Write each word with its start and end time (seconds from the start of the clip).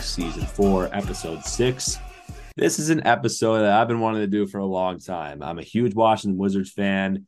Season 0.00 0.46
4, 0.46 0.90
Episode 0.92 1.44
6. 1.44 1.98
This 2.56 2.78
is 2.78 2.90
an 2.90 3.06
episode 3.06 3.60
that 3.60 3.72
I've 3.72 3.88
been 3.88 4.00
wanting 4.00 4.20
to 4.20 4.26
do 4.26 4.46
for 4.46 4.58
a 4.58 4.66
long 4.66 4.98
time. 4.98 5.42
I'm 5.42 5.58
a 5.58 5.62
huge 5.62 5.94
Washington 5.94 6.38
Wizards 6.38 6.72
fan. 6.72 7.26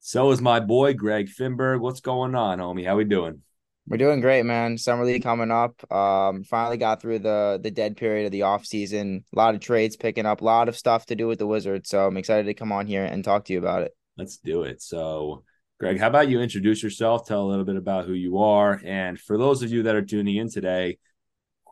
So 0.00 0.30
is 0.30 0.40
my 0.40 0.60
boy, 0.60 0.94
Greg 0.94 1.28
Finberg. 1.28 1.80
What's 1.80 2.00
going 2.00 2.34
on, 2.34 2.58
homie? 2.58 2.86
How 2.86 2.96
we 2.96 3.04
doing? 3.04 3.42
We're 3.86 3.96
doing 3.96 4.20
great, 4.20 4.44
man. 4.44 4.78
Summer 4.78 5.04
league 5.04 5.22
coming 5.22 5.50
up. 5.50 5.74
Um, 5.92 6.44
finally 6.44 6.76
got 6.76 7.02
through 7.02 7.20
the 7.20 7.58
the 7.62 7.70
dead 7.70 7.96
period 7.96 8.26
of 8.26 8.32
the 8.32 8.42
off 8.42 8.64
season. 8.64 9.24
A 9.34 9.38
lot 9.38 9.54
of 9.54 9.60
trades 9.60 9.96
picking 9.96 10.26
up, 10.26 10.40
a 10.40 10.44
lot 10.44 10.68
of 10.68 10.76
stuff 10.76 11.06
to 11.06 11.16
do 11.16 11.26
with 11.26 11.38
the 11.38 11.46
Wizards. 11.46 11.88
So 11.88 12.06
I'm 12.06 12.16
excited 12.16 12.46
to 12.46 12.54
come 12.54 12.70
on 12.72 12.86
here 12.86 13.04
and 13.04 13.24
talk 13.24 13.46
to 13.46 13.52
you 13.52 13.58
about 13.58 13.82
it. 13.82 13.96
Let's 14.16 14.36
do 14.36 14.62
it. 14.62 14.80
So, 14.82 15.44
Greg, 15.80 15.98
how 15.98 16.06
about 16.06 16.28
you 16.28 16.40
introduce 16.40 16.82
yourself, 16.82 17.26
tell 17.26 17.42
a 17.42 17.48
little 17.50 17.64
bit 17.64 17.76
about 17.76 18.06
who 18.06 18.12
you 18.12 18.38
are, 18.38 18.80
and 18.84 19.18
for 19.18 19.36
those 19.36 19.62
of 19.62 19.72
you 19.72 19.82
that 19.84 19.96
are 19.96 20.02
tuning 20.02 20.36
in 20.36 20.50
today, 20.50 20.98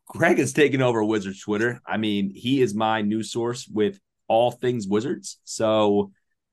Greg 0.09 0.39
has 0.39 0.53
taken 0.53 0.83
over 0.83 1.05
Wizards 1.05 1.41
Twitter. 1.41 1.81
I 1.87 1.97
mean, 1.97 2.31
he 2.35 2.63
is 2.63 2.75
my 2.75 3.03
news 3.03 3.31
source 3.31 3.69
with 3.69 4.01
all 4.27 4.51
things 4.51 4.87
Wizards. 4.87 5.39
So, 5.45 6.13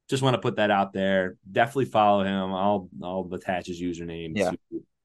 just 0.09 0.21
want 0.21 0.35
to 0.35 0.41
put 0.41 0.57
that 0.57 0.71
out 0.71 0.93
there. 0.93 1.37
Definitely 1.51 1.85
follow 1.85 2.23
him. 2.23 2.53
I'll 2.53 2.89
I'll 3.03 3.29
attach 3.33 3.67
his 3.67 3.81
username 3.81 4.33
yeah. 4.35 4.51
to 4.51 4.57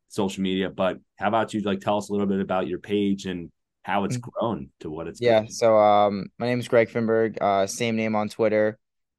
social 0.09 0.43
media. 0.43 0.69
But 0.71 0.99
how 1.17 1.29
about 1.29 1.55
you 1.55 1.61
like 1.61 1.81
tell 1.81 1.97
us 1.99 2.09
a 2.09 2.13
little 2.13 2.27
bit 2.27 2.41
about 2.41 2.67
your 2.67 2.79
page 2.81 3.27
and 3.27 3.51
how 3.83 4.05
it's 4.05 4.17
Mm-hmm. 4.17 4.29
grown 4.31 4.71
to 4.81 4.91
what 4.91 5.07
it's 5.07 5.21
Yeah. 5.21 5.43
been? 5.43 5.49
So 5.49 5.77
um, 5.79 6.27
my 6.39 6.47
name 6.47 6.59
is 6.61 6.69
Greg 6.69 6.89
Finberg. 6.91 7.41
Uh, 7.41 7.67
same 7.67 7.97
name 7.97 8.15
on 8.17 8.29
Twitter. 8.29 8.79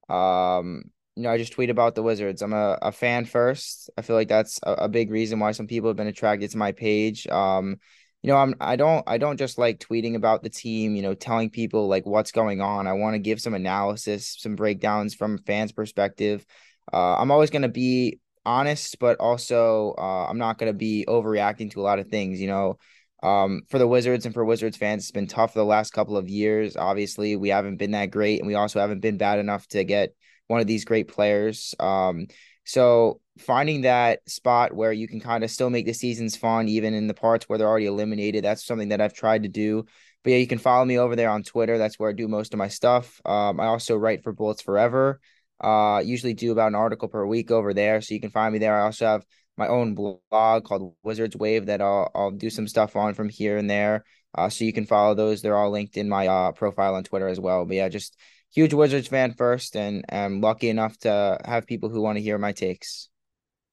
Um, 0.10 0.84
you 1.16 1.24
know, 1.24 1.32
I 1.32 1.38
just 1.38 1.54
tweet 1.54 1.70
about 1.70 1.96
the 1.96 2.04
Wizards. 2.04 2.42
I'm 2.42 2.54
a, 2.54 2.78
a 2.82 2.92
fan 2.92 3.26
first. 3.26 3.90
I 3.98 4.02
feel 4.02 4.16
like 4.16 4.28
that's 4.28 4.60
a, 4.64 4.74
a 4.74 4.90
big 4.90 5.12
reason 5.12 5.40
why 5.40 5.52
some 5.52 5.68
people 5.68 5.90
have 5.90 5.98
been 5.98 6.08
attracted 6.08 6.52
to 6.52 6.58
my 6.58 6.72
page. 6.72 7.28
Um, 7.28 7.78
you 8.22 8.28
know, 8.30 8.38
I'm 8.38 8.56
I 8.60 8.76
don't 8.76 9.04
I 9.08 9.18
don't 9.18 9.38
just 9.38 9.58
like 9.58 9.80
tweeting 9.80 10.16
about 10.16 10.44
the 10.44 10.50
team, 10.50 10.96
you 10.96 11.02
know, 11.02 11.14
telling 11.14 11.50
people 11.50 11.88
like 11.88 12.06
what's 12.06 12.32
going 12.32 12.62
on. 12.62 12.88
I 12.88 12.94
want 12.94 13.16
to 13.16 13.20
give 13.20 13.42
some 13.42 13.54
analysis, 13.54 14.36
some 14.40 14.56
breakdowns 14.56 15.16
from 15.16 15.40
fans' 15.40 15.72
perspective. 15.72 16.46
Uh, 16.92 17.16
I'm 17.16 17.32
always 17.32 17.50
going 17.50 17.64
to 17.64 17.70
be 17.70 18.20
honest, 18.46 19.00
but 19.00 19.18
also 19.20 19.96
uh, 19.98 20.26
I'm 20.28 20.38
not 20.38 20.58
going 20.58 20.72
to 20.72 20.78
be 20.78 21.06
overreacting 21.08 21.72
to 21.72 21.82
a 21.82 21.84
lot 21.84 22.00
of 22.00 22.10
things. 22.10 22.40
You 22.40 22.48
know, 22.48 22.78
um, 23.24 23.62
for 23.70 23.80
the 23.80 23.88
Wizards 23.88 24.26
and 24.26 24.34
for 24.34 24.46
Wizards 24.46 24.78
fans, 24.78 25.04
it's 25.04 25.12
been 25.12 25.28
tough 25.28 25.54
for 25.54 25.60
the 25.60 25.66
last 25.66 25.92
couple 25.92 26.18
of 26.18 26.30
years. 26.30 26.78
Obviously, 26.78 27.36
we 27.36 27.50
haven't 27.50 27.78
been 27.78 27.92
that 27.92 28.12
great, 28.12 28.40
and 28.40 28.48
we 28.48 28.56
also 28.56 28.80
haven't 28.80 29.02
been 29.02 29.18
bad 29.18 29.40
enough 29.40 29.68
to 29.70 29.84
get 29.84 30.14
one 30.48 30.62
of 30.62 30.68
these 30.68 30.86
great 30.86 31.08
players. 31.08 31.74
Um, 31.80 32.28
so 32.72 33.20
finding 33.38 33.82
that 33.82 34.22
spot 34.30 34.74
where 34.74 34.94
you 34.94 35.06
can 35.06 35.20
kind 35.20 35.44
of 35.44 35.52
still 35.52 35.70
make 35.70 35.86
the 35.86 35.94
seasons 35.94 36.38
fun, 36.38 36.70
even 36.70 36.94
in 36.94 37.08
the 37.08 37.14
parts 37.14 37.50
where 37.50 37.58
they're 37.58 37.68
already 37.68 37.86
eliminated, 37.88 38.46
that's 38.46 38.66
something 38.66 38.90
that 38.90 39.02
I've 39.02 39.14
tried 39.14 39.44
to 39.44 39.50
do. 39.50 39.84
But 40.24 40.30
yeah, 40.32 40.38
you 40.38 40.48
can 40.48 40.58
follow 40.58 40.86
me 40.86 40.98
over 40.98 41.18
there 41.18 41.30
on 41.30 41.44
Twitter. 41.44 41.78
That's 41.78 42.00
where 42.00 42.10
I 42.10 42.14
do 42.14 42.30
most 42.30 42.54
of 42.54 42.60
my 42.60 42.70
stuff. 42.70 43.20
Um, 43.26 43.60
I 43.60 43.66
also 43.66 43.98
write 43.98 44.24
for 44.24 44.32
Bullets 44.32 44.62
Forever. 44.62 45.20
Uh, 45.60 46.02
usually 46.06 46.34
do 46.34 46.54
about 46.54 46.70
an 46.70 46.76
article 46.76 47.10
per 47.10 47.26
week 47.26 47.52
over 47.52 47.74
there, 47.74 48.00
so 48.00 48.14
you 48.14 48.22
can 48.22 48.32
find 48.32 48.54
me 48.54 48.60
there. 48.60 48.80
I 48.80 48.84
also 48.84 49.06
have 49.06 49.26
my 49.58 49.68
own 49.68 49.94
blog 49.94 50.64
called 50.64 50.96
Wizards 51.04 51.36
Wave 51.36 51.66
that 51.66 51.82
I'll 51.82 52.10
I'll 52.16 52.32
do 52.32 52.50
some 52.50 52.70
stuff 52.70 52.96
on 52.96 53.16
from 53.16 53.28
here 53.28 53.58
and 53.58 53.70
there. 53.70 54.06
Uh, 54.34 54.48
so 54.48 54.64
you 54.64 54.72
can 54.72 54.86
follow 54.86 55.14
those. 55.14 55.42
They're 55.42 55.58
all 55.58 55.72
linked 55.72 55.98
in 55.98 56.08
my 56.08 56.28
uh 56.28 56.52
profile 56.54 56.96
on 56.96 57.04
Twitter 57.04 57.28
as 57.28 57.40
well. 57.40 57.66
But 57.66 57.76
yeah, 57.76 57.90
just 57.90 58.18
huge 58.52 58.74
Wizards 58.74 59.08
fan 59.08 59.34
first, 59.34 59.76
and 59.76 60.06
I'm 60.10 60.42
lucky 60.42 60.70
enough 60.70 60.98
to 61.00 61.40
have 61.46 61.66
people 61.66 61.90
who 61.90 62.02
want 62.02 62.18
to 62.18 62.24
hear 62.24 62.38
my 62.38 62.52
takes. 62.52 63.10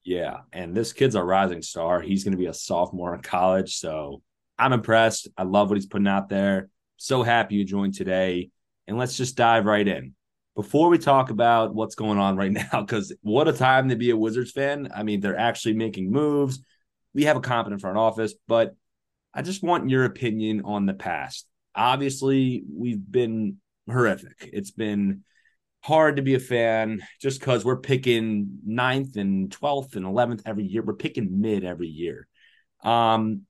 Yeah, 0.03 0.37
and 0.53 0.75
this 0.75 0.93
kid's 0.93 1.15
a 1.15 1.23
rising 1.23 1.61
star. 1.61 2.01
He's 2.01 2.23
going 2.23 2.31
to 2.31 2.37
be 2.37 2.47
a 2.47 2.53
sophomore 2.53 3.13
in 3.13 3.21
college, 3.21 3.75
so 3.75 4.21
I'm 4.57 4.73
impressed. 4.73 5.27
I 5.37 5.43
love 5.43 5.69
what 5.69 5.77
he's 5.77 5.85
putting 5.85 6.07
out 6.07 6.29
there. 6.29 6.69
So 6.97 7.23
happy 7.23 7.55
you 7.55 7.65
joined 7.65 7.93
today, 7.93 8.49
and 8.87 8.97
let's 8.97 9.17
just 9.17 9.35
dive 9.35 9.65
right 9.65 9.87
in. 9.87 10.15
Before 10.55 10.89
we 10.89 10.97
talk 10.97 11.29
about 11.29 11.75
what's 11.75 11.95
going 11.95 12.17
on 12.17 12.37
right 12.37 12.51
now, 12.73 12.81
because 12.81 13.13
what 13.21 13.47
a 13.47 13.53
time 13.53 13.89
to 13.89 13.95
be 13.95 14.09
a 14.09 14.17
Wizards 14.17 14.51
fan. 14.51 14.89
I 14.95 15.03
mean, 15.03 15.19
they're 15.19 15.37
actually 15.37 15.75
making 15.75 16.11
moves. 16.11 16.59
We 17.13 17.25
have 17.25 17.37
a 17.37 17.41
competent 17.41 17.81
front 17.81 17.97
office, 17.97 18.33
but 18.47 18.75
I 19.33 19.41
just 19.41 19.63
want 19.63 19.89
your 19.89 20.05
opinion 20.05 20.61
on 20.65 20.85
the 20.85 20.93
past. 20.93 21.45
Obviously, 21.75 22.63
we've 22.73 22.99
been 22.99 23.57
horrific. 23.89 24.49
It's 24.53 24.71
been 24.71 25.23
hard 25.81 26.17
to 26.17 26.21
be 26.21 26.35
a 26.35 26.39
fan 26.39 27.01
just 27.21 27.39
because 27.39 27.63
we're 27.63 27.79
picking 27.79 28.59
ninth 28.65 29.15
and 29.15 29.49
12th 29.49 29.95
and 29.95 30.05
11th 30.05 30.41
every 30.45 30.65
year. 30.65 30.81
We're 30.81 30.93
picking 30.93 31.41
mid 31.41 31.63
every 31.63 31.87
year. 31.87 32.27
Um, 32.83 33.43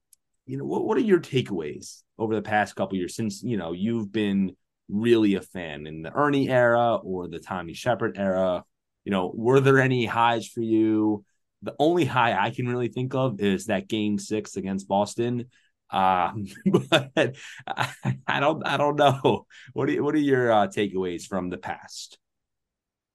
you 0.46 0.58
know, 0.58 0.66
what, 0.66 0.86
what 0.86 0.98
are 0.98 1.02
your 1.02 1.20
takeaways 1.20 2.02
over 2.18 2.36
the 2.36 2.42
past 2.42 2.76
couple 2.76 2.98
years 2.98 3.16
since, 3.16 3.44
you 3.44 3.58
know, 3.58 3.72
you've 3.72 4.12
been 4.12 4.56
really 4.88 5.36
a 5.36 5.42
fan 5.42 5.86
in 5.86 6.02
the 6.02 6.12
Ernie 6.12 6.50
era 6.50 6.96
or 6.96 7.28
the 7.28 7.40
Tommy 7.40 7.74
Sheppard 7.74 8.18
era? 8.18 8.64
You 9.06 9.12
know, 9.12 9.32
were 9.34 9.60
there 9.60 9.80
any 9.80 10.06
highs 10.06 10.48
for 10.48 10.62
you? 10.62 11.24
The 11.62 11.76
only 11.78 12.06
high 12.06 12.40
I 12.40 12.52
can 12.52 12.68
really 12.68 12.88
think 12.88 13.14
of 13.16 13.42
is 13.42 13.66
that 13.66 13.88
game 13.88 14.18
six 14.18 14.56
against 14.56 14.88
Boston. 14.88 15.46
Um, 15.92 16.48
but 16.90 17.36
I, 17.68 18.18
I 18.28 18.40
don't, 18.40 18.66
I 18.66 18.78
don't 18.78 18.96
know. 18.96 19.46
What 19.74 19.90
are, 19.90 20.04
what 20.04 20.16
are 20.16 20.20
your 20.20 20.52
uh, 20.52 20.68
takeaways 20.68 21.24
from 21.24 21.50
the 21.50 21.58
past? 21.58 22.18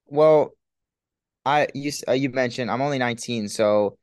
Well, 0.07 0.53
I 1.47 1.69
you 1.75 1.93
uh, 2.09 2.13
you 2.13 2.31
mentioned 2.31 2.71
I'm 2.71 2.83
only 2.83 2.99
19, 2.99 3.49
so 3.49 3.99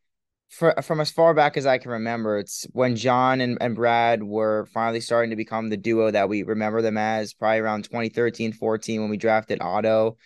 for, 0.51 0.75
from 0.81 0.99
as 0.99 1.09
far 1.09 1.33
back 1.33 1.55
as 1.57 1.65
I 1.65 1.77
can 1.77 1.91
remember, 1.91 2.37
it's 2.37 2.67
when 2.73 2.95
John 2.95 3.39
and, 3.41 3.57
and 3.61 3.75
Brad 3.75 4.21
were 4.21 4.67
finally 4.73 4.99
starting 4.99 5.29
to 5.29 5.35
become 5.37 5.69
the 5.69 5.77
duo 5.77 6.11
that 6.11 6.27
we 6.27 6.43
remember 6.43 6.81
them 6.81 6.97
as, 6.97 7.33
probably 7.33 7.59
around 7.59 7.85
2013, 7.85 8.51
14 8.51 9.01
when 9.01 9.09
we 9.09 9.17
drafted 9.17 9.61
Otto. 9.61 10.17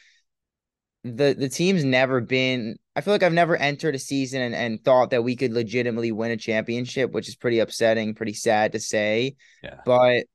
The 1.05 1.35
the 1.38 1.49
team's 1.49 1.83
never 1.83 2.19
been 2.19 2.77
I 2.95 3.01
feel 3.01 3.13
like 3.13 3.23
I've 3.23 3.33
never 3.33 3.55
entered 3.55 3.93
a 3.93 3.99
season 3.99 4.41
and, 4.41 4.55
and 4.55 4.83
thought 4.83 5.09
that 5.11 5.23
we 5.23 5.35
could 5.35 5.53
legitimately 5.53 6.11
win 6.11 6.31
a 6.31 6.38
championship, 6.38 7.11
which 7.11 7.27
is 7.27 7.35
pretty 7.35 7.59
upsetting, 7.59 8.16
pretty 8.16 8.33
sad 8.33 8.71
to 8.71 8.79
say. 8.79 9.35
Yeah. 9.61 9.81
But 9.85 10.25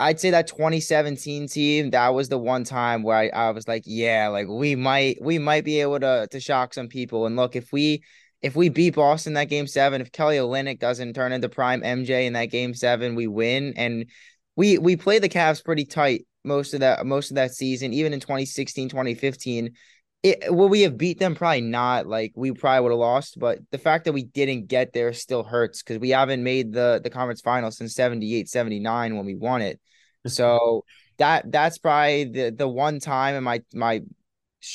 I'd 0.00 0.18
say 0.18 0.30
that 0.30 0.48
2017 0.48 1.46
team, 1.46 1.90
that 1.90 2.08
was 2.08 2.28
the 2.28 2.38
one 2.38 2.64
time 2.64 3.02
where 3.02 3.16
I, 3.16 3.28
I 3.28 3.50
was 3.50 3.68
like, 3.68 3.84
yeah, 3.86 4.28
like 4.28 4.48
we 4.48 4.74
might 4.74 5.18
we 5.22 5.38
might 5.38 5.64
be 5.64 5.80
able 5.80 6.00
to 6.00 6.26
to 6.30 6.40
shock 6.40 6.74
some 6.74 6.88
people. 6.88 7.26
And 7.26 7.36
look, 7.36 7.54
if 7.54 7.70
we 7.72 8.02
if 8.40 8.56
we 8.56 8.68
beat 8.68 8.96
Boston 8.96 9.34
that 9.34 9.48
game 9.48 9.68
seven, 9.68 10.00
if 10.00 10.10
Kelly 10.10 10.38
Olynyk 10.38 10.80
doesn't 10.80 11.12
turn 11.12 11.32
into 11.32 11.48
prime 11.48 11.82
MJ 11.82 12.26
in 12.26 12.32
that 12.32 12.46
game 12.46 12.74
seven, 12.74 13.14
we 13.14 13.28
win. 13.28 13.74
And 13.76 14.06
we 14.56 14.78
we 14.78 14.96
play 14.96 15.18
the 15.18 15.28
Cavs 15.28 15.64
pretty 15.64 15.84
tight 15.84 16.26
most 16.44 16.74
of 16.74 16.80
that 16.80 17.04
most 17.06 17.30
of 17.30 17.36
that 17.36 17.54
season, 17.54 17.92
even 17.92 18.12
in 18.12 18.20
2016, 18.20 18.88
2015. 18.88 19.72
It, 20.22 20.54
will 20.54 20.68
we 20.68 20.82
have 20.82 20.96
beat 20.96 21.18
them? 21.18 21.34
Probably 21.34 21.62
not. 21.62 22.06
Like 22.06 22.32
we 22.36 22.52
probably 22.52 22.82
would 22.82 22.92
have 22.92 22.98
lost, 23.00 23.40
but 23.40 23.58
the 23.72 23.78
fact 23.78 24.04
that 24.04 24.12
we 24.12 24.22
didn't 24.22 24.68
get 24.68 24.92
there 24.92 25.12
still 25.12 25.42
hurts 25.42 25.82
because 25.82 25.98
we 25.98 26.10
haven't 26.10 26.44
made 26.44 26.72
the 26.72 27.00
the 27.02 27.10
conference 27.10 27.40
final 27.40 27.72
since 27.72 27.94
78, 27.94 28.48
79 28.48 29.16
when 29.16 29.26
we 29.26 29.34
won 29.34 29.62
it. 29.62 29.80
So 30.26 30.84
that 31.18 31.50
that's 31.50 31.78
probably 31.78 32.24
the 32.24 32.50
the 32.50 32.68
one 32.68 33.00
time 33.00 33.34
in 33.34 33.42
my 33.42 33.62
my 33.74 34.02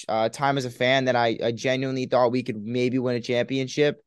uh, 0.09 0.29
time 0.29 0.57
as 0.57 0.65
a 0.65 0.69
fan 0.69 1.05
that 1.05 1.15
I, 1.15 1.37
I 1.43 1.51
genuinely 1.51 2.05
thought 2.05 2.31
we 2.31 2.43
could 2.43 2.57
maybe 2.57 2.99
win 2.99 3.15
a 3.15 3.21
championship. 3.21 4.03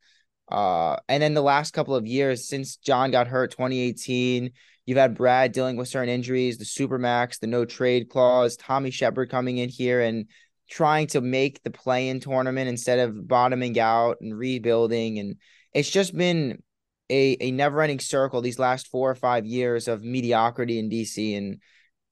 Uh, 0.50 0.96
and 1.08 1.22
then 1.22 1.34
the 1.34 1.42
last 1.42 1.72
couple 1.72 1.94
of 1.94 2.06
years 2.06 2.48
since 2.48 2.76
John 2.76 3.10
got 3.10 3.28
hurt, 3.28 3.52
2018, 3.52 4.50
you've 4.86 4.98
had 4.98 5.16
Brad 5.16 5.52
dealing 5.52 5.76
with 5.76 5.88
certain 5.88 6.08
injuries, 6.08 6.58
the 6.58 6.64
supermax, 6.64 7.38
the 7.38 7.46
no 7.46 7.64
trade 7.64 8.08
clause, 8.08 8.56
Tommy 8.56 8.90
Sheppard 8.90 9.30
coming 9.30 9.58
in 9.58 9.68
here 9.68 10.00
and 10.00 10.26
trying 10.70 11.08
to 11.08 11.20
make 11.20 11.62
the 11.62 11.70
play-in 11.70 12.20
tournament 12.20 12.68
instead 12.68 13.00
of 13.00 13.26
bottoming 13.26 13.78
out 13.78 14.18
and 14.20 14.36
rebuilding, 14.36 15.18
and 15.18 15.36
it's 15.74 15.90
just 15.90 16.16
been 16.16 16.62
a 17.10 17.36
a 17.40 17.50
never-ending 17.50 18.00
circle 18.00 18.40
these 18.40 18.58
last 18.58 18.88
four 18.88 19.10
or 19.10 19.14
five 19.14 19.44
years 19.44 19.88
of 19.88 20.02
mediocrity 20.02 20.78
in 20.78 20.88
DC, 20.88 21.36
and 21.36 21.60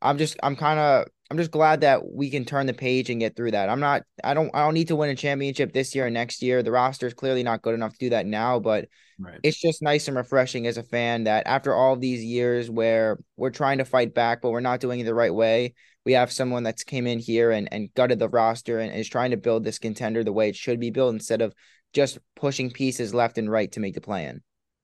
I'm 0.03 0.19
just 0.19 0.37
I'm 0.43 0.57
kind 0.57 0.79
of 0.79 1.07
I'm 1.31 1.37
just 1.37 1.51
glad 1.51 1.83
that 1.83 2.11
we 2.11 2.31
can 2.31 2.45
turn 2.45 2.67
the 2.67 2.75
page 2.75 3.11
and 3.11 3.21
get 3.21 3.37
through 3.37 3.53
that. 3.53 3.69
I'm 3.69 3.81
not 3.81 4.03
I 4.25 4.35
don't 4.35 4.51
I 4.55 4.65
don't 4.65 4.75
need 4.75 4.89
to 4.89 4.97
win 4.97 5.11
a 5.11 5.15
championship 5.15 5.73
this 5.73 5.95
year 5.95 6.07
or 6.07 6.11
next 6.11 6.43
year. 6.43 6.63
The 6.63 6.73
roster 6.73 7.07
is 7.07 7.15
clearly 7.15 7.43
not 7.43 7.63
good 7.63 7.75
enough 7.75 7.93
to 7.93 7.99
do 7.99 8.11
that 8.11 8.27
now, 8.27 8.59
but 8.59 8.89
Right. 9.21 9.41
it's 9.43 9.61
just 9.61 9.83
nice 9.83 10.07
and 10.07 10.17
refreshing 10.17 10.69
as 10.69 10.79
a 10.79 10.83
fan 10.83 11.25
that 11.25 11.47
after 11.47 11.75
all 11.75 11.97
these 11.97 12.25
years 12.25 12.71
where 12.71 13.19
we're 13.37 13.51
trying 13.51 13.79
to 13.79 13.85
fight 13.85 14.15
back, 14.15 14.41
but 14.41 14.51
we're 14.51 14.61
not 14.61 14.81
doing 14.81 15.01
it 15.01 15.05
the 15.05 15.15
right 15.15 15.35
way, 15.35 15.75
we 16.05 16.13
have 16.13 16.31
someone 16.31 16.63
that's 16.63 16.85
came 16.85 17.07
in 17.07 17.19
here 17.19 17.51
and, 17.51 17.69
and 17.73 17.93
gutted 17.95 18.19
the 18.19 18.29
roster 18.29 18.79
and 18.79 18.95
is 18.95 19.09
trying 19.09 19.33
to 19.33 19.37
build 19.37 19.65
this 19.65 19.79
contender 19.79 20.23
the 20.23 20.33
way 20.33 20.49
it 20.49 20.57
should 20.57 20.81
be 20.81 20.91
built 20.91 21.13
instead 21.13 21.43
of 21.43 21.53
just 21.93 22.19
pushing 22.37 22.71
pieces 22.71 23.13
left 23.13 23.39
and 23.39 23.51
right 23.51 23.73
to 23.73 23.81
make 23.81 23.95
the 23.95 24.01
plan. 24.01 24.41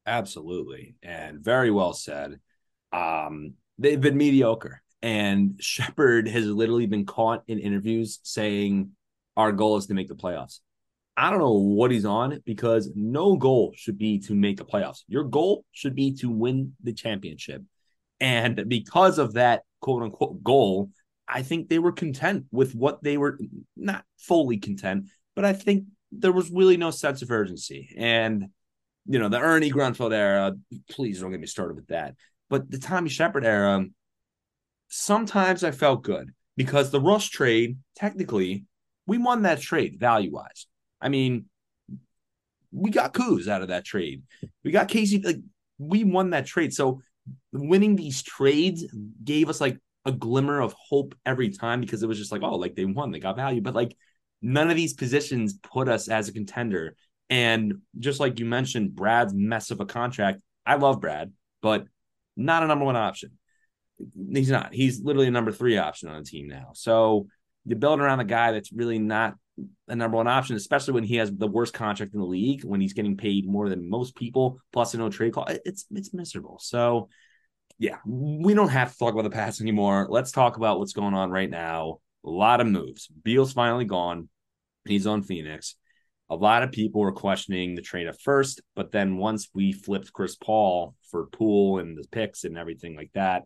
Absolutely. 0.07 0.97
And 1.03 1.41
very 1.41 1.71
well 1.71 1.93
said. 1.93 2.41
Um, 2.93 3.55
they've 3.79 4.01
been 4.01 4.17
mediocre. 4.17 4.83
And 5.03 5.57
Sheppard 5.61 6.29
has 6.29 6.47
literally 6.47 6.87
been 6.87 7.07
caught 7.07 7.43
in 7.47 7.59
interviews 7.59 8.21
saying 8.23 8.91
our 9.37 9.53
goal 9.53 9.77
is 9.77 9.87
to 9.87 9.95
make 9.95 10.09
the 10.09 10.15
playoffs. 10.15 10.61
I 11.17 11.31
don't 11.31 11.39
know 11.39 11.53
what 11.53 11.91
he's 11.91 12.05
on 12.05 12.41
because 12.45 12.91
no 12.95 13.37
goal 13.37 13.73
should 13.77 13.99
be 13.99 14.19
to 14.21 14.35
make 14.35 14.57
the 14.57 14.65
playoffs. 14.65 15.05
Your 15.07 15.25
goal 15.25 15.65
should 15.73 15.95
be 15.95 16.15
to 16.17 16.31
win 16.31 16.75
the 16.83 16.93
championship. 16.93 17.63
And 18.21 18.69
because 18.69 19.19
of 19.19 19.35
that 19.35 19.63
quote 19.81 20.03
unquote 20.03 20.43
goal, 20.43 20.91
I 21.29 21.43
think 21.43 21.69
they 21.69 21.79
were 21.79 21.93
content 21.93 22.47
with 22.51 22.75
what 22.75 23.03
they 23.03 23.17
were 23.17 23.39
not 23.77 24.05
fully 24.19 24.59
content, 24.59 25.09
but 25.37 25.45
I 25.45 25.53
think 25.53 25.85
there 26.11 26.33
was 26.33 26.51
really 26.51 26.77
no 26.77 26.91
sense 26.91 27.23
of 27.23 27.31
urgency. 27.31 27.95
And, 27.97 28.49
you 29.07 29.19
know, 29.19 29.29
the 29.29 29.41
Ernie 29.41 29.73
Grunfeld 29.73 30.13
era, 30.13 30.55
please 30.91 31.21
don't 31.21 31.31
get 31.31 31.41
me 31.41 31.47
started 31.47 31.77
with 31.77 31.89
that. 31.89 32.15
But 32.51 32.71
the 32.71 32.79
Tommy 32.79 33.09
Sheppard 33.09 33.45
era, 33.45 33.85
sometimes 34.89 35.65
I 35.65 35.71
felt 35.71 36.03
good 36.03 36.31
because 36.57 36.91
the 36.91 37.01
Russ 37.01 37.27
trade, 37.27 37.79
technically, 37.97 38.65
we 39.07 39.19
won 39.19 39.43
that 39.43 39.61
trade 39.61 39.99
value 39.99 40.33
wise. 40.33 40.67
I 41.01 41.09
mean, 41.09 41.47
we 42.73 42.91
got 42.91 43.15
Kuz 43.15 43.49
out 43.49 43.63
of 43.63 43.69
that 43.69 43.85
trade. 43.85 44.23
We 44.65 44.71
got 44.71 44.89
Casey. 44.89 45.21
Like 45.21 45.41
we 45.79 46.05
won 46.05 46.31
that 46.31 46.47
trade. 46.47 46.73
So 46.73 47.03
winning 47.53 47.97
these 47.97 48.23
trades 48.23 48.85
gave 49.23 49.49
us 49.49 49.61
like 49.61 49.79
a 50.05 50.13
glimmer 50.13 50.61
of 50.61 50.75
hope 50.75 51.15
every 51.25 51.51
time 51.51 51.81
because 51.81 52.03
it 52.03 52.07
was 52.07 52.19
just 52.19 52.33
like, 52.33 52.43
oh, 52.43 52.57
like 52.57 52.75
they 52.75 52.85
won, 52.85 53.11
they 53.11 53.21
got 53.21 53.37
value. 53.37 53.61
But 53.61 53.75
like 53.75 53.97
none 54.43 54.71
of 54.71 54.77
these 54.77 54.93
positions 54.93 55.55
put 55.55 55.89
us 55.89 56.09
as 56.09 56.29
a 56.29 56.33
contender. 56.33 56.97
And 57.31 57.81
just 57.99 58.21
like 58.21 58.39
you 58.39 58.45
mentioned, 58.45 58.95
Brad's 58.95 59.33
mess 59.35 59.71
of 59.71 59.81
a 59.81 59.87
contract. 59.87 60.41
I 60.67 60.77
love 60.77 61.01
Brad, 61.01 61.33
but 61.63 61.87
not 62.37 62.63
a 62.63 62.67
number 62.67 62.85
one 62.85 62.97
option. 62.97 63.33
He's 64.33 64.51
not. 64.51 64.75
He's 64.75 65.01
literally 65.01 65.29
a 65.29 65.31
number 65.31 65.53
three 65.53 65.79
option 65.79 66.09
on 66.09 66.23
the 66.23 66.29
team 66.29 66.49
now. 66.49 66.71
So 66.75 67.29
you 67.65 67.77
build 67.77 68.01
around 68.01 68.21
a 68.21 68.25
guy 68.25 68.53
that's 68.53 68.73
really 68.73 68.99
not 68.99 69.35
a 69.89 69.97
number 69.97 70.17
one 70.17 70.27
option, 70.27 70.57
especially 70.57 70.95
when 70.95 71.05
he 71.05 71.17
has 71.17 71.33
the 71.33 71.47
worst 71.47 71.75
contract 71.75 72.15
in 72.15 72.21
the 72.21 72.27
league, 72.27 72.65
when 72.65 72.81
he's 72.81 72.93
getting 72.93 73.17
paid 73.17 73.47
more 73.47 73.69
than 73.69 73.89
most 73.89 74.17
people, 74.17 74.59
plus 74.73 74.95
a 74.95 74.99
no 74.99 75.09
trade 75.11 75.33
call. 75.33 75.47
It's 75.65 75.87
it's 75.91 76.13
miserable. 76.13 76.59
So 76.61 77.09
yeah, 77.79 77.99
we 78.07 78.55
don't 78.55 78.69
have 78.69 78.93
to 78.93 78.99
talk 78.99 79.13
about 79.13 79.23
the 79.23 79.31
past 79.31 79.61
anymore. 79.61 80.07
Let's 80.09 80.33
talk 80.33 80.57
about 80.57 80.79
what's 80.79 80.93
going 80.93 81.15
on 81.15 81.31
right 81.31 81.51
now. 81.51 81.99
A 82.25 82.31
lot 82.31 82.61
of 82.61 82.67
moves. 82.67 83.09
Beal's 83.09 83.53
finally 83.53 83.85
gone. 83.85 84.29
He's 84.87 85.07
on 85.07 85.23
Phoenix. 85.23 85.77
A 86.31 86.37
lot 86.37 86.63
of 86.63 86.73
people 86.73 87.01
were 87.01 87.13
questioning 87.13 87.75
the 87.75 87.83
trade 87.83 88.07
at 88.07 88.21
first, 88.21 88.63
but 88.75 88.93
then 88.93 89.19
once 89.19 89.49
we 89.55 89.73
flipped 89.73 90.13
Chris 90.13 90.37
Paul 90.37 90.95
for 91.11 91.27
Poole 91.27 91.79
and 91.79 91.99
the 91.99 92.09
picks 92.11 92.45
and 92.45 92.57
everything 92.57 92.97
like 92.97 93.11
that, 93.15 93.43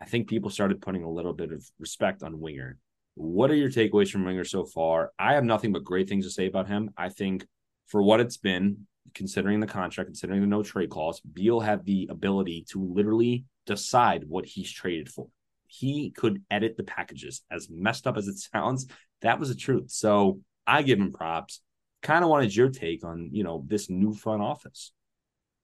I 0.00 0.06
think 0.06 0.28
people 0.28 0.50
started 0.50 0.82
putting 0.82 1.04
a 1.04 1.10
little 1.10 1.32
bit 1.32 1.52
of 1.52 1.64
respect 1.78 2.22
on 2.22 2.40
Winger. 2.40 2.78
What 3.16 3.50
are 3.50 3.54
your 3.54 3.70
takeaways 3.70 4.10
from 4.10 4.26
Winger 4.26 4.44
so 4.44 4.66
far? 4.66 5.10
I 5.18 5.34
have 5.34 5.44
nothing 5.44 5.72
but 5.72 5.84
great 5.84 6.06
things 6.06 6.26
to 6.26 6.30
say 6.30 6.46
about 6.46 6.68
him. 6.68 6.90
I 6.98 7.08
think 7.08 7.46
for 7.86 8.02
what 8.02 8.20
it's 8.20 8.36
been, 8.36 8.86
considering 9.14 9.58
the 9.58 9.66
contract, 9.66 10.08
considering 10.08 10.42
the 10.42 10.46
no 10.46 10.62
trade 10.62 10.90
clause, 10.90 11.20
Beal 11.20 11.60
had 11.60 11.86
the 11.86 12.08
ability 12.10 12.66
to 12.70 12.84
literally 12.84 13.46
decide 13.64 14.24
what 14.28 14.44
he's 14.44 14.70
traded 14.70 15.08
for. 15.08 15.28
He 15.66 16.10
could 16.10 16.42
edit 16.50 16.76
the 16.76 16.82
packages. 16.82 17.42
As 17.50 17.70
messed 17.70 18.06
up 18.06 18.18
as 18.18 18.28
it 18.28 18.36
sounds, 18.52 18.86
that 19.22 19.40
was 19.40 19.48
the 19.48 19.54
truth. 19.54 19.90
So 19.90 20.40
I 20.66 20.82
give 20.82 20.98
him 20.98 21.12
props. 21.12 21.62
Kind 22.02 22.22
of 22.22 22.28
wanted 22.28 22.54
your 22.54 22.68
take 22.68 23.02
on, 23.02 23.30
you 23.32 23.44
know, 23.44 23.64
this 23.66 23.88
new 23.88 24.12
front 24.12 24.42
office. 24.42 24.92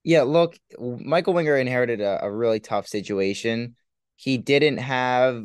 Yeah, 0.05 0.23
look, 0.23 0.59
Michael 0.81 1.35
Winger 1.35 1.59
inherited 1.59 2.01
a, 2.01 2.25
a 2.25 2.33
really 2.33 2.61
tough 2.61 2.89
situation. 2.89 3.77
He 4.17 4.39
didn't 4.39 4.79
have 4.79 5.45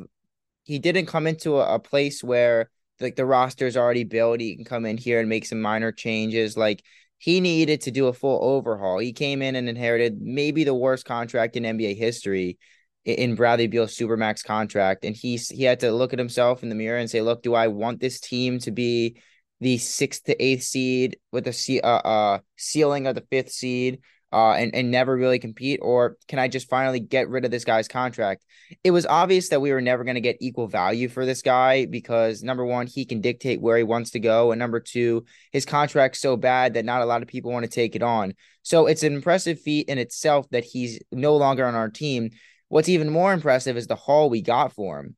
he 0.68 0.80
didn't 0.80 1.06
come 1.06 1.28
into 1.28 1.58
a, 1.58 1.76
a 1.76 1.80
place 1.80 2.22
where 2.24 2.70
like 3.00 3.16
the 3.16 3.26
roster 3.26 3.66
is 3.66 3.78
already 3.78 4.04
built. 4.04 4.42
He 4.42 4.56
can 4.56 4.66
come 4.66 4.86
in 4.86 4.98
here 4.98 5.20
and 5.20 5.30
make 5.30 5.46
some 5.46 5.62
minor 5.62 5.92
changes. 5.92 6.58
Like 6.58 6.84
he 7.20 7.40
needed 7.40 7.82
to 7.82 7.92
do 7.92 8.08
a 8.08 8.14
full 8.14 8.40
overhaul. 8.44 9.00
He 9.00 9.14
came 9.14 9.42
in 9.42 9.56
and 9.56 9.70
inherited 9.70 10.22
maybe 10.22 10.66
the 10.66 10.74
worst 10.74 11.06
contract 11.06 11.56
in 11.56 11.64
NBA 11.64 11.96
history 11.96 12.58
in 13.06 13.36
Bradley 13.36 13.68
Beal's 13.68 13.96
supermax 13.96 14.44
contract, 14.44 15.06
and 15.06 15.16
he 15.16 15.38
he 15.38 15.64
had 15.64 15.80
to 15.80 15.92
look 15.94 16.12
at 16.12 16.20
himself 16.20 16.62
in 16.64 16.70
the 16.70 16.76
mirror 16.76 16.98
and 17.00 17.10
say, 17.10 17.22
"Look, 17.22 17.44
do 17.44 17.54
I 17.54 17.68
want 17.68 18.02
this 18.02 18.20
team 18.20 18.60
to 18.60 18.72
be 18.72 19.22
the 19.62 19.78
sixth 19.78 20.26
to 20.26 20.44
eighth 20.44 20.64
seed 20.64 21.18
with 21.32 21.48
a 21.48 21.82
uh, 21.82 21.88
uh, 21.88 22.40
ceiling 22.58 23.08
of 23.08 23.16
the 23.16 23.26
fifth 23.30 23.52
seed?" 23.52 24.02
Uh, 24.32 24.52
and, 24.54 24.76
and 24.76 24.92
never 24.92 25.16
really 25.16 25.40
compete? 25.40 25.80
Or 25.82 26.18
can 26.28 26.40
I 26.40 26.48
just 26.48 26.70
finally 26.70 27.00
get 27.00 27.30
rid 27.30 27.46
of 27.46 27.52
this 27.52 27.66
guy's 27.66 27.88
contract? 27.88 28.46
It 28.84 28.92
was 28.92 29.06
obvious 29.06 29.50
that 29.50 29.62
we 29.62 29.72
were 29.72 29.82
never 29.82 30.04
going 30.04 30.16
to 30.16 30.22
get 30.22 30.38
equal 30.42 30.68
value 30.68 31.08
for 31.08 31.26
this 31.26 31.42
guy 31.42 31.86
because 31.86 32.44
number 32.44 32.66
one, 32.66 32.88
he 32.88 33.06
can 33.06 33.22
dictate 33.22 33.62
where 33.62 33.78
he 33.78 33.84
wants 33.84 34.12
to 34.12 34.20
go. 34.20 34.52
And 34.52 34.60
number 34.60 34.80
two, 34.80 35.26
his 35.52 35.66
contract's 35.66 36.20
so 36.20 36.36
bad 36.36 36.74
that 36.74 36.86
not 36.86 37.02
a 37.02 37.06
lot 37.06 37.22
of 37.22 37.28
people 37.28 37.52
want 37.52 37.64
to 37.64 37.72
take 37.72 37.96
it 37.96 38.04
on. 38.04 38.34
So 38.64 38.88
it's 38.88 39.04
an 39.04 39.14
impressive 39.14 39.62
feat 39.62 39.88
in 39.88 39.98
itself 39.98 40.50
that 40.50 40.66
he's 40.66 41.00
no 41.12 41.38
longer 41.38 41.66
on 41.66 41.76
our 41.76 41.90
team. 41.90 42.32
What's 42.68 42.90
even 42.90 43.10
more 43.10 43.32
impressive 43.32 43.78
is 43.78 43.88
the 43.88 43.96
haul 43.96 44.30
we 44.30 44.42
got 44.42 44.74
for 44.74 45.00
him. 45.00 45.16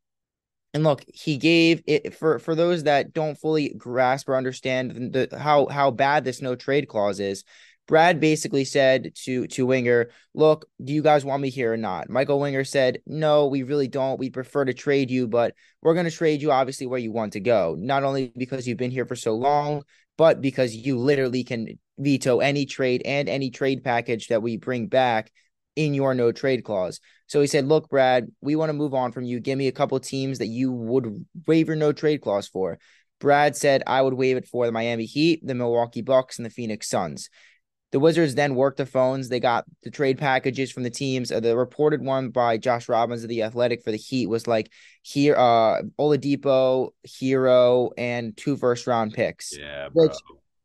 And 0.73 0.83
look, 0.83 1.03
he 1.07 1.37
gave 1.37 1.81
it 1.87 2.13
for 2.13 2.37
for 2.37 2.53
those 2.53 2.83
that 2.83 3.11
don't 3.11 3.39
fully 3.39 3.73
grasp 3.75 4.29
or 4.29 4.35
understand 4.35 5.13
the, 5.13 5.27
how 5.35 5.65
how 5.65 5.89
bad 5.89 6.23
this 6.23 6.43
no 6.43 6.55
trade 6.55 6.87
clause 6.87 7.19
is. 7.19 7.43
Brad 7.89 8.19
basically 8.19 8.65
said 8.65 9.15
to 9.23 9.47
to 9.47 9.65
Winger, 9.65 10.11
"Look, 10.35 10.69
do 10.81 10.93
you 10.93 11.01
guys 11.01 11.25
want 11.25 11.41
me 11.41 11.49
here 11.49 11.73
or 11.73 11.77
not?" 11.77 12.07
Michael 12.07 12.39
Winger 12.39 12.63
said, 12.63 13.01
"No, 13.07 13.47
we 13.47 13.63
really 13.63 13.87
don't. 13.87 14.19
We 14.19 14.29
prefer 14.29 14.63
to 14.63 14.75
trade 14.75 15.09
you, 15.09 15.27
but 15.27 15.55
we're 15.81 15.95
going 15.95 16.05
to 16.05 16.11
trade 16.11 16.39
you 16.39 16.51
obviously 16.51 16.85
where 16.85 16.99
you 16.99 17.11
want 17.11 17.33
to 17.33 17.39
go. 17.39 17.75
Not 17.79 18.03
only 18.03 18.31
because 18.37 18.67
you've 18.67 18.77
been 18.77 18.91
here 18.91 19.07
for 19.07 19.15
so 19.15 19.33
long, 19.33 19.81
but 20.19 20.39
because 20.39 20.75
you 20.75 20.99
literally 20.99 21.43
can 21.43 21.79
veto 21.97 22.41
any 22.41 22.67
trade 22.67 23.01
and 23.05 23.27
any 23.27 23.49
trade 23.49 23.83
package 23.83 24.27
that 24.27 24.43
we 24.43 24.57
bring 24.57 24.85
back 24.85 25.31
in 25.75 25.95
your 25.95 26.13
no 26.13 26.31
trade 26.31 26.63
clause." 26.63 26.99
So 27.25 27.41
he 27.41 27.47
said, 27.47 27.65
"Look, 27.65 27.89
Brad, 27.89 28.27
we 28.39 28.55
want 28.55 28.69
to 28.69 28.73
move 28.73 28.93
on 28.93 29.13
from 29.13 29.23
you. 29.23 29.39
Give 29.39 29.57
me 29.57 29.67
a 29.67 29.71
couple 29.71 29.99
teams 29.99 30.37
that 30.37 30.45
you 30.45 30.71
would 30.71 31.25
waive 31.47 31.65
your 31.65 31.75
no 31.75 31.91
trade 31.91 32.21
clause 32.21 32.47
for." 32.47 32.77
Brad 33.19 33.55
said, 33.55 33.81
"I 33.87 33.99
would 34.03 34.13
waive 34.13 34.37
it 34.37 34.47
for 34.47 34.67
the 34.67 34.71
Miami 34.71 35.05
Heat, 35.05 35.41
the 35.43 35.55
Milwaukee 35.55 36.03
Bucks, 36.03 36.37
and 36.37 36.45
the 36.45 36.51
Phoenix 36.51 36.87
Suns." 36.87 37.31
The 37.91 37.99
Wizards 37.99 38.35
then 38.35 38.53
worked 38.53 38.77
the 38.77 38.85
phones. 38.85 39.29
They 39.29 39.39
got 39.39 39.65
the 39.83 39.89
trade 39.89 40.19
packages 40.19 40.71
from 40.71 40.83
the 40.83 40.91
teams. 40.91 41.31
Uh, 41.31 41.39
the 41.39 41.57
reported 41.57 42.03
one 42.03 42.29
by 42.29 42.57
Josh 42.57 42.87
Robbins 42.87 43.23
of 43.23 43.29
the 43.29 43.43
Athletic 43.43 43.83
for 43.83 43.91
the 43.91 43.97
Heat 43.97 44.27
was 44.27 44.47
like 44.47 44.71
here, 45.01 45.35
uh, 45.35 45.81
Oladipo, 45.97 46.91
Herro, 47.07 47.91
and 47.97 48.37
two 48.37 48.57
first 48.57 48.85
round 48.85 49.13
picks. 49.13 49.57
Yeah, 49.57 49.89
bro. 49.89 50.05
which 50.05 50.15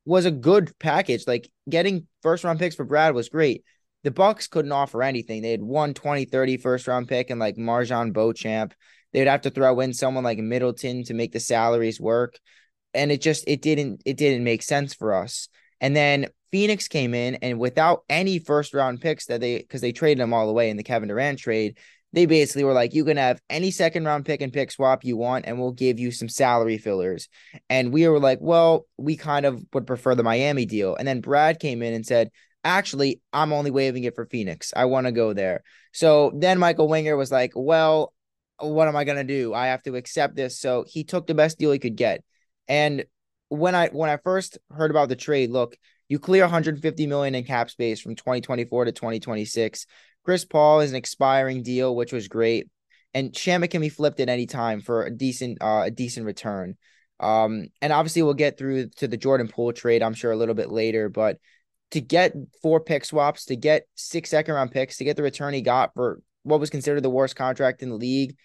was 0.04 0.26
a 0.26 0.30
good 0.30 0.78
package. 0.78 1.26
Like 1.26 1.48
getting 1.68 2.06
first 2.22 2.44
round 2.44 2.58
picks 2.58 2.74
for 2.74 2.84
Brad 2.84 3.14
was 3.14 3.30
great. 3.30 3.64
The 4.02 4.10
Bucks 4.10 4.46
couldn't 4.48 4.72
offer 4.72 5.02
anything. 5.02 5.40
They 5.40 5.50
had 5.50 5.62
one 5.62 5.94
20, 5.94 6.26
30 6.26 6.58
first 6.58 6.86
round 6.86 7.08
pick 7.08 7.30
and 7.30 7.40
like 7.40 7.56
MarJon 7.56 8.12
Beauchamp. 8.12 8.74
They'd 9.14 9.28
have 9.28 9.42
to 9.42 9.50
throw 9.50 9.80
in 9.80 9.94
someone 9.94 10.24
like 10.24 10.38
Middleton 10.38 11.04
to 11.04 11.14
make 11.14 11.32
the 11.32 11.40
salaries 11.40 12.00
work. 12.00 12.38
And 12.92 13.10
it 13.10 13.22
just 13.22 13.44
it 13.46 13.62
didn't 13.62 14.02
it 14.04 14.18
didn't 14.18 14.44
make 14.44 14.62
sense 14.62 14.92
for 14.92 15.14
us. 15.14 15.48
And 15.80 15.96
then 15.96 16.26
Phoenix 16.54 16.86
came 16.86 17.14
in 17.14 17.34
and 17.42 17.58
without 17.58 18.04
any 18.08 18.38
first 18.38 18.74
round 18.74 19.00
picks 19.00 19.26
that 19.26 19.40
they 19.40 19.58
because 19.58 19.80
they 19.80 19.90
traded 19.90 20.20
them 20.20 20.32
all 20.32 20.48
away 20.48 20.70
in 20.70 20.76
the 20.76 20.84
Kevin 20.84 21.08
Durant 21.08 21.40
trade, 21.40 21.76
they 22.12 22.26
basically 22.26 22.62
were 22.62 22.72
like, 22.72 22.94
you 22.94 23.04
can 23.04 23.16
have 23.16 23.42
any 23.50 23.72
second 23.72 24.04
round 24.04 24.24
pick 24.24 24.40
and 24.40 24.52
pick 24.52 24.70
swap 24.70 25.04
you 25.04 25.16
want, 25.16 25.46
and 25.48 25.58
we'll 25.58 25.72
give 25.72 25.98
you 25.98 26.12
some 26.12 26.28
salary 26.28 26.78
fillers. 26.78 27.28
And 27.68 27.92
we 27.92 28.06
were 28.06 28.20
like, 28.20 28.38
well, 28.40 28.86
we 28.96 29.16
kind 29.16 29.46
of 29.46 29.64
would 29.72 29.84
prefer 29.84 30.14
the 30.14 30.22
Miami 30.22 30.64
deal. 30.64 30.94
And 30.94 31.08
then 31.08 31.20
Brad 31.20 31.58
came 31.58 31.82
in 31.82 31.92
and 31.92 32.06
said, 32.06 32.30
actually, 32.62 33.20
I'm 33.32 33.52
only 33.52 33.72
waiving 33.72 34.04
it 34.04 34.14
for 34.14 34.24
Phoenix. 34.24 34.72
I 34.76 34.84
want 34.84 35.08
to 35.08 35.12
go 35.12 35.32
there. 35.32 35.64
So 35.92 36.30
then 36.36 36.60
Michael 36.60 36.86
Winger 36.86 37.16
was 37.16 37.32
like, 37.32 37.50
well, 37.56 38.14
what 38.60 38.86
am 38.86 38.94
I 38.94 39.02
gonna 39.02 39.24
do? 39.24 39.52
I 39.54 39.66
have 39.66 39.82
to 39.82 39.96
accept 39.96 40.36
this. 40.36 40.56
So 40.60 40.84
he 40.86 41.02
took 41.02 41.26
the 41.26 41.34
best 41.34 41.58
deal 41.58 41.72
he 41.72 41.80
could 41.80 41.96
get. 41.96 42.22
And 42.68 43.06
when 43.48 43.74
I 43.74 43.88
when 43.88 44.08
I 44.08 44.18
first 44.18 44.56
heard 44.70 44.92
about 44.92 45.08
the 45.08 45.16
trade, 45.16 45.50
look, 45.50 45.76
you 46.08 46.18
clear 46.18 46.42
150 46.42 47.06
million 47.06 47.34
in 47.34 47.44
cap 47.44 47.70
space 47.70 48.00
from 48.00 48.14
2024 48.14 48.86
to 48.86 48.92
2026. 48.92 49.86
Chris 50.24 50.44
Paul 50.44 50.80
is 50.80 50.90
an 50.90 50.96
expiring 50.96 51.62
deal, 51.62 51.94
which 51.94 52.12
was 52.12 52.28
great, 52.28 52.68
and 53.12 53.32
Shamet 53.32 53.70
can 53.70 53.80
be 53.80 53.88
flipped 53.88 54.20
at 54.20 54.28
any 54.28 54.46
time 54.46 54.80
for 54.80 55.04
a 55.04 55.10
decent 55.10 55.58
uh, 55.60 55.82
a 55.86 55.90
decent 55.90 56.26
return. 56.26 56.76
Um, 57.20 57.68
and 57.80 57.92
obviously 57.92 58.22
we'll 58.22 58.34
get 58.34 58.58
through 58.58 58.88
to 58.96 59.08
the 59.08 59.16
Jordan 59.16 59.48
Poole 59.48 59.72
trade, 59.72 60.02
I'm 60.02 60.14
sure 60.14 60.32
a 60.32 60.36
little 60.36 60.54
bit 60.54 60.70
later, 60.70 61.08
but 61.08 61.38
to 61.92 62.00
get 62.00 62.34
four 62.60 62.80
pick 62.80 63.04
swaps, 63.04 63.44
to 63.46 63.56
get 63.56 63.86
six 63.94 64.30
second 64.30 64.54
round 64.54 64.72
picks, 64.72 64.96
to 64.96 65.04
get 65.04 65.16
the 65.16 65.22
return 65.22 65.54
he 65.54 65.62
got 65.62 65.94
for 65.94 66.20
what 66.42 66.60
was 66.60 66.70
considered 66.70 67.02
the 67.02 67.10
worst 67.10 67.36
contract 67.36 67.82
in 67.82 67.88
the 67.88 67.94
league, 67.94 68.36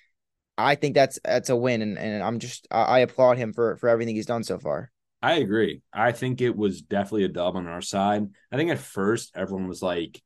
I 0.58 0.76
think 0.76 0.94
that's 0.94 1.20
that's 1.24 1.50
a 1.50 1.56
win, 1.56 1.82
and, 1.82 1.98
and 1.98 2.22
I'm 2.22 2.40
just 2.40 2.68
I 2.70 3.00
applaud 3.00 3.38
him 3.38 3.54
for 3.54 3.78
for 3.78 3.90
everything 3.90 4.16
he's 4.16 4.26
done 4.26 4.44
so 4.44 4.60
far. 4.60 4.92
I 5.22 5.36
agree. 5.36 5.82
I 5.92 6.12
think 6.14 6.42
it 6.42 6.56
was 6.56 6.82
definitely 6.82 7.26
a 7.26 7.30
dub 7.30 7.56
on 7.56 7.68
our 7.68 7.82
side. 7.82 8.28
I 8.52 8.56
think 8.56 8.72
at 8.72 8.80
first 8.80 9.32
everyone 9.36 9.68
was 9.68 9.82
like, 9.82 10.22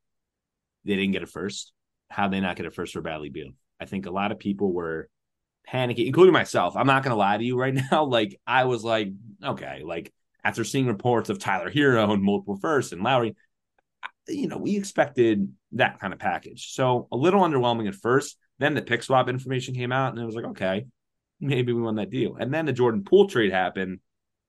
they 0.85 0.95
didn't 0.95 1.13
get 1.13 1.23
a 1.23 1.27
first. 1.27 1.73
How 2.09 2.27
they 2.27 2.39
not 2.39 2.55
get 2.55 2.67
a 2.67 2.71
first 2.71 2.93
for 2.93 3.01
Bradley 3.01 3.29
Beal? 3.29 3.51
I 3.79 3.85
think 3.85 4.05
a 4.05 4.11
lot 4.11 4.31
of 4.31 4.39
people 4.39 4.71
were 4.71 5.09
panicking, 5.67 6.05
including 6.05 6.33
myself. 6.33 6.75
I'm 6.77 6.87
not 6.87 7.03
gonna 7.03 7.15
lie 7.15 7.37
to 7.37 7.43
you 7.43 7.57
right 7.57 7.73
now. 7.91 8.05
Like 8.05 8.39
I 8.45 8.65
was 8.65 8.83
like, 8.83 9.09
okay, 9.43 9.81
like 9.83 10.13
after 10.43 10.63
seeing 10.63 10.87
reports 10.87 11.29
of 11.29 11.39
Tyler 11.39 11.71
Herro 11.71 12.11
and 12.11 12.21
multiple 12.21 12.57
firsts 12.57 12.91
and 12.91 13.01
Lowry, 13.01 13.35
you 14.27 14.47
know, 14.47 14.57
we 14.57 14.77
expected 14.77 15.51
that 15.73 15.99
kind 15.99 16.13
of 16.13 16.19
package. 16.19 16.73
So 16.73 17.07
a 17.11 17.17
little 17.17 17.41
underwhelming 17.41 17.87
at 17.87 17.95
first. 17.95 18.37
Then 18.59 18.75
the 18.75 18.81
pick 18.81 19.01
swap 19.03 19.27
information 19.27 19.73
came 19.73 19.91
out, 19.91 20.13
and 20.13 20.21
it 20.21 20.25
was 20.25 20.35
like, 20.35 20.45
okay, 20.45 20.85
maybe 21.39 21.73
we 21.73 21.81
won 21.81 21.95
that 21.95 22.11
deal. 22.11 22.35
And 22.35 22.53
then 22.53 22.65
the 22.65 22.73
Jordan 22.73 23.03
Poole 23.03 23.27
trade 23.27 23.51
happened. 23.51 23.99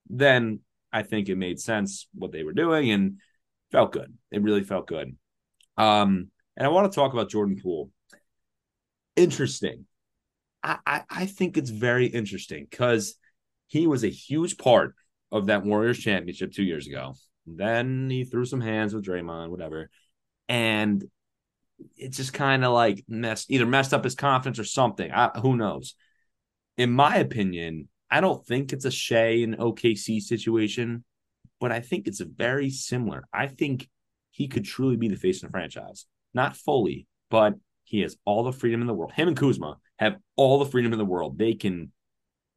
Then 0.08 0.60
I 0.92 1.02
think 1.02 1.28
it 1.28 1.36
made 1.36 1.60
sense 1.60 2.06
what 2.14 2.32
they 2.32 2.44
were 2.44 2.52
doing 2.52 2.90
and 2.90 3.18
felt 3.72 3.92
good. 3.92 4.12
It 4.30 4.42
really 4.42 4.62
felt 4.62 4.86
good. 4.86 5.16
Um, 5.76 6.30
and 6.56 6.66
I 6.66 6.70
want 6.70 6.90
to 6.90 6.94
talk 6.94 7.12
about 7.12 7.30
Jordan 7.30 7.58
Poole. 7.60 7.90
Interesting. 9.16 9.86
I, 10.62 10.78
I, 10.86 11.02
I 11.10 11.26
think 11.26 11.56
it's 11.56 11.70
very 11.70 12.06
interesting 12.06 12.66
because 12.70 13.16
he 13.66 13.86
was 13.86 14.04
a 14.04 14.08
huge 14.08 14.56
part 14.56 14.94
of 15.32 15.46
that 15.46 15.64
Warriors 15.64 15.98
championship 15.98 16.52
two 16.52 16.62
years 16.62 16.86
ago. 16.86 17.14
Then 17.46 18.08
he 18.08 18.24
threw 18.24 18.44
some 18.44 18.60
hands 18.60 18.94
with 18.94 19.04
Draymond, 19.04 19.50
whatever. 19.50 19.90
And 20.48 21.04
it 21.96 22.12
just 22.12 22.32
kind 22.32 22.64
of 22.64 22.72
like 22.72 23.04
messed 23.08 23.50
either 23.50 23.66
messed 23.66 23.92
up 23.92 24.04
his 24.04 24.14
confidence 24.14 24.58
or 24.58 24.64
something. 24.64 25.10
I, 25.10 25.30
who 25.40 25.56
knows? 25.56 25.94
In 26.76 26.92
my 26.92 27.16
opinion, 27.16 27.88
I 28.10 28.20
don't 28.20 28.44
think 28.46 28.72
it's 28.72 28.84
a 28.84 28.90
Shai 28.90 29.42
and 29.42 29.56
OKC 29.58 30.20
situation, 30.20 31.04
but 31.60 31.72
I 31.72 31.80
think 31.80 32.06
it's 32.06 32.20
very 32.20 32.70
similar. 32.70 33.24
I 33.32 33.46
think 33.46 33.88
he 34.30 34.48
could 34.48 34.64
truly 34.64 34.96
be 34.96 35.08
the 35.08 35.16
face 35.16 35.42
of 35.42 35.48
the 35.48 35.52
franchise. 35.52 36.06
Not 36.32 36.56
fully, 36.56 37.06
but 37.30 37.54
he 37.84 38.00
has 38.00 38.16
all 38.24 38.44
the 38.44 38.52
freedom 38.52 38.80
in 38.80 38.86
the 38.86 38.94
world. 38.94 39.12
Him 39.12 39.28
and 39.28 39.36
Kuzma 39.36 39.78
have 39.98 40.16
all 40.36 40.58
the 40.58 40.70
freedom 40.70 40.92
in 40.92 40.98
the 40.98 41.04
world. 41.04 41.38
They 41.38 41.54
can, 41.54 41.92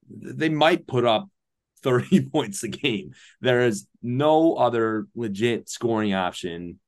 they 0.09 0.49
might 0.49 0.87
put 0.87 1.05
up 1.05 1.29
30 1.83 2.29
points 2.29 2.63
a 2.63 2.67
game. 2.67 3.11
There 3.39 3.61
is 3.61 3.87
no 4.01 4.55
other 4.55 5.05
legit 5.15 5.69
scoring 5.69 6.13
option 6.13 6.79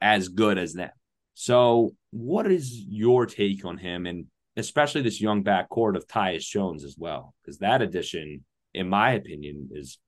as 0.00 0.28
good 0.28 0.56
as 0.56 0.72
them. 0.72 0.90
So, 1.34 1.94
what 2.10 2.50
is 2.50 2.72
your 2.72 3.26
take 3.26 3.64
on 3.64 3.76
him 3.76 4.06
and 4.06 4.26
especially 4.56 5.02
this 5.02 5.20
young 5.20 5.42
backcourt 5.42 5.96
of 5.96 6.06
Tyus 6.06 6.44
Jones 6.44 6.84
as 6.84 6.96
well? 6.98 7.34
Because 7.42 7.58
that 7.58 7.82
addition, 7.82 8.44
in 8.72 8.88
my 8.88 9.12
opinion, 9.12 9.70
is 9.72 9.98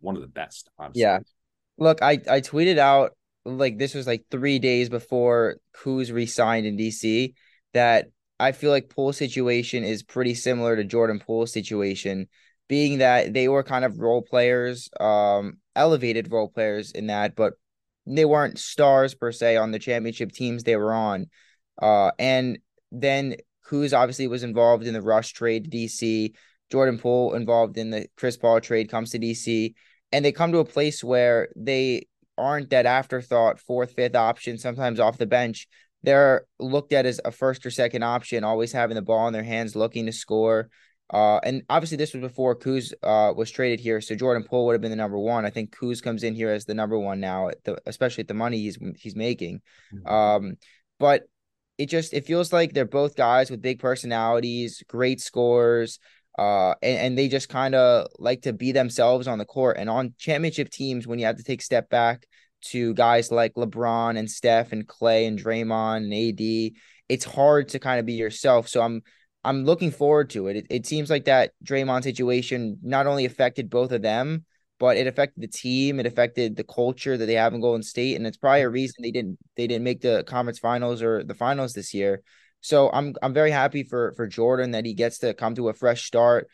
one 0.00 0.16
of 0.16 0.22
the 0.22 0.28
best. 0.28 0.70
Yeah. 0.94 1.20
Look, 1.78 2.02
I, 2.02 2.12
I 2.12 2.40
tweeted 2.40 2.78
out 2.78 3.12
like 3.44 3.78
this 3.78 3.94
was 3.94 4.06
like 4.06 4.24
three 4.30 4.58
days 4.58 4.88
before 4.88 5.56
Kuz 5.74 6.12
re-signed 6.12 6.66
in 6.66 6.76
DC 6.76 7.34
that 7.74 8.06
I 8.38 8.52
feel 8.52 8.70
like 8.70 8.90
Poole's 8.90 9.16
situation 9.16 9.84
is 9.84 10.02
pretty 10.02 10.34
similar 10.34 10.76
to 10.76 10.84
Jordan 10.84 11.20
Poole's 11.20 11.52
situation, 11.52 12.28
being 12.68 12.98
that 12.98 13.32
they 13.32 13.48
were 13.48 13.62
kind 13.62 13.84
of 13.84 13.98
role 13.98 14.22
players, 14.22 14.90
um, 15.00 15.58
elevated 15.74 16.30
role 16.30 16.48
players 16.48 16.92
in 16.92 17.06
that, 17.06 17.34
but 17.36 17.54
they 18.06 18.24
weren't 18.24 18.58
stars 18.58 19.14
per 19.14 19.32
se 19.32 19.56
on 19.56 19.70
the 19.70 19.78
championship 19.78 20.32
teams 20.32 20.62
they 20.62 20.76
were 20.76 20.92
on. 20.92 21.26
Uh, 21.80 22.10
and 22.18 22.58
then 22.92 23.36
Kuz 23.66 23.96
obviously 23.96 24.26
was 24.26 24.42
involved 24.42 24.86
in 24.86 24.94
the 24.94 25.02
Russ 25.02 25.28
trade 25.28 25.64
to 25.64 25.70
DC. 25.70 26.34
Jordan 26.70 26.98
Poole 26.98 27.34
involved 27.34 27.78
in 27.78 27.90
the 27.90 28.06
Chris 28.16 28.36
Paul 28.36 28.60
trade 28.60 28.90
comes 28.90 29.10
to 29.10 29.18
DC, 29.18 29.74
and 30.12 30.24
they 30.24 30.32
come 30.32 30.52
to 30.52 30.58
a 30.58 30.64
place 30.64 31.02
where 31.02 31.48
they 31.56 32.06
aren't 32.38 32.70
that 32.70 32.86
afterthought 32.86 33.60
fourth, 33.60 33.92
fifth 33.92 34.16
option, 34.16 34.58
sometimes 34.58 35.00
off 35.00 35.18
the 35.18 35.26
bench, 35.26 35.68
they're 36.02 36.46
looked 36.58 36.92
at 36.92 37.06
as 37.06 37.20
a 37.24 37.30
first 37.30 37.64
or 37.66 37.70
second 37.70 38.02
option, 38.02 38.44
always 38.44 38.72
having 38.72 38.94
the 38.94 39.02
ball 39.02 39.26
in 39.26 39.32
their 39.32 39.42
hands, 39.42 39.74
looking 39.74 40.06
to 40.06 40.12
score. 40.12 40.68
Uh, 41.12 41.38
and 41.38 41.62
obviously 41.70 41.96
this 41.96 42.12
was 42.12 42.20
before 42.20 42.56
Kuz 42.56 42.92
uh, 43.02 43.32
was 43.34 43.50
traded 43.50 43.80
here, 43.80 44.00
so 44.00 44.14
Jordan 44.14 44.44
Poole 44.44 44.66
would 44.66 44.72
have 44.72 44.80
been 44.80 44.90
the 44.90 44.96
number 44.96 45.18
one. 45.18 45.44
I 45.44 45.50
think 45.50 45.74
Kuz 45.74 46.02
comes 46.02 46.24
in 46.24 46.34
here 46.34 46.50
as 46.50 46.64
the 46.64 46.74
number 46.74 46.98
one 46.98 47.20
now, 47.20 47.48
at 47.48 47.62
the, 47.64 47.80
especially 47.86 48.22
at 48.22 48.28
the 48.28 48.34
money 48.34 48.58
he's 48.58 48.78
he's 48.96 49.14
making. 49.14 49.62
Mm-hmm. 49.94 50.06
Um, 50.06 50.56
but 50.98 51.28
it 51.78 51.86
just 51.86 52.14
it 52.14 52.26
feels 52.26 52.52
like 52.52 52.72
they're 52.72 52.84
both 52.84 53.16
guys 53.16 53.50
with 53.50 53.62
big 53.62 53.78
personalities, 53.78 54.82
great 54.88 55.20
scores, 55.20 55.98
uh, 56.38 56.74
and, 56.82 56.98
and 56.98 57.18
they 57.18 57.28
just 57.28 57.48
kind 57.48 57.74
of 57.74 58.08
like 58.18 58.42
to 58.42 58.52
be 58.52 58.72
themselves 58.72 59.26
on 59.28 59.38
the 59.38 59.44
court. 59.44 59.76
And 59.78 59.88
on 59.88 60.14
championship 60.18 60.70
teams, 60.70 61.06
when 61.06 61.18
you 61.18 61.26
have 61.26 61.36
to 61.36 61.44
take 61.44 61.62
step 61.62 61.88
back 61.88 62.26
to 62.66 62.94
guys 62.94 63.30
like 63.30 63.54
LeBron 63.54 64.18
and 64.18 64.30
Steph 64.30 64.72
and 64.72 64.86
Clay 64.86 65.26
and 65.26 65.38
Draymond 65.38 66.04
and 66.04 66.12
AD, 66.12 66.80
it's 67.08 67.24
hard 67.24 67.68
to 67.68 67.78
kind 67.78 68.00
of 68.00 68.06
be 68.06 68.14
yourself. 68.14 68.68
So 68.68 68.80
I'm 68.82 69.02
I'm 69.44 69.64
looking 69.64 69.90
forward 69.92 70.30
to 70.30 70.48
it. 70.48 70.56
it. 70.56 70.66
It 70.70 70.86
seems 70.86 71.08
like 71.08 71.26
that 71.26 71.52
Draymond 71.64 72.02
situation 72.02 72.78
not 72.82 73.06
only 73.06 73.26
affected 73.26 73.70
both 73.70 73.92
of 73.92 74.02
them, 74.02 74.44
but 74.78 74.96
it 74.96 75.06
affected 75.06 75.42
the 75.42 75.48
team. 75.48 76.00
It 76.00 76.06
affected 76.06 76.56
the 76.56 76.64
culture 76.64 77.16
that 77.16 77.26
they 77.26 77.34
have 77.34 77.54
in 77.54 77.60
Golden 77.60 77.82
State, 77.82 78.16
and 78.16 78.26
it's 78.26 78.36
probably 78.36 78.62
a 78.62 78.68
reason 78.68 78.96
they 79.02 79.10
didn't 79.10 79.38
they 79.56 79.66
didn't 79.66 79.84
make 79.84 80.00
the 80.00 80.24
conference 80.26 80.58
finals 80.58 81.02
or 81.02 81.24
the 81.24 81.34
finals 81.34 81.72
this 81.72 81.94
year. 81.94 82.22
So 82.60 82.90
I'm 82.92 83.14
I'm 83.22 83.34
very 83.34 83.50
happy 83.50 83.82
for 83.84 84.12
for 84.16 84.26
Jordan 84.26 84.72
that 84.72 84.84
he 84.84 84.94
gets 84.94 85.18
to 85.18 85.34
come 85.34 85.54
to 85.54 85.68
a 85.68 85.74
fresh 85.74 86.04
start 86.04 86.48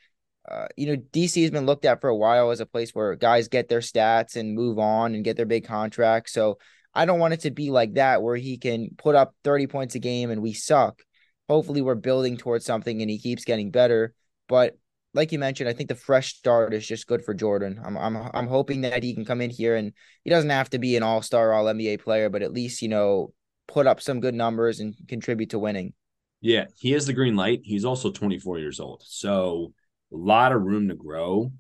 uh, 0.51 0.67
you 0.77 0.87
know, 0.87 0.97
DC 0.97 1.41
has 1.43 1.51
been 1.51 1.67
looked 1.67 1.85
at 1.85 2.01
for 2.01 2.09
a 2.09 2.17
while 2.17 2.51
as 2.51 2.61
a 2.61 2.67
place 2.67 2.91
where 2.91 3.15
guys 3.15 3.49
get 3.49 3.69
their 3.69 3.81
stats 3.81 4.37
and 4.37 4.55
move 4.55 4.79
on 4.79 5.15
and 5.15 5.25
get 5.25 5.37
their 5.37 5.47
big 5.47 5.65
contracts. 5.65 6.33
So 6.33 6.59
I 6.95 7.05
don't 7.05 7.21
want 7.21 7.35
it 7.35 7.41
to 7.41 7.51
be 7.51 7.71
like 7.71 7.95
that 7.95 8.23
where 8.23 8.37
he 8.37 8.59
can 8.59 8.91
put 8.99 9.15
up 9.15 9.35
30 9.45 9.69
points 9.69 9.95
a 9.95 9.99
game 9.99 10.31
and 10.31 10.43
we 10.43 10.53
suck. 10.53 11.03
Hopefully, 11.49 11.81
we're 11.81 11.95
building 11.95 12.37
towards 12.37 12.65
something 12.65 13.01
and 13.01 13.11
he 13.11 13.19
keeps 13.19 13.45
getting 13.45 13.71
better. 13.71 14.15
But 14.49 14.77
like 15.15 15.33
you 15.33 15.39
mentioned, 15.39 15.69
I 15.69 15.73
think 15.73 15.89
the 15.89 15.95
fresh 15.95 16.35
start 16.35 16.73
is 16.73 16.87
just 16.87 17.07
good 17.07 17.25
for 17.25 17.35
Jordan. 17.35 17.81
I'm 17.85 17.97
I'm 17.97 18.17
I'm 18.17 18.47
hoping 18.47 18.83
that 18.83 19.03
he 19.03 19.15
can 19.15 19.25
come 19.25 19.41
in 19.41 19.51
here 19.51 19.77
and 19.77 19.93
he 20.25 20.31
doesn't 20.31 20.51
have 20.51 20.71
to 20.71 20.79
be 20.79 20.97
an 20.97 21.03
all 21.03 21.23
star, 21.23 21.53
all 21.53 21.67
NBA 21.67 22.01
player, 22.01 22.31
but 22.31 22.43
at 22.43 22.53
least 22.53 22.83
you 22.83 22.89
know 22.89 23.33
put 23.69 23.87
up 23.87 24.01
some 24.01 24.21
good 24.21 24.35
numbers 24.35 24.81
and 24.81 24.95
contribute 25.09 25.51
to 25.51 25.59
winning. 25.59 25.93
Yeah, 26.41 26.67
he 26.77 26.93
has 26.93 27.07
the 27.07 27.13
green 27.13 27.37
light. 27.37 27.61
He's 27.63 27.85
also 27.85 28.11
24 28.11 28.59
years 28.59 28.81
old, 28.81 29.03
so 29.07 29.73
a 30.13 30.17
lot 30.17 30.53
of 30.53 30.63
room 30.63 30.89
to 30.89 30.95
grow. 30.95 31.53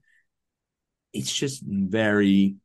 It's 1.12 1.32
just 1.32 1.62
very, 1.66 2.56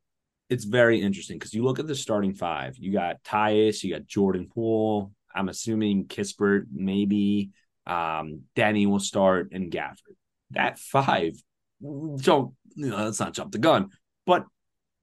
it's 0.49 0.63
very 0.63 1.01
interesting 1.01 1.37
because 1.37 1.53
you 1.53 1.63
look 1.63 1.79
at 1.79 1.87
the 1.87 1.95
starting 1.95 2.33
five. 2.33 2.77
You 2.77 2.93
got 2.93 3.23
Tyus, 3.23 3.83
you 3.83 3.93
got 3.93 4.07
Jordan 4.07 4.47
Poole. 4.53 5.11
I'm 5.35 5.49
assuming 5.49 6.05
Kispert, 6.05 6.65
maybe 6.71 7.51
um, 7.85 8.43
Deni 8.55 8.87
will 8.87 8.99
start, 8.99 9.49
and 9.51 9.71
Gafford. 9.71 10.15
That 10.51 10.79
five, 10.79 11.33
so 11.81 12.53
you 12.75 12.89
know, 12.89 12.97
let's 12.97 13.19
not 13.19 13.33
jump 13.33 13.51
the 13.51 13.57
gun, 13.57 13.89
but 14.25 14.45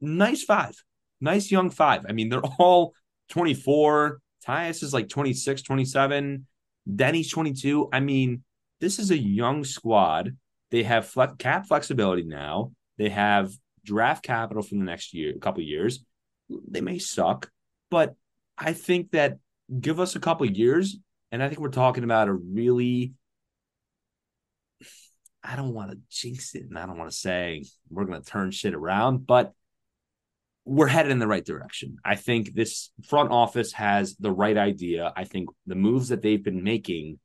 nice 0.01 0.43
five, 0.43 0.75
nice 1.21 1.51
young 1.51 1.71
five. 1.71 2.07
I 2.09 2.13
mean, 2.13 2.29
they're 2.29 2.45
all 2.59 2.95
24. 3.31 4.21
Tyus 4.47 4.83
is 4.83 4.93
like 4.93 5.09
26, 5.09 5.63
27. 5.63 6.47
Deni's 6.95 7.31
22. 7.31 7.89
I 7.93 8.01
mean, 8.01 8.43
this 8.81 8.99
is 8.99 9.11
a 9.11 9.19
young 9.19 9.65
squad 9.65 10.37
they 10.75 10.83
have 10.83 11.15
cap 11.39 11.69
flexibility 11.69 12.25
now. 12.25 12.73
They 12.99 13.09
have 13.11 13.53
draft 13.85 14.25
capital 14.25 14.61
for 14.61 14.75
the 14.75 14.83
next 14.83 15.15
year, 15.15 15.33
a 15.37 15.39
couple 15.39 15.63
years. 15.63 16.05
They 16.69 16.81
may 16.81 16.99
suck, 16.99 17.49
but 17.93 18.17
I 18.59 18.73
think 18.73 19.13
that 19.13 19.39
give 19.81 20.01
us 20.01 20.17
a 20.17 20.21
couple 20.21 20.51
years, 20.51 20.99
and 21.31 21.45
I 21.45 21.49
think 21.49 21.61
we're 21.61 21.69
talking 21.69 22.03
about 22.03 22.27
a 22.27 22.33
really. 22.33 23.13
I 25.45 25.57
don't 25.57 25.75
want 25.75 25.91
to 25.91 25.99
jinx 26.11 26.55
it, 26.55 26.65
and 26.65 26.79
I 26.79 26.87
don't 26.87 26.97
want 26.97 27.11
to 27.11 27.17
say 27.17 27.65
we're 27.91 28.07
going 28.07 28.21
to 28.21 28.29
turn 28.29 28.51
shit 28.51 28.75
around, 28.75 29.27
but 29.27 29.53
we're 30.65 30.87
headed 30.87 31.13
in 31.13 31.19
the 31.19 31.27
right 31.27 31.45
direction. 31.45 31.99
I 32.03 32.17
think 32.17 32.55
this 32.55 32.91
front 33.07 33.31
office 33.31 33.73
has 33.73 34.17
the 34.17 34.33
right 34.33 34.57
idea. 34.57 35.13
I 35.15 35.25
think 35.25 35.51
the 35.67 35.75
moves 35.75 36.09
that 36.09 36.23
they've 36.23 36.43
been 36.43 36.65
making, 36.65 37.19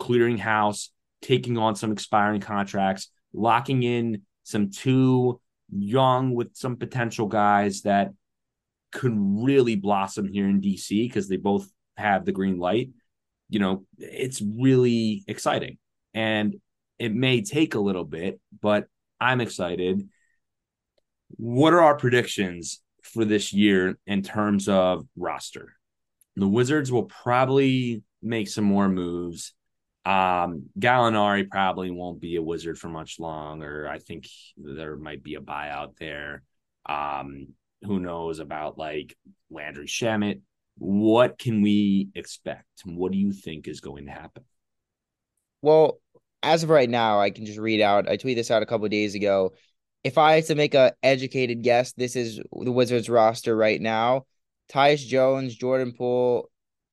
clearing 0.00 0.38
house, 0.38 0.90
taking 1.22 1.56
on 1.56 1.76
some 1.76 1.92
expiring 1.92 2.40
contracts, 2.40 3.08
locking 3.32 3.84
in 3.84 4.22
some 4.42 4.70
two 4.70 5.40
young 5.72 6.34
with 6.34 6.56
some 6.56 6.76
potential 6.76 7.26
guys 7.26 7.82
that 7.82 8.10
could 8.90 9.14
really 9.16 9.76
blossom 9.76 10.26
here 10.26 10.48
in 10.48 10.60
DC 10.60 10.88
because 10.88 11.28
they 11.28 11.36
both 11.36 11.70
have 11.96 12.24
the 12.24 12.32
green 12.32 12.58
light. 12.58 12.90
You 13.48 13.60
know, 13.60 13.84
it's 13.98 14.42
really 14.42 15.22
exciting. 15.28 15.78
And 16.12 16.56
it 17.00 17.14
may 17.14 17.40
take 17.40 17.74
a 17.74 17.80
little 17.80 18.04
bit, 18.04 18.38
but 18.60 18.86
I'm 19.18 19.40
excited. 19.40 20.06
What 21.36 21.72
are 21.72 21.80
our 21.80 21.96
predictions 21.96 22.82
for 23.02 23.24
this 23.24 23.52
year 23.54 23.98
in 24.06 24.22
terms 24.22 24.68
of 24.68 25.06
roster? 25.16 25.74
The 26.36 26.46
Wizards 26.46 26.92
will 26.92 27.04
probably 27.04 28.02
make 28.22 28.48
some 28.48 28.64
more 28.64 28.88
moves. 28.88 29.54
Um, 30.04 30.66
Gallinari 30.78 31.48
probably 31.48 31.90
won't 31.90 32.20
be 32.20 32.36
a 32.36 32.42
wizard 32.42 32.78
for 32.78 32.88
much 32.88 33.18
longer. 33.18 33.88
I 33.88 33.98
think 33.98 34.26
there 34.56 34.96
might 34.96 35.22
be 35.22 35.34
a 35.36 35.40
buyout 35.40 35.96
there. 35.98 36.42
Um, 36.86 37.48
who 37.82 37.98
knows 37.98 38.40
about 38.40 38.76
like 38.76 39.16
Landry 39.50 39.86
Shamet? 39.86 40.40
What 40.76 41.38
can 41.38 41.62
we 41.62 42.08
expect? 42.14 42.66
What 42.84 43.12
do 43.12 43.18
you 43.18 43.32
think 43.32 43.68
is 43.68 43.80
going 43.80 44.06
to 44.06 44.12
happen? 44.12 44.44
Well, 45.62 45.98
as 46.42 46.62
of 46.62 46.70
right 46.70 46.88
now, 46.88 47.20
I 47.20 47.30
can 47.30 47.46
just 47.46 47.58
read 47.58 47.80
out. 47.80 48.08
I 48.08 48.16
tweeted 48.16 48.36
this 48.36 48.50
out 48.50 48.62
a 48.62 48.66
couple 48.66 48.88
days 48.88 49.14
ago. 49.14 49.52
if 50.04 50.18
I 50.18 50.36
had 50.36 50.46
to 50.46 50.54
make 50.54 50.74
a 50.74 50.94
educated 51.02 51.62
guess, 51.62 51.92
this 51.92 52.16
is 52.16 52.40
the 52.52 52.72
Wizards 52.72 53.08
roster 53.10 53.54
right 53.56 53.80
now. 53.80 54.26
Tyus 54.72 55.06
Jones, 55.06 55.54
Jordan 55.54 55.92
Poole, 55.92 56.50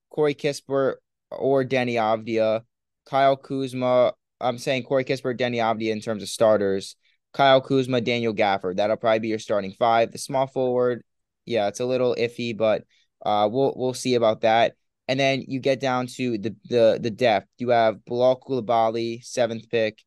Corey 0.10 0.36
Kispert, 0.36 0.96
or 1.32 1.64
Deni 1.64 1.94
Avdija, 1.94 2.62
Kyle 3.06 3.38
Kuzma. 3.38 4.14
I'm 4.42 4.58
saying 4.58 4.84
Corey 4.84 5.06
Kispert, 5.06 5.38
Deni 5.40 5.58
Avdija 5.58 5.92
in 5.92 6.02
terms 6.02 6.24
of 6.24 6.30
starters. 6.30 6.96
Kyle 7.34 7.62
Kuzma, 7.62 8.02
Daniel 8.02 8.34
Gafford. 8.34 8.78
That'll 8.78 8.98
probably 8.98 9.20
be 9.20 9.28
your 9.30 9.40
starting 9.40 9.74
five. 9.74 10.12
The 10.12 10.18
small 10.18 10.48
forward, 10.48 11.04
yeah, 11.46 11.68
it's 11.68 11.80
a 11.80 11.86
little 11.86 12.16
iffy, 12.18 12.58
but 12.58 12.84
uh, 13.26 13.48
we'll 13.52 13.74
we'll 13.76 13.94
see 13.94 14.16
about 14.16 14.42
that. 14.42 14.76
And 15.08 15.20
then 15.20 15.46
you 15.48 15.60
get 15.60 15.80
down 15.80 16.08
to 16.18 16.38
the 16.38 16.56
the 16.70 17.00
the 17.02 17.12
depth. 17.12 17.48
You 17.58 17.70
have 17.70 18.04
Bilal 18.06 18.40
Coulibaly, 18.42 19.24
seventh 19.24 19.70
pick, 19.70 20.04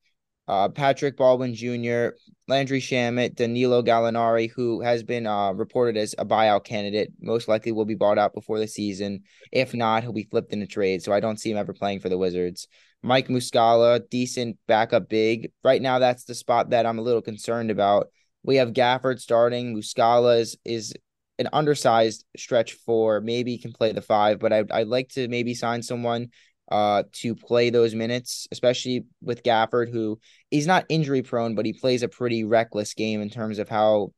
uh, 0.51 0.69
Patrick 0.69 1.17
Baldwin 1.17 1.55
Jr., 1.55 2.17
Landry 2.49 2.81
Shamet, 2.81 3.37
Danilo 3.37 3.85
Gallinari, 3.85 4.51
who 4.51 4.81
has 4.81 5.05
been 5.05 5.25
uh, 5.25 5.53
reported 5.53 5.97
as 5.97 6.13
a 6.19 6.25
buyout 6.25 6.65
candidate, 6.65 7.13
most 7.21 7.47
likely 7.47 7.71
will 7.71 7.85
be 7.85 7.95
bought 7.95 8.19
out 8.19 8.35
before 8.35 8.59
the 8.59 8.67
season. 8.67 9.23
If 9.53 9.75
not, 9.75 10.03
he'll 10.03 10.13
be 10.13 10.27
flipped 10.29 10.53
in 10.53 10.61
a 10.61 10.67
trade. 10.67 11.05
So 11.05 11.13
I 11.13 11.21
don't 11.21 11.39
see 11.39 11.53
him 11.53 11.57
ever 11.57 11.73
playing 11.73 12.01
for 12.01 12.09
the 12.09 12.19
Wizards. 12.19 12.67
Mike 13.01 13.29
Muscala, 13.29 14.01
decent 14.11 14.59
backup 14.67 15.09
big. 15.09 15.53
Right 15.63 15.81
now, 15.81 16.01
that's 16.01 16.25
the 16.25 16.35
spot 16.35 16.71
that 16.71 16.85
I'm 16.85 16.99
a 16.99 17.03
little 17.03 17.23
concerned 17.23 17.71
about. 17.71 18.09
We 18.43 18.57
have 18.57 18.73
Gafford 18.73 19.21
starting. 19.21 19.77
Muscala 19.77 20.41
is, 20.41 20.57
is 20.65 20.95
an 21.41 21.49
undersized 21.53 22.25
stretch 22.37 22.75
four. 22.75 23.21
Maybe 23.21 23.59
can 23.59 23.73
play 23.73 23.93
the 23.93 24.03
five, 24.03 24.39
but 24.39 24.53
I'd, 24.53 24.71
I'd 24.71 24.87
like 24.87 25.09
to 25.11 25.27
maybe 25.27 25.55
sign 25.55 25.83
someone 25.83 26.29
uh, 26.71 27.03
to 27.13 27.35
play 27.35 27.71
those 27.71 27.95
minutes, 27.95 28.47
especially 28.53 29.07
with 29.21 29.43
Gafford, 29.43 29.91
who 29.91 30.21
is 30.51 30.67
not 30.67 30.87
injury 30.89 31.23
prone, 31.23 31.57
but 31.57 31.67
he 31.67 31.73
plays 31.73 32.05
a 32.05 32.09
pretty 32.09 32.45
reckless 32.45 32.95
game 32.95 33.21
in 33.21 33.31
terms 33.31 33.59
of 33.59 33.69
how 33.69 34.13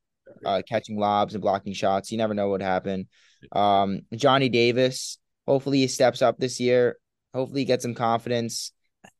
uh, 0.45 0.61
catching 0.69 0.99
lobs 0.99 1.35
and 1.35 1.43
blocking 1.43 1.73
shots. 1.73 2.12
You 2.12 2.19
never 2.19 2.35
know 2.35 2.49
what 2.49 2.61
happen. 2.61 3.09
Um, 3.52 4.00
Johnny 4.14 4.49
Davis, 4.49 5.19
hopefully 5.47 5.79
he 5.79 5.88
steps 5.88 6.21
up 6.21 6.38
this 6.38 6.61
year. 6.61 6.99
Hopefully 7.33 7.62
he 7.62 7.67
gets 7.67 7.83
some 7.83 7.95
confidence. 7.95 8.73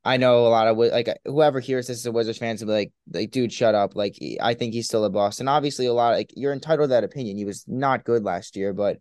I 0.05 0.17
know 0.17 0.47
a 0.47 0.49
lot 0.49 0.69
of 0.69 0.77
like 0.77 1.09
whoever 1.25 1.61
hears 1.61 1.87
this 1.87 1.99
is 1.99 2.07
a 2.07 2.12
Wizards 2.12 2.39
fans 2.39 2.61
will 2.61 2.69
be 2.69 2.73
like, 2.73 2.93
like, 3.12 3.31
dude, 3.31 3.53
shut 3.53 3.75
up. 3.75 3.95
Like, 3.95 4.19
I 4.41 4.55
think 4.55 4.75
he's 4.75 4.87
still 4.87 5.05
a 5.05 5.11
boss. 5.11 5.41
And 5.41 5.49
obviously, 5.49 5.87
a 5.87 5.93
lot 5.93 6.12
of, 6.12 6.19
like 6.19 6.33
you're 6.37 6.53
entitled 6.53 6.89
to 6.89 6.95
that 6.95 7.05
opinion. 7.05 7.37
He 7.37 7.45
was 7.45 7.65
not 7.67 8.05
good 8.05 8.25
last 8.25 8.57
year, 8.57 8.73
but 8.73 8.99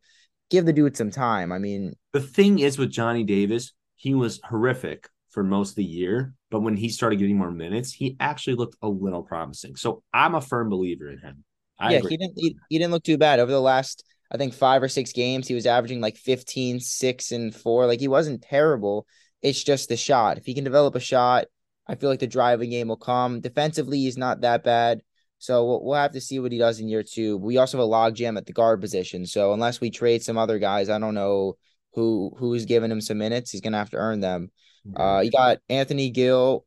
give 0.50 0.66
the 0.66 0.74
dude 0.74 0.98
some 0.98 1.12
time. 1.12 1.52
I 1.52 1.58
mean, 1.58 1.94
the 2.14 2.22
thing 2.22 2.60
is 2.60 2.78
with 2.78 2.92
Johnny 2.92 3.24
Davis, 3.24 3.74
he 3.96 4.14
was 4.14 4.40
horrific 4.44 5.10
for 5.32 5.44
most 5.44 5.72
of 5.72 5.76
the 5.78 5.84
year, 5.84 6.34
but 6.50 6.60
when 6.60 6.76
he 6.76 6.90
started 6.90 7.18
getting 7.18 7.38
more 7.38 7.52
minutes, 7.52 7.94
he 7.94 8.18
actually 8.20 8.56
looked 8.56 8.76
a 8.82 8.88
little 8.88 9.24
promising. 9.24 9.76
So 9.76 10.04
I'm 10.14 10.36
a 10.36 10.42
firm 10.42 10.70
believer 10.70 11.10
in 11.10 11.20
him. 11.20 11.44
I 11.80 11.94
yeah, 11.94 11.98
agree. 12.00 12.12
he 12.12 12.18
didn't 12.18 12.34
he, 12.38 12.58
he 12.70 12.78
didn't 12.78 12.92
look 12.92 13.04
too 13.04 13.18
bad 13.18 13.40
over 13.40 13.52
the 13.52 13.62
last 13.62 14.04
I 14.32 14.38
think 14.38 14.54
five 14.54 14.82
or 14.82 14.88
six 14.88 15.12
games. 15.12 15.48
He 15.48 15.54
was 15.54 15.66
averaging 15.66 16.00
like 16.00 16.16
15, 16.16 16.80
6, 16.80 17.32
and 17.32 17.54
4. 17.54 17.86
Like 17.86 18.00
he 18.00 18.08
wasn't 18.08 18.42
terrible. 18.42 19.06
It's 19.42 19.64
just 19.64 19.90
the 19.90 19.98
shot. 19.98 20.38
If 20.38 20.46
he 20.46 20.54
can 20.54 20.64
develop 20.64 20.96
a 20.96 21.00
shot, 21.00 21.46
I 21.88 21.96
feel 21.96 22.10
like 22.10 22.20
the 22.20 22.28
driving 22.28 22.70
game 22.70 22.88
will 22.88 22.98
come. 22.98 23.42
Defensively, 23.42 24.00
he's 24.00 24.18
not 24.18 24.42
that 24.42 24.64
bad. 24.64 25.02
So 25.40 25.66
we'll, 25.66 25.84
we'll 25.84 25.96
have 25.96 26.12
to 26.12 26.22
see 26.22 26.40
what 26.40 26.52
he 26.52 26.60
does 26.60 26.80
in 26.80 26.88
year 26.88 27.04
two. 27.04 27.38
We 27.38 27.58
also 27.58 27.78
have 27.78 27.86
a 27.86 27.90
logjam 27.90 28.38
at 28.38 28.46
the 28.46 28.54
guard 28.54 28.80
position. 28.80 29.26
So 29.26 29.54
unless 29.54 29.82
we 29.82 29.90
trade 29.90 30.24
some 30.24 30.38
other 30.38 30.60
guys, 30.60 30.90
I 30.90 31.00
don't 31.00 31.16
know 31.16 31.58
who 31.94 32.32
who's 32.38 32.66
giving 32.66 32.92
him 32.92 33.02
some 33.02 33.18
minutes. 33.18 33.52
He's 33.52 33.62
gonna 33.62 33.80
have 33.80 33.90
to 33.90 33.98
earn 33.98 34.20
them. 34.20 34.52
Mm-hmm. 34.88 35.02
Uh, 35.02 35.22
you 35.22 35.32
got 35.32 35.58
Anthony 35.68 36.12
Gill, 36.12 36.66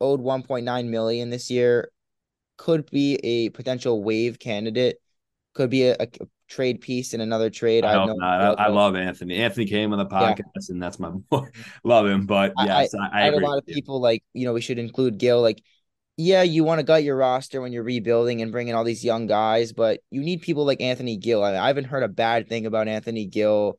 owed 0.00 0.20
1.9 0.20 0.88
million 0.88 1.30
this 1.30 1.50
year. 1.50 1.90
Could 2.58 2.90
be 2.90 3.14
a 3.24 3.48
potential 3.48 4.02
waive 4.04 4.38
candidate. 4.38 4.98
Could 5.54 5.70
be 5.70 5.88
a, 5.88 5.96
a 5.98 6.08
trade 6.52 6.80
piece 6.80 7.14
in 7.14 7.20
another 7.20 7.50
trade. 7.50 7.84
I, 7.84 7.94
I, 7.94 8.14
I, 8.22 8.52
I 8.64 8.68
love 8.68 8.94
Anthony. 8.94 9.36
Anthony 9.36 9.66
came 9.66 9.92
on 9.92 9.98
the 9.98 10.06
podcast, 10.06 10.38
yeah. 10.38 10.60
and 10.70 10.82
that's 10.82 10.98
my 10.98 11.10
boy. 11.10 11.46
love 11.84 12.06
him, 12.06 12.26
but 12.26 12.52
yes, 12.58 12.94
I 12.94 13.26
agree. 13.26 13.44
A 13.44 13.48
lot 13.48 13.58
of 13.58 13.66
people 13.66 14.00
like 14.00 14.22
you 14.32 14.44
know 14.44 14.52
we 14.52 14.60
should 14.60 14.78
include 14.78 15.18
Gill. 15.18 15.40
Like, 15.40 15.62
yeah, 16.16 16.42
you 16.42 16.64
want 16.64 16.78
to 16.78 16.84
gut 16.84 17.04
your 17.04 17.16
roster 17.16 17.60
when 17.60 17.72
you're 17.72 17.82
rebuilding 17.82 18.42
and 18.42 18.52
bringing 18.52 18.74
all 18.74 18.84
these 18.84 19.04
young 19.04 19.26
guys, 19.26 19.72
but 19.72 20.00
you 20.10 20.20
need 20.20 20.42
people 20.42 20.64
like 20.64 20.80
Anthony 20.80 21.16
Gill. 21.16 21.42
I, 21.42 21.56
I 21.56 21.68
haven't 21.68 21.84
heard 21.84 22.02
a 22.02 22.08
bad 22.08 22.48
thing 22.48 22.66
about 22.66 22.88
Anthony 22.88 23.26
Gill 23.26 23.78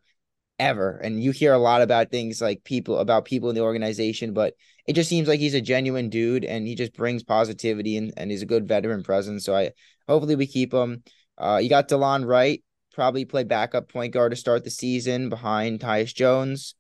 ever. 0.60 0.98
And 0.98 1.22
you 1.22 1.32
hear 1.32 1.54
a 1.54 1.58
lot 1.58 1.82
about 1.82 2.12
things 2.12 2.42
like 2.42 2.64
people 2.64 3.00
about 3.00 3.26
people 3.26 3.50
in 3.50 3.56
the 3.56 3.62
organization, 3.62 4.34
but 4.34 4.54
it 4.88 4.94
just 4.94 5.10
seems 5.10 5.28
like 5.28 5.40
he's 5.40 5.54
a 5.54 5.62
genuine 5.62 6.10
dude 6.10 6.46
and 6.46 6.68
he 6.68 6.76
just 6.76 6.94
brings 6.94 7.24
positivity 7.24 7.98
and, 7.98 8.14
and 8.18 8.32
he's 8.32 8.42
a 8.42 8.48
good 8.48 8.68
veteran 8.68 9.04
presence. 9.04 9.44
So 9.46 9.56
I 9.56 9.72
hopefully 10.08 10.36
we 10.36 10.48
keep 10.48 10.74
him. 10.74 11.04
Uh, 11.38 11.60
you 11.62 11.70
got 11.70 11.90
Delon 11.90 12.26
Wright, 12.26 12.64
probably 12.94 13.26
play 13.26 13.44
backup 13.44 13.90
point 13.90 14.14
guard 14.14 14.32
to 14.32 14.36
start 14.36 14.64
the 14.64 14.70
season 14.70 15.30
behind 15.30 15.80
Tyus 15.80 16.14
Jones. 16.14 16.76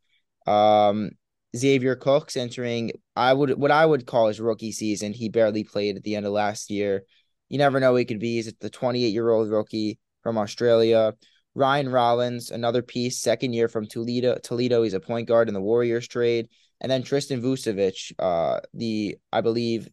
Um, 0.45 1.11
Xavier 1.55 1.95
Cooks 1.95 2.35
entering 2.35 2.91
I 3.15 3.31
would 3.33 3.51
what 3.57 3.71
I 3.71 3.85
would 3.85 4.07
call 4.07 4.27
his 4.27 4.39
rookie 4.39 4.71
season. 4.71 5.13
He 5.13 5.29
barely 5.29 5.63
played 5.63 5.95
at 5.95 6.03
the 6.03 6.15
end 6.15 6.25
of 6.25 6.31
last 6.31 6.69
year. 6.69 7.03
You 7.49 7.57
never 7.57 7.79
know 7.79 7.95
he 7.95 8.05
could 8.05 8.19
be. 8.19 8.35
He's 8.35 8.51
the 8.59 8.69
28 8.69 9.09
year 9.09 9.29
old 9.29 9.49
rookie 9.49 9.99
from 10.23 10.37
Australia. 10.37 11.13
Ryan 11.55 11.89
Rollins, 11.89 12.49
another 12.49 12.81
piece, 12.81 13.21
second 13.21 13.53
year 13.53 13.67
from 13.67 13.85
Toledo. 13.85 14.39
Toledo, 14.41 14.81
he's 14.81 14.95
a 14.95 14.99
point 14.99 15.27
guard 15.27 15.47
in 15.47 15.53
the 15.53 15.61
Warriors 15.61 16.07
trade, 16.07 16.49
and 16.81 16.91
then 16.91 17.03
Tristan 17.03 17.43
Vukcevic, 17.43 18.11
uh, 18.17 18.59
the 18.73 19.17
I 19.31 19.41
believe, 19.41 19.87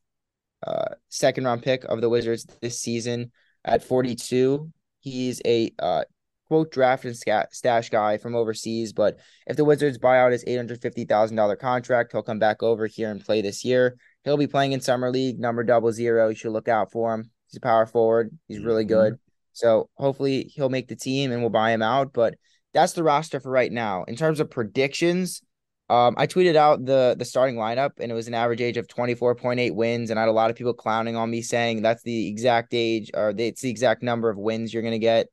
uh, 0.66 0.94
second 1.10 1.44
round 1.44 1.62
pick 1.62 1.84
of 1.84 2.00
the 2.00 2.08
Wizards 2.08 2.46
this 2.62 2.80
season 2.80 3.30
at 3.64 3.84
42. 3.84 4.70
He's 5.00 5.40
a 5.44 5.72
uh, 5.78 6.04
quote 6.48 6.72
draft 6.72 7.04
and 7.04 7.16
stash 7.16 7.90
guy 7.90 8.18
from 8.18 8.34
overseas, 8.34 8.92
but 8.92 9.18
if 9.46 9.56
the 9.56 9.64
Wizards 9.64 9.98
buy 9.98 10.18
out 10.18 10.32
his 10.32 10.44
$850,000 10.44 11.58
contract, 11.58 12.12
he'll 12.12 12.22
come 12.22 12.38
back 12.38 12.62
over 12.62 12.86
here 12.86 13.10
and 13.10 13.24
play 13.24 13.40
this 13.40 13.64
year. 13.64 13.96
He'll 14.24 14.36
be 14.36 14.46
playing 14.46 14.72
in 14.72 14.80
summer 14.80 15.10
league, 15.10 15.38
number 15.38 15.64
double 15.64 15.92
zero. 15.92 16.28
You 16.28 16.34
should 16.34 16.52
look 16.52 16.68
out 16.68 16.92
for 16.92 17.14
him. 17.14 17.30
He's 17.48 17.56
a 17.56 17.60
power 17.60 17.86
forward. 17.86 18.36
He's 18.48 18.62
really 18.62 18.84
mm-hmm. 18.84 19.10
good. 19.10 19.18
So 19.52 19.88
hopefully 19.94 20.50
he'll 20.54 20.68
make 20.68 20.88
the 20.88 20.96
team 20.96 21.32
and 21.32 21.40
we'll 21.40 21.50
buy 21.50 21.72
him 21.72 21.82
out. 21.82 22.12
But 22.12 22.34
that's 22.72 22.92
the 22.92 23.02
roster 23.02 23.40
for 23.40 23.50
right 23.50 23.72
now. 23.72 24.04
In 24.04 24.16
terms 24.16 24.40
of 24.40 24.50
predictions, 24.50 25.42
um, 25.90 26.14
I 26.16 26.28
tweeted 26.28 26.54
out 26.54 26.84
the 26.84 27.16
the 27.18 27.24
starting 27.24 27.56
lineup 27.56 27.90
and 27.98 28.12
it 28.12 28.14
was 28.14 28.28
an 28.28 28.34
average 28.34 28.60
age 28.60 28.76
of 28.76 28.86
24.8 28.86 29.74
wins. 29.74 30.10
And 30.10 30.20
I 30.20 30.22
had 30.22 30.28
a 30.28 30.32
lot 30.32 30.48
of 30.48 30.56
people 30.56 30.72
clowning 30.72 31.16
on 31.16 31.28
me 31.28 31.42
saying 31.42 31.82
that's 31.82 32.04
the 32.04 32.28
exact 32.28 32.72
age 32.74 33.10
or 33.12 33.34
it's 33.36 33.62
the 33.62 33.70
exact 33.70 34.00
number 34.00 34.30
of 34.30 34.38
wins 34.38 34.72
you're 34.72 34.84
gonna 34.84 35.00
get. 35.00 35.26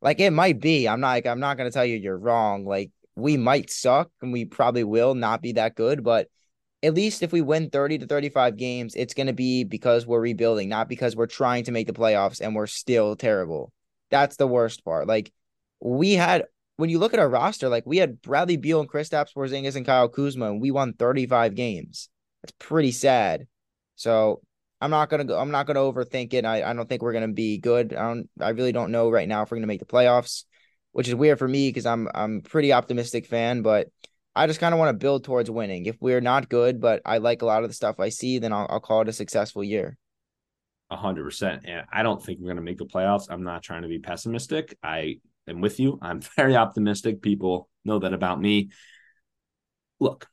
Like 0.00 0.20
it 0.20 0.30
might 0.30 0.60
be. 0.60 0.88
I'm 0.88 1.00
not 1.00 1.08
like 1.08 1.26
I'm 1.26 1.40
not 1.40 1.56
gonna 1.56 1.72
tell 1.72 1.84
you 1.84 1.96
you're 1.96 2.16
wrong. 2.16 2.64
Like 2.64 2.92
we 3.16 3.36
might 3.36 3.70
suck 3.70 4.08
and 4.22 4.32
we 4.32 4.44
probably 4.44 4.84
will 4.84 5.16
not 5.16 5.42
be 5.42 5.52
that 5.52 5.74
good, 5.74 6.04
but 6.04 6.28
at 6.84 6.94
least 6.94 7.24
if 7.24 7.32
we 7.32 7.40
win 7.40 7.70
30 7.70 7.98
to 7.98 8.06
35 8.06 8.56
games, 8.56 8.94
it's 8.94 9.14
to 9.14 9.32
be 9.32 9.64
because 9.64 10.06
we're 10.06 10.20
rebuilding, 10.20 10.68
not 10.68 10.88
because 10.88 11.16
we're 11.16 11.26
trying 11.26 11.64
to 11.64 11.72
make 11.72 11.88
the 11.88 11.92
playoffs 11.92 12.40
and 12.40 12.54
we're 12.54 12.68
still 12.68 13.16
terrible. 13.16 13.72
That's 14.10 14.36
the 14.36 14.46
worst 14.46 14.84
part. 14.84 15.08
Like 15.08 15.32
we 15.80 16.12
had 16.12 16.44
when 16.76 16.90
you 16.90 16.98
look 16.98 17.14
at 17.14 17.20
our 17.20 17.28
roster, 17.28 17.68
like 17.68 17.84
we 17.86 17.98
had 17.98 18.20
Bradley 18.20 18.56
Beal 18.56 18.80
and 18.80 18.90
Kristaps 18.90 19.34
Porzingis 19.34 19.76
and 19.76 19.86
Kyle 19.86 20.08
Kuzma, 20.08 20.50
and 20.50 20.60
we 20.60 20.70
won 20.70 20.92
35 20.94 21.54
games. 21.54 22.08
That's 22.42 22.54
pretty 22.58 22.92
sad. 22.92 23.46
So 23.96 24.40
I'm 24.80 24.90
not 24.90 25.08
gonna 25.08 25.24
go. 25.24 25.38
I'm 25.38 25.50
not 25.50 25.66
gonna 25.66 25.80
overthink 25.80 26.34
it. 26.34 26.44
I, 26.44 26.68
I 26.68 26.72
don't 26.74 26.88
think 26.88 27.02
we're 27.02 27.12
gonna 27.12 27.28
be 27.28 27.58
good. 27.58 27.94
I 27.94 28.08
don't. 28.08 28.28
I 28.40 28.50
really 28.50 28.72
don't 28.72 28.90
know 28.90 29.10
right 29.10 29.28
now 29.28 29.42
if 29.42 29.50
we're 29.50 29.58
gonna 29.58 29.66
make 29.66 29.80
the 29.80 29.86
playoffs, 29.86 30.44
which 30.92 31.08
is 31.08 31.14
weird 31.14 31.38
for 31.38 31.48
me 31.48 31.68
because 31.68 31.86
I'm 31.86 32.08
I'm 32.14 32.40
pretty 32.40 32.72
optimistic 32.72 33.26
fan, 33.26 33.62
but 33.62 33.88
I 34.36 34.46
just 34.46 34.60
kind 34.60 34.74
of 34.74 34.80
want 34.80 34.88
to 34.88 34.98
build 34.98 35.24
towards 35.24 35.50
winning. 35.50 35.86
If 35.86 35.96
we're 36.00 36.20
not 36.20 36.48
good, 36.48 36.80
but 36.80 37.00
I 37.04 37.18
like 37.18 37.42
a 37.42 37.46
lot 37.46 37.62
of 37.62 37.70
the 37.70 37.74
stuff 37.74 38.00
I 38.00 38.08
see, 38.08 38.38
then 38.40 38.52
I'll, 38.52 38.66
I'll 38.68 38.80
call 38.80 39.02
it 39.02 39.08
a 39.08 39.12
successful 39.12 39.62
year. 39.62 39.96
A 40.90 40.96
hundred 40.96 41.24
percent. 41.24 41.62
And 41.66 41.86
I 41.92 42.02
don't 42.02 42.22
think 42.22 42.40
we're 42.40 42.52
to 42.52 42.60
make 42.60 42.78
the 42.78 42.84
playoffs. 42.84 43.26
I'm 43.30 43.44
not 43.44 43.62
trying 43.62 43.82
to 43.82 43.88
be 43.88 44.00
pessimistic. 44.00 44.76
I 44.82 45.18
am 45.48 45.60
with 45.60 45.80
you. 45.80 45.98
I'm 46.02 46.20
very 46.36 46.56
optimistic. 46.56 47.22
People 47.22 47.68
know 47.84 47.98
that 47.98 48.12
about 48.14 48.40
me. 48.40 48.70
Look, 50.00 50.26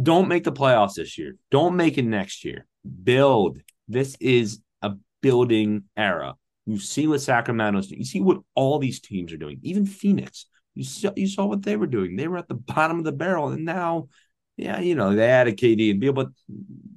don't 0.00 0.28
make 0.28 0.44
the 0.44 0.52
playoffs 0.52 0.94
this 0.94 1.18
year. 1.18 1.36
Don't 1.50 1.76
make 1.76 1.98
it 1.98 2.04
next 2.04 2.44
year. 2.44 2.66
Build. 3.04 3.58
This 3.88 4.16
is 4.20 4.60
a 4.82 4.92
building 5.22 5.84
era. 5.96 6.34
You 6.66 6.78
see 6.78 7.06
what 7.06 7.22
Sacramento's 7.22 7.88
doing. 7.88 8.00
You 8.00 8.04
see 8.04 8.20
what 8.20 8.40
all 8.54 8.78
these 8.78 9.00
teams 9.00 9.32
are 9.32 9.38
doing. 9.38 9.58
Even 9.62 9.86
Phoenix. 9.86 10.46
You 10.74 10.84
saw, 10.84 11.10
you 11.16 11.26
saw 11.26 11.46
what 11.46 11.62
they 11.62 11.76
were 11.76 11.86
doing. 11.86 12.14
They 12.14 12.28
were 12.28 12.38
at 12.38 12.46
the 12.46 12.54
bottom 12.54 12.98
of 12.98 13.04
the 13.04 13.12
barrel, 13.12 13.48
and 13.48 13.64
now, 13.64 14.08
yeah, 14.56 14.78
you 14.78 14.94
know, 14.94 15.14
they 15.14 15.28
added 15.28 15.56
KD 15.56 15.90
and 15.90 15.98
Beal, 16.00 16.12
but 16.12 16.28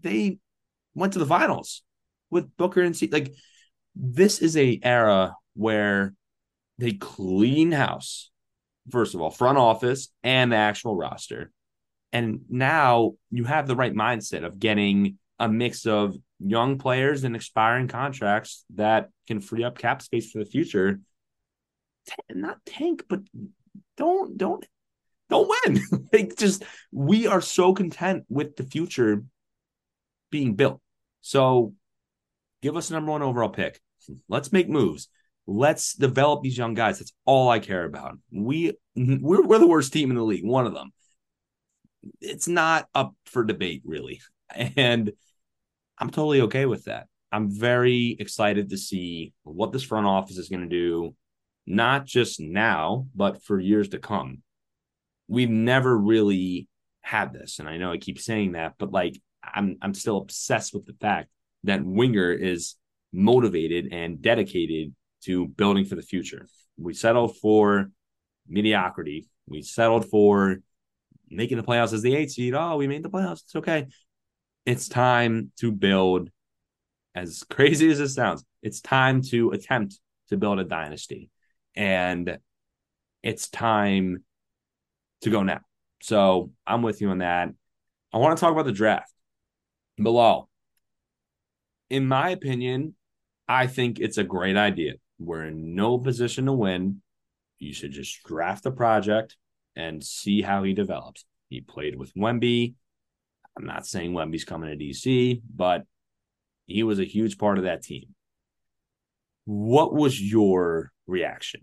they 0.02 0.38
went 0.94 1.14
to 1.14 1.20
the 1.20 1.26
finals 1.26 1.82
with 2.30 2.56
Booker 2.58 2.82
and 2.82 2.96
C. 2.96 3.08
Like 3.12 3.34
this 3.96 4.40
is 4.40 4.58
a 4.58 4.80
era 4.84 5.36
where 5.56 6.14
they 6.82 6.94
clean 6.94 7.72
house. 7.72 8.32
First 8.90 9.14
of 9.14 9.22
all, 9.22 9.30
front 9.30 9.60
office 9.60 10.10
and 10.24 10.52
the 10.52 10.56
actual 10.56 10.96
roster. 10.96 11.52
And 12.12 12.42
now 12.50 13.14
you 13.30 13.44
have 13.44 13.68
the 13.68 13.76
right 13.76 13.94
mindset 13.94 14.44
of 14.44 14.60
getting 14.60 15.20
a 15.38 15.48
mix 15.48 15.86
of 15.86 16.16
young 16.40 16.80
players 16.80 17.24
and 17.24 17.36
expiring 17.36 17.88
contracts 17.88 18.66
that 18.74 19.10
can 19.28 19.40
free 19.40 19.64
up 19.64 19.78
cap 19.78 20.02
space 20.02 20.32
for 20.32 20.40
the 20.40 20.46
future. 20.46 21.00
Not 22.34 22.58
tank, 22.66 23.04
but 23.08 23.20
don't 23.96 24.36
don't 24.36 24.66
don't 25.30 25.52
win. 25.66 25.80
like 26.14 26.36
just 26.36 26.64
we 26.92 27.28
are 27.28 27.42
so 27.42 27.76
content 27.76 28.24
with 28.28 28.56
the 28.56 28.64
future 28.64 29.24
being 30.32 30.56
built. 30.56 30.82
So 31.22 31.76
give 32.64 32.76
us 32.76 32.90
number 32.90 33.12
one 33.12 33.22
overall 33.22 33.50
pick. 33.50 33.80
Let's 34.28 34.52
make 34.52 34.68
moves. 34.68 35.08
Let's 35.48 35.94
develop 35.94 36.44
these 36.44 36.58
young 36.58 36.74
guys. 36.74 37.00
That's 37.00 37.14
all 37.26 37.50
I 37.50 37.60
care 37.60 37.86
about. 37.86 38.18
We 38.32 38.74
we're, 38.96 39.44
we're 39.44 39.60
the 39.60 39.68
worst 39.68 39.94
team 39.94 40.10
in 40.10 40.16
the 40.16 40.24
league, 40.24 40.46
one 40.46 40.66
of 40.66 40.74
them. 40.74 40.92
It's 42.20 42.48
not 42.48 42.88
up 42.96 43.16
for 43.26 43.44
debate, 43.44 43.84
really. 43.86 44.22
And 44.76 45.14
I'm 45.98 46.10
totally 46.10 46.42
okay 46.42 46.66
with 46.66 46.86
that. 46.86 47.08
I'm 47.32 47.50
very 47.50 48.18
excited 48.20 48.72
to 48.72 48.78
see 48.78 49.32
what 49.44 49.72
this 49.72 49.84
front 49.84 50.08
office 50.08 50.38
is 50.38 50.50
going 50.50 50.64
to 50.64 50.68
do, 50.68 51.16
not 51.66 52.06
just 52.06 52.42
now, 52.42 53.08
but 53.16 53.42
for 53.44 53.58
years 53.60 53.90
to 53.90 54.00
come. 54.00 54.40
We've 55.30 55.50
never 55.50 55.98
really 55.98 56.68
had 57.00 57.32
this, 57.32 57.60
and 57.60 57.70
I 57.70 57.78
know 57.78 57.94
I 57.94 57.98
keep 57.98 58.20
saying 58.20 58.54
that, 58.54 58.74
but 58.78 58.92
like 58.92 59.22
I'm 59.44 59.78
I'm 59.82 59.94
still 59.94 60.18
obsessed 60.18 60.74
with 60.74 60.86
the 60.86 60.96
fact 61.00 61.30
that 61.64 61.86
Winger 61.86 62.32
is 62.32 62.76
motivated 63.14 63.94
and 63.94 64.22
dedicated 64.22 64.94
to 65.26 65.48
building 65.48 65.86
for 65.86 65.96
the 65.96 66.02
future. 66.02 66.48
We 66.78 66.94
settled 66.94 67.38
for 67.38 67.92
mediocrity. 68.48 69.28
We 69.48 69.62
settled 69.62 70.10
for 70.10 70.58
making 71.30 71.58
the 71.58 71.64
playoffs 71.64 71.94
as 71.94 72.02
the 72.02 72.16
eight 72.16 72.32
seed. 72.32 72.54
Oh, 72.54 72.78
we 72.78 72.88
made 72.88 73.04
the 73.04 73.10
playoffs. 73.10 73.44
It's 73.44 73.56
okay. 73.56 73.88
It's 74.66 74.88
time 74.88 75.52
to 75.60 75.72
build, 75.72 76.30
as 77.16 77.44
crazy 77.50 77.90
as 77.90 78.00
it 78.00 78.10
sounds, 78.10 78.44
it's 78.62 78.82
time 78.82 79.22
to 79.24 79.52
attempt 79.52 80.00
to 80.30 80.38
build 80.38 80.60
a 80.60 80.64
dynasty. 80.64 81.30
And 81.76 82.38
it's 83.24 83.50
time 83.50 84.24
to 85.22 85.30
go 85.30 85.44
now. 85.44 85.62
So 86.02 86.52
I'm 86.66 86.82
with 86.82 87.02
you 87.02 87.10
on 87.10 87.20
that. 87.20 87.50
I 88.14 88.18
want 88.18 88.38
to 88.38 88.42
talk 88.42 88.52
about 88.52 88.66
the 88.66 88.72
draft. 88.72 89.12
Bilal, 89.98 90.50
in 91.90 92.08
my 92.08 92.30
opinion, 92.30 92.96
I 93.48 93.68
think 93.68 94.00
it's 94.00 94.18
a 94.18 94.24
great 94.24 94.58
idea. 94.58 94.94
We're 95.22 95.46
in 95.46 95.76
no 95.76 96.00
position 96.00 96.46
to 96.48 96.54
win. 96.54 97.02
You 97.60 97.74
should 97.74 97.92
just 97.92 98.24
draft 98.24 98.64
the 98.64 98.72
project 98.72 99.38
and 99.76 100.04
see 100.04 100.42
how 100.42 100.64
he 100.64 100.74
develops. 100.74 101.26
He 101.50 101.62
played 101.62 101.98
with 101.98 102.14
Wemby. 102.16 102.74
I'm 103.58 103.66
not 103.66 103.86
saying 103.86 104.14
Wemby's 104.14 104.46
coming 104.46 104.70
to 104.70 104.84
DC, 104.84 105.42
but 105.54 105.84
he 106.66 106.84
was 106.84 107.00
a 107.00 107.06
huge 107.06 107.38
part 107.38 107.58
of 107.58 107.66
that 107.66 107.84
team. 107.84 108.16
What 109.46 109.94
was 109.94 110.20
your 110.20 110.92
reaction? 111.06 111.62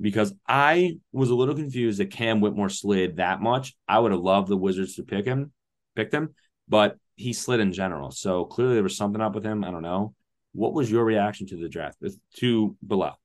Because 0.00 0.32
I 0.46 0.98
was 1.12 1.30
a 1.30 1.34
little 1.34 1.54
confused 1.54 1.98
that 1.98 2.10
Cam 2.10 2.40
Whitmore 2.40 2.68
slid 2.68 3.16
that 3.16 3.40
much. 3.40 3.74
I 3.88 3.98
would 3.98 4.12
have 4.12 4.20
loved 4.20 4.48
the 4.48 4.56
Wizards 4.56 4.94
to 4.96 5.02
pick 5.02 5.24
him, 5.24 5.52
picked 5.96 6.14
him, 6.14 6.34
but 6.68 6.96
he 7.16 7.32
slid 7.32 7.60
in 7.60 7.72
general. 7.72 8.10
So 8.10 8.44
clearly 8.44 8.74
there 8.74 8.82
was 8.82 8.96
something 8.96 9.20
up 9.20 9.34
with 9.34 9.44
him. 9.44 9.64
I 9.64 9.70
don't 9.70 9.82
know. 9.82 10.14
What 10.52 10.74
was 10.74 10.90
your 10.90 11.04
reaction 11.04 11.46
to 11.48 11.56
the 11.56 11.68
draft 11.68 11.98
to 12.36 12.76
Bilal? 12.82 13.18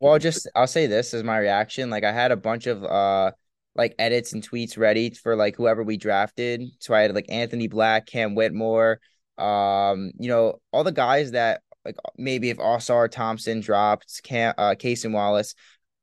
Well, 0.00 0.18
just 0.18 0.48
I'll 0.54 0.66
say 0.66 0.86
this 0.86 1.14
as 1.14 1.22
my 1.22 1.38
reaction. 1.38 1.90
Like 1.90 2.04
I 2.04 2.12
had 2.12 2.32
a 2.32 2.36
bunch 2.36 2.66
of 2.66 2.84
uh 2.84 3.32
like 3.76 3.94
edits 3.98 4.32
and 4.32 4.48
tweets 4.48 4.78
ready 4.78 5.10
for 5.10 5.36
like 5.36 5.56
whoever 5.56 5.82
we 5.82 5.96
drafted. 5.96 6.62
So 6.78 6.94
I 6.94 7.02
had 7.02 7.14
like 7.14 7.26
Anthony 7.28 7.68
Black, 7.68 8.06
Cam 8.06 8.34
Whitmore, 8.34 9.00
um, 9.38 10.12
you 10.18 10.28
know, 10.28 10.60
all 10.72 10.84
the 10.84 10.92
guys 10.92 11.32
that 11.32 11.62
like 11.84 11.96
maybe 12.16 12.50
if 12.50 12.58
Ausar 12.58 13.10
Thompson 13.10 13.60
dropped, 13.60 14.22
Cam 14.22 14.54
uh 14.58 14.74
Cason 14.78 15.12
Wallace. 15.12 15.54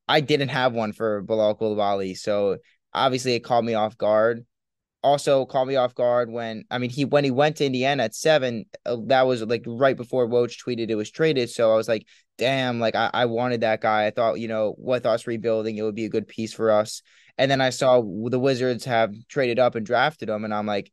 I 0.08 0.20
didn't 0.20 0.50
have 0.50 0.74
one 0.74 0.92
for 0.94 1.22
Bilal 1.22 1.56
Coulibaly. 1.56 2.18
So 2.18 2.58
obviously 2.94 3.36
it 3.36 3.42
caught 3.42 3.64
me 3.64 3.76
off 3.76 3.98
guard 3.98 4.46
also 5.04 5.46
caught 5.46 5.66
me 5.66 5.76
off 5.76 5.96
guard 5.96 6.30
when 6.32 6.64
I 6.70 6.78
mean 6.78 6.90
he 6.90 7.06
when 7.06 7.24
he 7.24 7.32
went 7.32 7.58
to 7.58 7.66
Indiana 7.66 8.04
at 8.04 8.16
seven, 8.16 8.66
uh, 8.86 8.98
that 9.08 9.24
was 9.24 9.42
like 9.44 9.64
right 9.66 9.98
before 9.98 10.28
Woj 10.28 10.58
tweeted 10.64 10.90
it 10.90 10.96
was 10.96 11.12
traded. 11.12 11.50
So 11.50 11.72
I 11.72 11.76
was 11.76 11.88
like, 11.88 12.06
damn, 12.38 12.80
like 12.80 12.96
I, 12.96 13.10
I 13.14 13.26
wanted 13.26 13.62
that 13.62 13.82
guy. 13.82 14.06
I 14.06 14.12
thought, 14.12 14.40
you 14.40 14.48
know, 14.48 14.76
with 14.78 15.06
us 15.06 15.28
rebuilding, 15.28 15.78
it 15.78 15.84
would 15.84 15.96
be 15.96 16.06
a 16.06 16.10
good 16.10 16.28
piece 16.28 16.54
for 16.54 16.72
us. 16.72 17.02
And 17.38 17.50
then 17.50 17.62
I 17.62 17.72
saw 17.72 18.02
the 18.02 18.40
Wizards 18.40 18.86
have 18.86 19.14
traded 19.28 19.58
up 19.60 19.76
and 19.76 19.86
drafted 19.86 20.30
him, 20.30 20.46
and 20.46 20.54
I'm 20.54 20.68
like, 20.68 20.92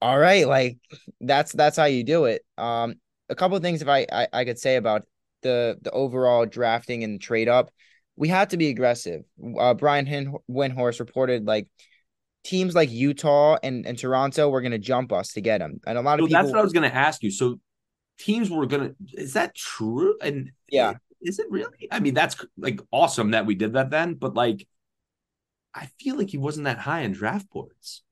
all 0.00 0.18
right, 0.18 0.46
like 0.46 0.78
that's 1.20 1.52
that's 1.52 1.76
how 1.76 1.86
you 1.86 2.04
do 2.04 2.26
it. 2.26 2.42
Um, 2.58 2.96
a 3.28 3.34
couple 3.34 3.56
of 3.56 3.62
things 3.62 3.82
if 3.82 3.88
I, 3.88 4.06
I 4.12 4.28
I 4.32 4.44
could 4.44 4.58
say 4.58 4.76
about 4.76 5.04
the 5.42 5.78
the 5.82 5.90
overall 5.90 6.46
drafting 6.46 7.04
and 7.04 7.20
trade 7.20 7.48
up, 7.48 7.70
we 8.16 8.28
had 8.28 8.50
to 8.50 8.56
be 8.56 8.68
aggressive. 8.68 9.22
Uh, 9.58 9.74
Brian 9.74 10.38
Windhorst 10.50 11.00
reported 11.00 11.46
like 11.46 11.68
teams 12.44 12.74
like 12.74 12.90
Utah 12.90 13.58
and, 13.62 13.86
and 13.86 13.98
Toronto 13.98 14.48
were 14.48 14.60
going 14.60 14.72
to 14.72 14.78
jump 14.78 15.12
us 15.12 15.32
to 15.34 15.40
get 15.40 15.60
him. 15.60 15.80
And 15.86 15.98
a 15.98 16.00
lot 16.00 16.20
of 16.20 16.26
people. 16.26 16.40
That's 16.40 16.50
what 16.50 16.60
I 16.60 16.62
was 16.62 16.72
going 16.72 16.88
to 16.88 16.96
ask 16.96 17.22
you. 17.22 17.30
So 17.30 17.60
teams 18.18 18.50
were 18.50 18.66
going 18.66 18.90
to. 18.90 19.20
Is 19.20 19.34
that 19.34 19.54
true? 19.54 20.16
And 20.22 20.50
yeah, 20.70 20.94
is 21.20 21.38
it 21.38 21.46
really? 21.50 21.88
I 21.90 22.00
mean, 22.00 22.14
that's 22.14 22.36
like 22.56 22.80
awesome 22.90 23.32
that 23.32 23.46
we 23.46 23.54
did 23.54 23.74
that 23.74 23.90
then, 23.90 24.14
but 24.14 24.34
like, 24.34 24.66
I 25.74 25.88
feel 26.00 26.16
like 26.16 26.30
he 26.30 26.38
wasn't 26.38 26.64
that 26.64 26.78
high 26.78 27.00
in 27.00 27.12
draft 27.12 27.48
boards. 27.50 28.02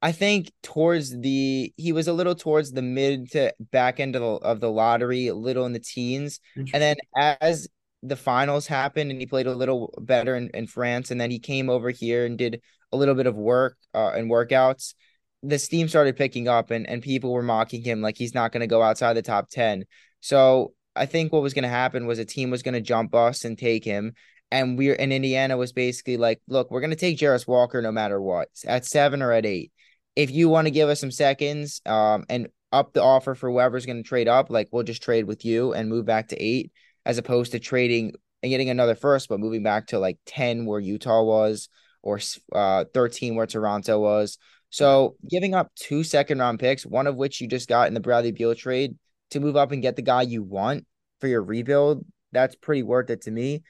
I 0.00 0.12
think 0.12 0.52
towards 0.62 1.18
the 1.18 1.72
he 1.76 1.92
was 1.92 2.06
a 2.06 2.12
little 2.12 2.36
towards 2.36 2.70
the 2.70 2.82
mid 2.82 3.32
to 3.32 3.52
back 3.72 3.98
end 3.98 4.14
of 4.14 4.22
the, 4.22 4.46
of 4.46 4.60
the 4.60 4.70
lottery, 4.70 5.26
a 5.26 5.34
little 5.34 5.66
in 5.66 5.72
the 5.72 5.80
teens, 5.80 6.38
and 6.54 6.68
then 6.70 6.96
as 7.14 7.66
the 8.02 8.16
finals 8.16 8.66
happened 8.66 9.10
and 9.10 9.20
he 9.20 9.26
played 9.26 9.46
a 9.46 9.54
little 9.54 9.94
better 10.00 10.36
in, 10.36 10.50
in 10.54 10.66
France, 10.66 11.10
and 11.10 11.20
then 11.20 11.30
he 11.30 11.38
came 11.38 11.68
over 11.68 11.90
here 11.90 12.24
and 12.24 12.38
did 12.38 12.60
a 12.92 12.96
little 12.96 13.14
bit 13.14 13.26
of 13.26 13.36
work 13.36 13.76
uh, 13.94 14.12
and 14.14 14.30
workouts, 14.30 14.94
the 15.42 15.58
steam 15.58 15.88
started 15.88 16.16
picking 16.16 16.48
up 16.48 16.70
and, 16.70 16.88
and 16.88 17.02
people 17.02 17.32
were 17.32 17.42
mocking 17.42 17.82
him 17.82 18.00
like 18.00 18.16
he's 18.16 18.34
not 18.34 18.52
going 18.52 18.60
to 18.60 18.66
go 18.66 18.82
outside 18.82 19.14
the 19.14 19.22
top 19.22 19.48
10. 19.50 19.84
So 20.20 20.72
I 20.96 21.06
think 21.06 21.32
what 21.32 21.42
was 21.42 21.54
going 21.54 21.62
to 21.62 21.68
happen 21.68 22.06
was 22.06 22.18
a 22.18 22.24
team 22.24 22.50
was 22.50 22.62
going 22.62 22.74
to 22.74 22.80
jump 22.80 23.14
us 23.14 23.44
and 23.44 23.56
take 23.56 23.84
him. 23.84 24.14
And 24.50 24.78
we're 24.78 24.94
in 24.94 25.12
Indiana 25.12 25.56
was 25.56 25.72
basically 25.72 26.16
like, 26.16 26.40
look, 26.48 26.70
we're 26.70 26.80
going 26.80 26.90
to 26.90 26.96
take 26.96 27.18
Jarace 27.18 27.46
Walker 27.46 27.82
no 27.82 27.92
matter 27.92 28.20
what 28.20 28.48
at 28.66 28.86
seven 28.86 29.22
or 29.22 29.32
at 29.32 29.46
eight. 29.46 29.72
If 30.16 30.30
you 30.30 30.48
want 30.48 30.66
to 30.66 30.72
give 30.72 30.88
us 30.88 31.00
some 31.00 31.10
seconds 31.10 31.80
um, 31.86 32.24
and 32.28 32.48
up 32.72 32.92
the 32.92 33.02
offer 33.02 33.34
for 33.34 33.50
whoever's 33.50 33.86
going 33.86 34.02
to 34.02 34.08
trade 34.08 34.26
up, 34.26 34.50
like 34.50 34.68
we'll 34.72 34.82
just 34.82 35.02
trade 35.02 35.26
with 35.26 35.44
you 35.44 35.74
and 35.74 35.88
move 35.88 36.06
back 36.06 36.28
to 36.28 36.42
eight 36.42 36.72
as 37.08 37.18
opposed 37.18 37.52
to 37.52 37.58
trading 37.58 38.12
and 38.42 38.50
getting 38.50 38.70
another 38.70 38.94
first, 38.94 39.28
but 39.28 39.40
moving 39.40 39.64
back 39.64 39.88
to 39.88 39.98
like 39.98 40.18
10 40.26 40.66
where 40.66 40.78
Utah 40.78 41.24
was 41.24 41.68
or 42.02 42.20
uh, 42.54 42.84
13 42.94 43.34
where 43.34 43.46
Toronto 43.46 43.98
was. 43.98 44.38
So 44.70 45.16
giving 45.28 45.54
up 45.54 45.72
two 45.74 46.04
second 46.04 46.38
round 46.38 46.60
picks, 46.60 46.84
one 46.84 47.06
of 47.06 47.16
which 47.16 47.40
you 47.40 47.48
just 47.48 47.68
got 47.68 47.88
in 47.88 47.94
the 47.94 48.00
Bradley 48.00 48.32
Beal 48.32 48.54
trade 48.54 48.96
to 49.30 49.40
move 49.40 49.56
up 49.56 49.72
and 49.72 49.82
get 49.82 49.96
the 49.96 50.02
guy 50.02 50.22
you 50.22 50.42
want 50.42 50.86
for 51.20 51.26
your 51.26 51.42
rebuild, 51.42 52.04
that's 52.30 52.54
pretty 52.54 52.82
worth 52.82 53.10
it 53.10 53.22
to 53.22 53.30
me. 53.30 53.62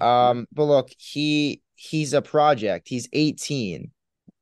Um, 0.00 0.46
but 0.52 0.64
look, 0.64 0.90
he 0.98 1.62
he's 1.76 2.12
a 2.12 2.20
project. 2.20 2.88
He's 2.88 3.08
18. 3.12 3.92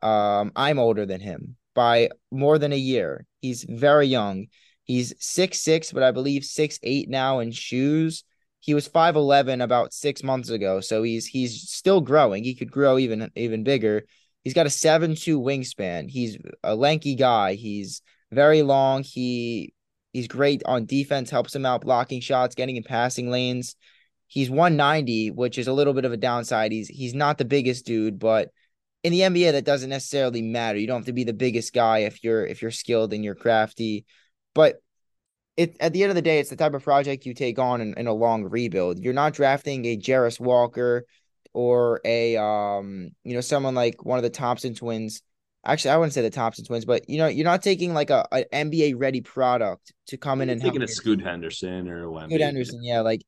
Um, 0.01 0.53
I'm 0.57 0.79
older 0.79 1.07
than 1.07 1.21
him 1.21 1.57
by 1.75 2.09
more 2.31 2.59
than 2.59 2.73
a 2.73 2.77
year. 2.77 3.27
He's 3.41 3.65
very 3.69 4.07
young. 4.07 4.47
He's 4.85 5.15
six 5.19 5.61
six, 5.61 5.93
but 5.93 6.03
I 6.03 6.11
believe 6.11 6.45
six 6.45 6.79
eight 6.83 7.09
now 7.09 7.41
in 7.41 7.53
shoes. 7.53 8.25
He 8.61 8.75
was 8.75 8.89
5'11 8.89 9.63
about 9.63 9.93
six 9.93 10.23
months 10.23 10.51
ago. 10.51 10.81
So 10.81 11.03
he's 11.03 11.27
he's 11.27 11.71
still 11.71 12.01
growing. 12.01 12.45
He 12.45 12.55
could 12.55 12.71
grow 12.71 12.99
even 12.99 13.31
even 13.37 13.65
bigger. 13.65 14.05
He's 14.45 14.55
got 14.55 14.67
a 14.67 14.71
7'2 14.71 15.41
wingspan. 15.41 16.09
He's 16.09 16.39
a 16.63 16.75
lanky 16.75 17.15
guy. 17.15 17.55
He's 17.55 18.03
very 18.31 18.63
long. 18.63 19.03
He 19.03 19.75
he's 20.13 20.29
great 20.29 20.63
on 20.65 20.87
defense, 20.87 21.31
helps 21.31 21.55
him 21.55 21.67
out 21.67 21.83
blocking 21.83 22.21
shots, 22.21 22.55
getting 22.55 22.77
in 22.77 22.83
passing 22.83 23.31
lanes. 23.31 23.77
He's 24.27 24.51
190, 24.51 25.31
which 25.31 25.59
is 25.59 25.69
a 25.69 25.73
little 25.73 25.95
bit 25.95 26.05
of 26.05 26.13
a 26.13 26.17
downside. 26.17 26.73
He's 26.73 26.89
he's 26.89 27.15
not 27.15 27.39
the 27.39 27.45
biggest 27.45 27.87
dude, 27.87 28.19
but 28.19 28.51
in 29.03 29.13
the 29.13 29.21
NBA 29.21 29.53
that 29.53 29.65
doesn't 29.65 29.91
necessarily 29.91 30.43
matter. 30.43 30.79
You 30.79 30.87
don't 30.87 30.99
have 31.01 31.07
to 31.07 31.13
be 31.13 31.25
the 31.25 31.33
biggest 31.33 31.73
guy 31.73 31.99
if 32.01 32.23
you're 32.25 32.45
if 32.45 32.63
you're 32.63 32.71
skilled 32.71 33.13
and 33.13 33.25
you're 33.25 33.35
crafty. 33.35 34.05
But 34.55 34.83
it 35.59 35.77
at 35.81 35.93
the 35.93 36.05
end 36.05 36.11
of 36.11 36.15
the 36.15 36.23
day, 36.23 36.39
it's 36.39 36.51
the 36.51 36.57
type 36.57 36.73
of 36.73 36.85
project 36.85 37.27
you 37.27 37.35
take 37.35 37.59
on 37.59 37.81
in, 37.81 37.93
in 37.99 38.07
a 38.07 38.13
long 38.13 38.45
rebuild. 38.45 39.01
You're 39.01 39.13
not 39.13 39.35
drafting 39.35 39.85
a 39.87 39.97
Jarace 39.97 40.39
Walker 40.39 41.05
or 41.53 42.01
a 42.05 42.37
um, 42.37 43.11
you 43.25 43.35
know, 43.35 43.41
someone 43.41 43.75
like 43.75 44.05
one 44.05 44.19
of 44.19 44.23
the 44.23 44.31
Thompson 44.31 44.75
twins. 44.75 45.21
Actually, 45.67 45.91
I 45.91 45.97
wouldn't 45.97 46.15
say 46.15 46.23
the 46.23 46.31
Thompson 46.31 46.65
twins, 46.65 46.85
but 46.85 47.11
you 47.11 47.19
know, 47.19 47.27
you're 47.27 47.45
not 47.45 47.63
taking 47.63 47.93
like 47.93 48.11
a 48.11 48.25
an 48.33 48.71
NBA 48.71 48.95
ready 48.97 49.21
product 49.21 49.93
to 50.07 50.17
come 50.17 50.41
in 50.41 50.49
and 50.49 50.63
taking 50.63 50.81
a 50.81 50.89
Scoot 50.89 51.21
Henderson 51.21 51.89
or 51.89 52.07
Wemby. 52.07 52.29
Scoot 52.29 52.41
Henderson, 52.41 52.85
yeah, 52.85 53.01
like 53.01 53.23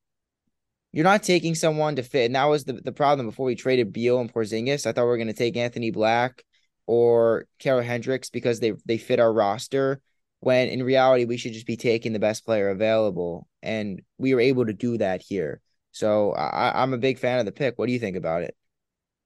you're 0.92 1.04
not 1.04 1.24
taking 1.24 1.56
someone 1.56 1.96
to 1.96 2.04
fit. 2.04 2.26
And 2.26 2.36
that 2.36 2.44
was 2.44 2.62
the, 2.64 2.74
the 2.74 2.92
problem 2.92 3.26
before 3.26 3.46
we 3.46 3.56
traded 3.56 3.92
Beal 3.92 4.20
and 4.20 4.32
Porzingis. 4.32 4.86
I 4.86 4.92
thought 4.92 5.02
we 5.02 5.08
were 5.08 5.16
going 5.16 5.26
to 5.26 5.32
take 5.32 5.56
Anthony 5.56 5.90
Black 5.90 6.44
or 6.86 7.46
Carol 7.58 7.82
Hendricks 7.82 8.30
because 8.30 8.60
they 8.60 8.74
they 8.86 8.98
fit 8.98 9.18
our 9.18 9.32
roster 9.32 10.00
when 10.40 10.68
in 10.68 10.82
reality 10.82 11.24
we 11.24 11.36
should 11.36 11.52
just 11.52 11.66
be 11.66 11.76
taking 11.76 12.12
the 12.12 12.18
best 12.18 12.44
player 12.44 12.70
available. 12.70 13.46
And 13.62 14.02
we 14.18 14.34
were 14.34 14.40
able 14.40 14.66
to 14.66 14.72
do 14.72 14.98
that 14.98 15.22
here. 15.22 15.60
So 15.92 16.32
I, 16.32 16.82
I'm 16.82 16.94
a 16.94 16.98
big 16.98 17.18
fan 17.18 17.38
of 17.38 17.46
the 17.46 17.52
pick. 17.52 17.78
What 17.78 17.86
do 17.86 17.92
you 17.92 17.98
think 17.98 18.16
about 18.16 18.42
it? 18.42 18.56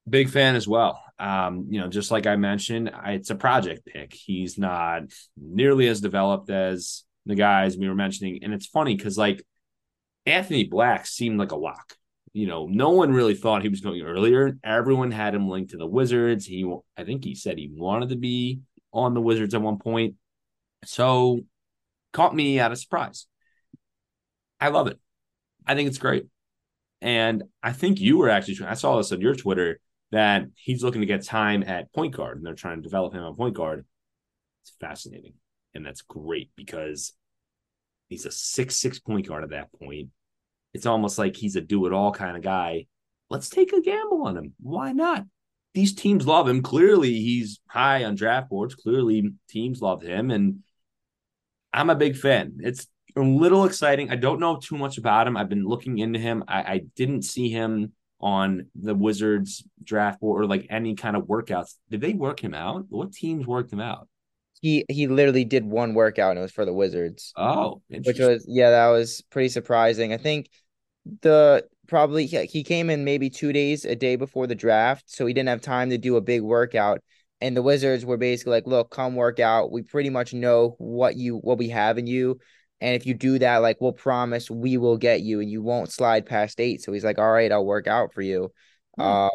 Big 0.08 0.28
fan 0.28 0.54
as 0.56 0.68
well. 0.68 1.02
Um, 1.18 1.66
you 1.70 1.80
know, 1.80 1.88
just 1.88 2.10
like 2.10 2.26
I 2.26 2.36
mentioned, 2.36 2.90
it's 3.06 3.30
a 3.30 3.34
project 3.36 3.86
pick. 3.86 4.12
He's 4.12 4.58
not 4.58 5.04
nearly 5.36 5.88
as 5.88 6.00
developed 6.00 6.50
as 6.50 7.04
the 7.26 7.34
guys 7.34 7.76
we 7.76 7.88
were 7.88 7.94
mentioning. 7.94 8.40
And 8.42 8.52
it's 8.52 8.66
funny 8.66 8.96
because 8.96 9.16
like 9.16 9.42
Anthony 10.26 10.64
Black 10.64 11.06
seemed 11.06 11.38
like 11.38 11.52
a 11.52 11.56
lock. 11.56 11.94
You 12.32 12.48
know, 12.48 12.66
no 12.66 12.90
one 12.90 13.12
really 13.12 13.36
thought 13.36 13.62
he 13.62 13.68
was 13.68 13.80
going 13.80 14.02
earlier. 14.02 14.58
Everyone 14.64 15.12
had 15.12 15.34
him 15.34 15.48
linked 15.48 15.70
to 15.70 15.76
the 15.76 15.86
Wizards. 15.86 16.44
He, 16.44 16.68
I 16.96 17.04
think 17.04 17.24
he 17.24 17.36
said 17.36 17.58
he 17.58 17.70
wanted 17.72 18.08
to 18.08 18.16
be 18.16 18.60
on 18.92 19.14
the 19.14 19.20
Wizards 19.20 19.54
at 19.54 19.62
one 19.62 19.78
point. 19.78 20.16
So 20.86 21.40
caught 22.12 22.34
me 22.34 22.58
at 22.58 22.72
a 22.72 22.76
surprise. 22.76 23.26
I 24.60 24.68
love 24.68 24.86
it. 24.86 24.98
I 25.66 25.74
think 25.74 25.88
it's 25.88 25.98
great. 25.98 26.26
And 27.00 27.44
I 27.62 27.72
think 27.72 28.00
you 28.00 28.18
were 28.18 28.30
actually, 28.30 28.66
I 28.66 28.74
saw 28.74 28.96
this 28.96 29.12
on 29.12 29.20
your 29.20 29.34
Twitter 29.34 29.78
that 30.12 30.44
he's 30.54 30.82
looking 30.82 31.00
to 31.00 31.06
get 31.06 31.24
time 31.24 31.62
at 31.62 31.92
point 31.92 32.16
guard 32.16 32.36
and 32.36 32.46
they're 32.46 32.54
trying 32.54 32.78
to 32.78 32.82
develop 32.82 33.12
him 33.12 33.22
on 33.22 33.36
point 33.36 33.56
guard. 33.56 33.84
It's 34.62 34.72
fascinating. 34.80 35.34
And 35.74 35.84
that's 35.84 36.02
great 36.02 36.50
because 36.56 37.12
he's 38.08 38.26
a 38.26 38.30
six 38.30 38.76
six 38.76 38.98
point 38.98 39.26
guard 39.26 39.44
at 39.44 39.50
that 39.50 39.72
point. 39.72 40.10
It's 40.72 40.86
almost 40.86 41.18
like 41.18 41.36
he's 41.36 41.56
a 41.56 41.60
do 41.60 41.86
it 41.86 41.92
all 41.92 42.12
kind 42.12 42.36
of 42.36 42.42
guy. 42.42 42.86
Let's 43.28 43.48
take 43.48 43.72
a 43.72 43.80
gamble 43.80 44.26
on 44.26 44.36
him. 44.36 44.54
Why 44.60 44.92
not? 44.92 45.24
These 45.74 45.94
teams 45.94 46.26
love 46.26 46.48
him. 46.48 46.62
Clearly, 46.62 47.14
he's 47.14 47.60
high 47.66 48.04
on 48.04 48.14
draft 48.14 48.48
boards. 48.48 48.74
Clearly, 48.74 49.32
teams 49.48 49.82
love 49.82 50.02
him. 50.02 50.30
And 50.30 50.62
I'm 51.74 51.90
a 51.90 51.94
big 51.94 52.16
fan. 52.16 52.58
It's 52.60 52.86
a 53.16 53.20
little 53.20 53.64
exciting. 53.64 54.10
I 54.10 54.16
don't 54.16 54.40
know 54.40 54.56
too 54.56 54.78
much 54.78 54.96
about 54.96 55.26
him. 55.26 55.36
I've 55.36 55.48
been 55.48 55.66
looking 55.66 55.98
into 55.98 56.18
him. 56.18 56.44
I, 56.48 56.62
I 56.62 56.80
didn't 56.96 57.22
see 57.22 57.50
him 57.50 57.92
on 58.20 58.66
the 58.74 58.94
Wizards 58.94 59.62
draft 59.82 60.20
board 60.20 60.42
or 60.42 60.46
like 60.46 60.66
any 60.70 60.94
kind 60.94 61.16
of 61.16 61.24
workouts. 61.24 61.74
Did 61.90 62.00
they 62.00 62.14
work 62.14 62.42
him 62.42 62.54
out? 62.54 62.86
What 62.88 63.12
teams 63.12 63.46
worked 63.46 63.72
him 63.72 63.80
out? 63.80 64.08
He 64.62 64.84
he 64.88 65.08
literally 65.08 65.44
did 65.44 65.64
one 65.64 65.92
workout 65.94 66.30
and 66.30 66.38
it 66.38 66.42
was 66.42 66.52
for 66.52 66.64
the 66.64 66.72
Wizards. 66.72 67.32
Oh, 67.36 67.82
which 67.88 68.18
was 68.18 68.46
yeah, 68.48 68.70
that 68.70 68.88
was 68.88 69.22
pretty 69.30 69.50
surprising. 69.50 70.12
I 70.14 70.16
think 70.16 70.48
the 71.20 71.66
probably 71.86 72.26
he 72.26 72.62
came 72.62 72.88
in 72.88 73.04
maybe 73.04 73.28
two 73.28 73.52
days 73.52 73.84
a 73.84 73.94
day 73.94 74.16
before 74.16 74.46
the 74.46 74.54
draft, 74.54 75.04
so 75.06 75.26
he 75.26 75.34
didn't 75.34 75.50
have 75.50 75.60
time 75.60 75.90
to 75.90 75.98
do 75.98 76.16
a 76.16 76.22
big 76.22 76.40
workout. 76.40 77.02
And 77.44 77.54
the 77.54 77.62
Wizards 77.62 78.06
were 78.06 78.16
basically 78.16 78.52
like, 78.52 78.66
"Look, 78.66 78.90
come 78.90 79.16
work 79.16 79.38
out. 79.38 79.70
We 79.70 79.82
pretty 79.82 80.08
much 80.08 80.32
know 80.32 80.76
what 80.78 81.16
you 81.16 81.36
what 81.36 81.58
we 81.58 81.68
have 81.68 81.98
in 81.98 82.06
you." 82.06 82.38
And 82.80 82.96
if 82.96 83.06
you 83.06 83.12
do 83.12 83.38
that, 83.38 83.58
like 83.58 83.80
we'll 83.80 83.92
promise 83.92 84.50
we 84.50 84.78
will 84.78 84.96
get 84.96 85.20
you 85.20 85.40
and 85.40 85.50
you 85.50 85.62
won't 85.62 85.92
slide 85.92 86.24
past 86.24 86.58
eight. 86.58 86.82
So 86.82 86.92
he's 86.92 87.04
like, 87.04 87.18
all 87.18 87.30
right, 87.30 87.52
I'll 87.52 87.64
work 87.64 87.86
out 87.86 88.14
for 88.14 88.22
you. 88.22 88.50
Hmm. 88.96 89.02
Um, 89.02 89.30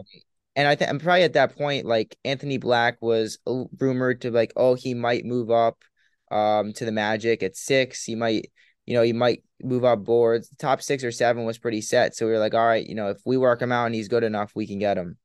and 0.56 0.68
I 0.68 0.76
think 0.76 0.90
I'm 0.90 1.00
probably 1.00 1.24
at 1.24 1.34
that 1.34 1.56
point, 1.56 1.86
like 1.86 2.18
Anthony 2.26 2.58
Black 2.58 2.98
was 3.00 3.38
rumored 3.46 4.22
to 4.22 4.32
like, 4.32 4.54
oh, 4.56 4.74
he 4.74 4.94
might 4.96 5.26
move 5.26 5.52
up 5.52 5.84
um 6.32 6.74
to 6.74 6.86
the 6.86 6.92
Magic 6.92 7.44
at 7.44 7.56
six. 7.56 8.04
He 8.04 8.16
might, 8.16 8.52
you 8.88 8.96
know, 8.96 9.04
he 9.04 9.14
might 9.14 9.44
move 9.64 9.86
up 9.86 10.04
boards. 10.04 10.50
Top 10.58 10.82
six 10.82 11.04
or 11.04 11.12
seven 11.12 11.46
was 11.46 11.60
pretty 11.60 11.82
set. 11.82 12.16
So 12.16 12.26
we 12.26 12.32
were 12.32 12.40
like, 12.40 12.56
all 12.56 12.66
right, 12.66 12.86
you 12.86 12.96
know, 12.96 13.10
if 13.10 13.20
we 13.24 13.38
work 13.38 13.62
him 13.62 13.72
out 13.72 13.86
and 13.86 13.96
he's 13.96 14.08
good 14.08 14.24
enough, 14.24 14.52
we 14.56 14.66
can 14.66 14.80
get 14.80 14.98
him. 14.98 15.18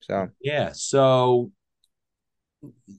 So 0.00 0.28
yeah. 0.40 0.72
So 0.72 1.50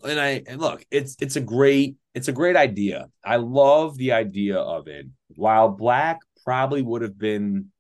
and 0.04 0.20
I 0.20 0.44
and 0.48 0.60
look, 0.60 0.86
it's 0.92 1.16
it's 1.20 1.36
a 1.36 1.42
great 1.42 1.98
it's 2.14 2.28
a 2.28 2.34
great 2.34 2.56
idea. 2.56 3.08
I 3.24 3.38
love 3.38 3.98
the 3.98 4.14
idea 4.14 4.58
of 4.58 4.88
it. 4.88 5.08
While 5.36 5.70
Black 5.70 6.20
probably 6.44 6.82
would 6.82 7.02
have 7.02 7.18
been 7.18 7.72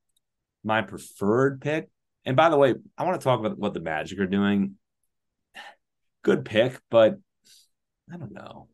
my 0.63 0.81
preferred 0.81 1.61
pick. 1.61 1.89
And 2.25 2.35
by 2.35 2.49
the 2.49 2.57
way, 2.57 2.75
I 2.97 3.05
want 3.05 3.19
to 3.19 3.23
talk 3.23 3.39
about 3.39 3.57
what 3.57 3.73
the 3.73 3.79
Magic 3.79 4.19
are 4.19 4.27
doing. 4.27 4.75
Good 6.23 6.43
pick, 6.43 6.79
but 6.91 7.17
I 8.13 8.17
don't 8.17 8.33
know. 8.33 8.67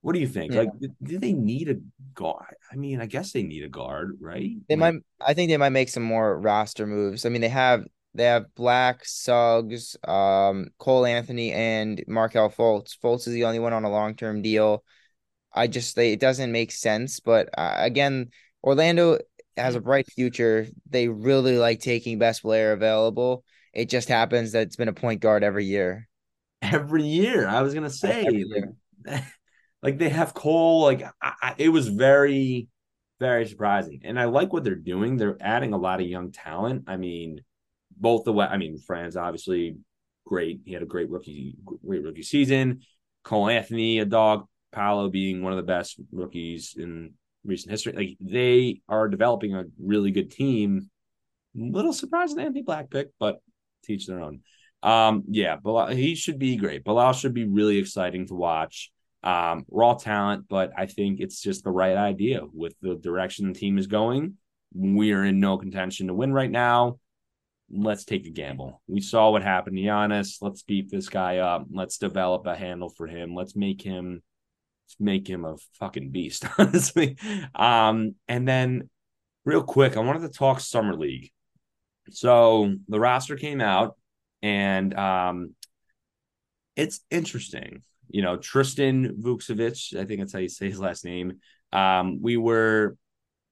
What 0.00 0.12
do 0.14 0.18
you 0.20 0.26
think? 0.26 0.52
Yeah. 0.52 0.60
Like, 0.60 0.70
do 1.02 1.18
they 1.18 1.32
need 1.32 1.68
a 1.68 1.76
guard? 2.14 2.56
I 2.72 2.76
mean, 2.76 3.00
I 3.00 3.06
guess 3.06 3.32
they 3.32 3.42
need 3.42 3.64
a 3.64 3.68
guard, 3.68 4.16
right? 4.20 4.56
They 4.68 4.76
like, 4.76 4.94
might. 4.94 5.02
I 5.20 5.34
think 5.34 5.50
they 5.50 5.56
might 5.56 5.70
make 5.70 5.88
some 5.88 6.02
more 6.02 6.38
roster 6.38 6.86
moves. 6.86 7.26
I 7.26 7.28
mean, 7.28 7.40
they 7.40 7.48
have 7.48 7.84
they 8.14 8.24
have 8.24 8.54
Black, 8.54 9.04
Suggs, 9.04 9.96
um, 10.06 10.68
Cole 10.78 11.06
Anthony, 11.06 11.52
and 11.52 12.02
Markelle 12.08 12.50
Fultz. 12.50 12.96
Fultz 12.98 13.28
is 13.28 13.34
the 13.34 13.44
only 13.44 13.58
one 13.58 13.72
on 13.72 13.84
a 13.84 13.90
long 13.90 14.14
term 14.14 14.42
deal. 14.42 14.82
I 15.52 15.66
just 15.66 15.96
they, 15.96 16.12
it 16.12 16.20
doesn't 16.20 16.52
make 16.52 16.72
sense. 16.72 17.20
But 17.20 17.48
uh, 17.56 17.74
again, 17.76 18.30
Orlando 18.62 19.18
has 19.56 19.74
a 19.74 19.80
bright 19.80 20.10
future. 20.10 20.66
They 20.88 21.08
really 21.08 21.58
like 21.58 21.80
taking 21.80 22.18
best 22.18 22.42
player 22.42 22.72
available. 22.72 23.44
It 23.72 23.88
just 23.88 24.08
happens 24.08 24.52
that 24.52 24.62
it's 24.62 24.76
been 24.76 24.88
a 24.88 24.94
point 24.94 25.20
guard 25.20 25.44
every 25.44 25.66
year. 25.66 26.08
Every 26.62 27.04
year, 27.04 27.46
I 27.46 27.62
was 27.62 27.74
gonna 27.74 27.90
say, 27.90 28.44
like, 29.04 29.22
like, 29.82 29.98
they 29.98 30.08
have 30.08 30.34
Cole. 30.34 30.82
Like 30.82 31.02
I, 31.22 31.32
I, 31.40 31.54
it 31.56 31.68
was 31.68 31.88
very, 31.88 32.66
very 33.20 33.46
surprising, 33.46 34.00
and 34.04 34.18
I 34.18 34.24
like 34.24 34.52
what 34.52 34.64
they're 34.64 34.74
doing. 34.74 35.16
They're 35.16 35.36
adding 35.40 35.72
a 35.72 35.78
lot 35.78 36.00
of 36.00 36.08
young 36.08 36.32
talent. 36.32 36.84
I 36.88 36.96
mean, 36.96 37.42
both 38.00 38.24
the 38.24 38.32
way. 38.32 38.46
I 38.46 38.56
mean, 38.56 38.78
Franz 38.78 39.16
obviously 39.16 39.76
great. 40.26 40.60
He 40.64 40.72
had 40.72 40.82
a 40.82 40.86
great 40.86 41.10
rookie, 41.10 41.56
great 41.84 42.02
rookie 42.02 42.22
season. 42.22 42.80
Cole 43.24 43.48
Anthony, 43.48 43.98
a 43.98 44.04
dog. 44.04 44.46
Paolo 44.70 45.08
being 45.08 45.42
one 45.42 45.52
of 45.52 45.56
the 45.56 45.62
best 45.62 45.98
rookies 46.12 46.74
in 46.76 47.14
recent 47.44 47.70
history. 47.70 47.92
Like 47.94 48.16
they 48.20 48.82
are 48.88 49.08
developing 49.08 49.54
a 49.54 49.64
really 49.82 50.10
good 50.10 50.30
team. 50.30 50.90
Little 51.54 51.94
surprised 51.94 52.38
at 52.38 52.44
Anthony 52.44 52.62
Black 52.62 52.90
pick, 52.90 53.08
but 53.18 53.40
teach 53.82 54.06
their 54.06 54.20
own. 54.20 54.40
Um, 54.82 55.24
yeah, 55.28 55.56
Bilal, 55.56 55.88
he 55.88 56.14
should 56.14 56.38
be 56.38 56.56
great. 56.56 56.84
Bilal 56.84 57.14
should 57.14 57.34
be 57.34 57.46
really 57.48 57.78
exciting 57.78 58.26
to 58.28 58.34
watch. 58.34 58.90
Um, 59.24 59.64
raw 59.70 59.94
talent, 59.94 60.44
but 60.48 60.70
I 60.76 60.86
think 60.86 61.18
it's 61.18 61.40
just 61.40 61.64
the 61.64 61.70
right 61.70 61.96
idea 61.96 62.42
with 62.52 62.74
the 62.80 62.94
direction 62.94 63.48
the 63.48 63.58
team 63.58 63.78
is 63.78 63.88
going. 63.88 64.34
We're 64.72 65.24
in 65.24 65.40
no 65.40 65.58
contention 65.58 66.06
to 66.06 66.14
win 66.14 66.32
right 66.32 66.50
now 66.50 66.98
let's 67.70 68.04
take 68.04 68.26
a 68.26 68.30
gamble. 68.30 68.82
We 68.86 69.00
saw 69.00 69.30
what 69.30 69.42
happened 69.42 69.76
to 69.76 69.82
Giannis. 69.82 70.38
Let's 70.40 70.62
beat 70.62 70.90
this 70.90 71.08
guy 71.08 71.38
up. 71.38 71.66
Let's 71.70 71.98
develop 71.98 72.46
a 72.46 72.56
handle 72.56 72.88
for 72.88 73.06
him. 73.06 73.34
Let's 73.34 73.54
make 73.54 73.82
him 73.82 74.22
let's 74.86 74.96
make 74.98 75.28
him 75.28 75.44
a 75.44 75.56
fucking 75.78 76.10
beast, 76.10 76.46
honestly. 76.58 77.16
Um, 77.54 78.14
and 78.26 78.48
then 78.48 78.88
real 79.44 79.62
quick, 79.62 79.96
I 79.96 80.00
wanted 80.00 80.22
to 80.22 80.30
talk 80.30 80.60
summer 80.60 80.94
league. 80.94 81.30
So 82.10 82.74
the 82.88 83.00
roster 83.00 83.36
came 83.36 83.60
out 83.60 83.96
and 84.40 84.94
um 84.94 85.54
it's 86.76 87.00
interesting. 87.10 87.82
You 88.08 88.22
know, 88.22 88.36
Tristan 88.36 89.16
Vukcevic, 89.20 89.98
I 89.98 90.04
think 90.04 90.20
that's 90.20 90.32
how 90.32 90.38
you 90.38 90.48
say 90.48 90.70
his 90.70 90.80
last 90.80 91.04
name. 91.04 91.40
Um, 91.72 92.22
we 92.22 92.38
were 92.38 92.96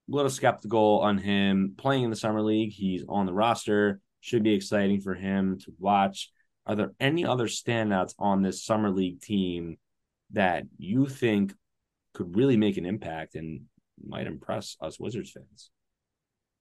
a 0.08 0.14
little 0.14 0.30
skeptical 0.30 1.00
on 1.00 1.18
him 1.18 1.74
playing 1.76 2.04
in 2.04 2.10
the 2.10 2.16
summer 2.16 2.40
league. 2.40 2.72
He's 2.72 3.04
on 3.06 3.26
the 3.26 3.34
roster 3.34 4.00
should 4.20 4.42
be 4.42 4.54
exciting 4.54 5.00
for 5.00 5.14
him 5.14 5.58
to 5.60 5.72
watch. 5.78 6.30
Are 6.66 6.74
there 6.74 6.92
any 6.98 7.24
other 7.24 7.46
standouts 7.46 8.14
on 8.18 8.42
this 8.42 8.64
summer 8.64 8.90
league 8.90 9.20
team 9.20 9.78
that 10.32 10.64
you 10.78 11.06
think 11.06 11.54
could 12.12 12.36
really 12.36 12.56
make 12.56 12.76
an 12.76 12.86
impact 12.86 13.34
and 13.36 13.62
might 14.04 14.26
impress 14.26 14.76
us 14.80 14.98
Wizards 14.98 15.30
fans? 15.30 15.70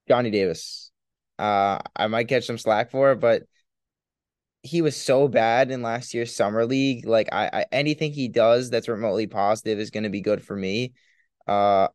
Johnny 0.08 0.30
Davis. 0.30 0.92
Uh, 1.40 1.80
I 1.96 2.08
might 2.08 2.28
catch 2.28 2.46
some 2.46 2.58
slack 2.58 2.92
for 2.92 3.12
it, 3.12 3.20
but 3.20 3.44
he 4.62 4.82
was 4.82 4.96
so 4.96 5.28
bad 5.28 5.70
in 5.70 5.82
last 5.82 6.14
year's 6.14 6.36
summer 6.36 6.66
league. 6.66 7.06
Like 7.06 7.30
I, 7.32 7.50
I 7.54 7.66
anything 7.72 8.14
he 8.14 8.28
does 8.28 8.70
that's 8.70 8.88
remotely 8.88 9.28
positive 9.28 9.80
is 9.80 9.92
going 9.92 10.06
to 10.06 10.10
be 10.10 10.22
good 10.22 10.44
for 10.44 10.56
me. 10.56 10.94
Uh, 11.48 11.88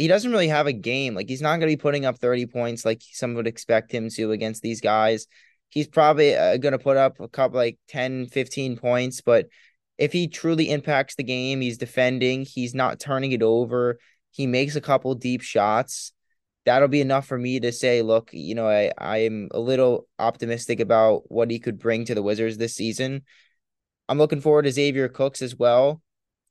he 0.00 0.08
doesn't 0.08 0.32
really 0.32 0.48
have 0.48 0.66
a 0.66 0.72
game. 0.72 1.14
Like 1.14 1.28
he's 1.28 1.42
not 1.42 1.58
going 1.58 1.70
to 1.70 1.76
be 1.76 1.76
putting 1.76 2.06
up 2.06 2.16
30 2.16 2.46
points 2.46 2.86
like 2.86 3.02
some 3.12 3.34
would 3.34 3.46
expect 3.46 3.92
him 3.92 4.08
to 4.08 4.32
against 4.32 4.62
these 4.62 4.80
guys. 4.80 5.26
He's 5.68 5.88
probably 5.88 6.34
uh, 6.34 6.56
going 6.56 6.72
to 6.72 6.78
put 6.78 6.96
up 6.96 7.20
a 7.20 7.28
couple 7.28 7.58
like 7.58 7.78
10, 7.88 8.28
15 8.28 8.78
points, 8.78 9.20
but 9.20 9.48
if 9.98 10.10
he 10.10 10.26
truly 10.26 10.70
impacts 10.70 11.16
the 11.16 11.22
game, 11.22 11.60
he's 11.60 11.76
defending, 11.76 12.46
he's 12.46 12.74
not 12.74 12.98
turning 12.98 13.32
it 13.32 13.42
over, 13.42 13.98
he 14.30 14.46
makes 14.46 14.74
a 14.74 14.80
couple 14.80 15.14
deep 15.16 15.42
shots. 15.42 16.14
That'll 16.64 16.88
be 16.88 17.02
enough 17.02 17.26
for 17.26 17.36
me 17.36 17.60
to 17.60 17.70
say, 17.70 18.00
look, 18.00 18.30
you 18.32 18.54
know, 18.54 18.66
I 18.66 18.92
I 18.96 19.18
am 19.18 19.48
a 19.50 19.60
little 19.60 20.06
optimistic 20.18 20.80
about 20.80 21.30
what 21.30 21.50
he 21.50 21.58
could 21.58 21.78
bring 21.78 22.06
to 22.06 22.14
the 22.14 22.22
Wizards 22.22 22.56
this 22.56 22.74
season. 22.74 23.24
I'm 24.08 24.16
looking 24.16 24.40
forward 24.40 24.62
to 24.62 24.72
Xavier 24.72 25.08
Cooks 25.08 25.42
as 25.42 25.54
well 25.54 26.00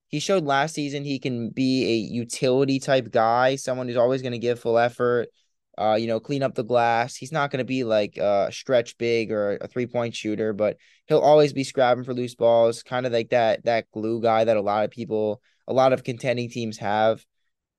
he 0.09 0.19
showed 0.19 0.43
last 0.45 0.75
season 0.75 1.03
he 1.03 1.19
can 1.19 1.49
be 1.49 1.85
a 1.85 1.95
utility 2.13 2.79
type 2.79 3.11
guy, 3.11 3.55
someone 3.55 3.87
who's 3.87 3.97
always 3.97 4.21
going 4.21 4.33
to 4.33 4.39
give 4.39 4.59
full 4.59 4.77
effort. 4.77 5.29
uh, 5.77 5.95
you 5.95 6.07
know, 6.07 6.19
clean 6.19 6.43
up 6.43 6.55
the 6.55 6.63
glass. 6.63 7.15
He's 7.15 7.31
not 7.31 7.51
going 7.51 7.59
to 7.59 7.65
be 7.65 7.85
like 7.85 8.17
a 8.17 8.49
stretch 8.51 8.97
big 8.97 9.31
or 9.31 9.57
a 9.61 9.67
three 9.67 9.87
point 9.87 10.13
shooter, 10.13 10.51
but 10.51 10.77
he'll 11.07 11.19
always 11.19 11.53
be 11.53 11.63
scrapping 11.63 12.03
for 12.03 12.13
loose 12.13 12.35
balls, 12.35 12.83
kind 12.83 13.05
of 13.05 13.13
like 13.13 13.29
that 13.29 13.63
that 13.65 13.89
glue 13.93 14.21
guy 14.21 14.43
that 14.43 14.57
a 14.57 14.61
lot 14.61 14.83
of 14.83 14.91
people, 14.91 15.41
a 15.67 15.73
lot 15.73 15.93
of 15.93 16.03
contending 16.03 16.49
teams 16.49 16.77
have. 16.79 17.23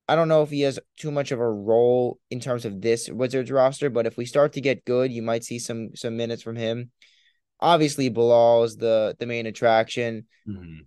I 0.09 0.17
don't 0.17 0.29
know 0.29 0.43
if 0.43 0.51
he 0.51 0.63
has 0.63 0.79
too 0.99 1.11
much 1.11 1.31
of 1.31 1.41
a 1.41 1.49
role 1.49 2.19
in 2.31 2.41
terms 2.41 2.65
of 2.65 2.81
this 2.81 3.09
Wizards 3.11 3.51
roster, 3.51 3.91
but 3.91 4.07
if 4.07 4.17
we 4.17 4.25
start 4.25 4.55
to 4.55 4.61
get 4.61 4.85
good, 4.85 5.13
you 5.13 5.23
might 5.23 5.45
see 5.45 5.59
some 5.59 5.95
some 5.95 6.17
minutes 6.17 6.43
from 6.43 6.57
him. 6.57 6.91
Obviously, 7.61 8.09
Bilal 8.09 8.65
is 8.65 8.77
the 8.77 9.15
the 9.19 9.27
main 9.27 9.45
attraction. 9.47 10.27
Mm-hmm. 10.49 10.81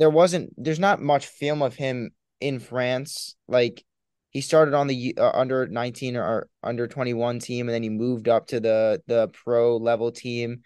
There 0.00 0.10
wasn't, 0.10 0.52
there's 0.56 0.80
not 0.80 1.00
much 1.00 1.26
film 1.26 1.62
of 1.62 1.76
him 1.76 2.10
in 2.40 2.58
France. 2.58 3.36
Like 3.46 3.84
he 4.30 4.40
started 4.40 4.74
on 4.74 4.86
the 4.86 5.14
uh, 5.16 5.30
under 5.34 5.66
19 5.66 6.16
or 6.16 6.48
under 6.62 6.86
21 6.86 7.38
team 7.40 7.68
and 7.68 7.74
then 7.74 7.82
he 7.82 7.90
moved 7.90 8.28
up 8.28 8.48
to 8.48 8.60
the 8.60 9.02
the 9.06 9.28
pro 9.28 9.76
level 9.76 10.10
team. 10.10 10.62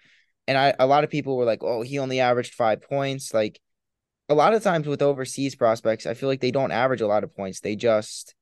And 0.46 0.56
I 0.56 0.74
a 0.78 0.86
lot 0.86 1.04
of 1.04 1.10
people 1.10 1.36
were 1.36 1.44
like 1.44 1.62
oh 1.62 1.82
he 1.82 1.98
only 1.98 2.20
averaged 2.20 2.54
5 2.54 2.82
points. 2.82 3.34
Like 3.34 3.60
a 4.28 4.34
lot 4.34 4.54
of 4.54 4.62
times 4.62 4.86
with 4.86 5.02
overseas 5.02 5.54
prospects 5.54 6.06
I 6.06 6.14
feel 6.14 6.28
like 6.28 6.40
they 6.40 6.50
don't 6.50 6.72
average 6.72 7.00
a 7.00 7.06
lot 7.06 7.24
of 7.24 7.34
points. 7.34 7.60
They 7.60 7.76
just 7.76 8.34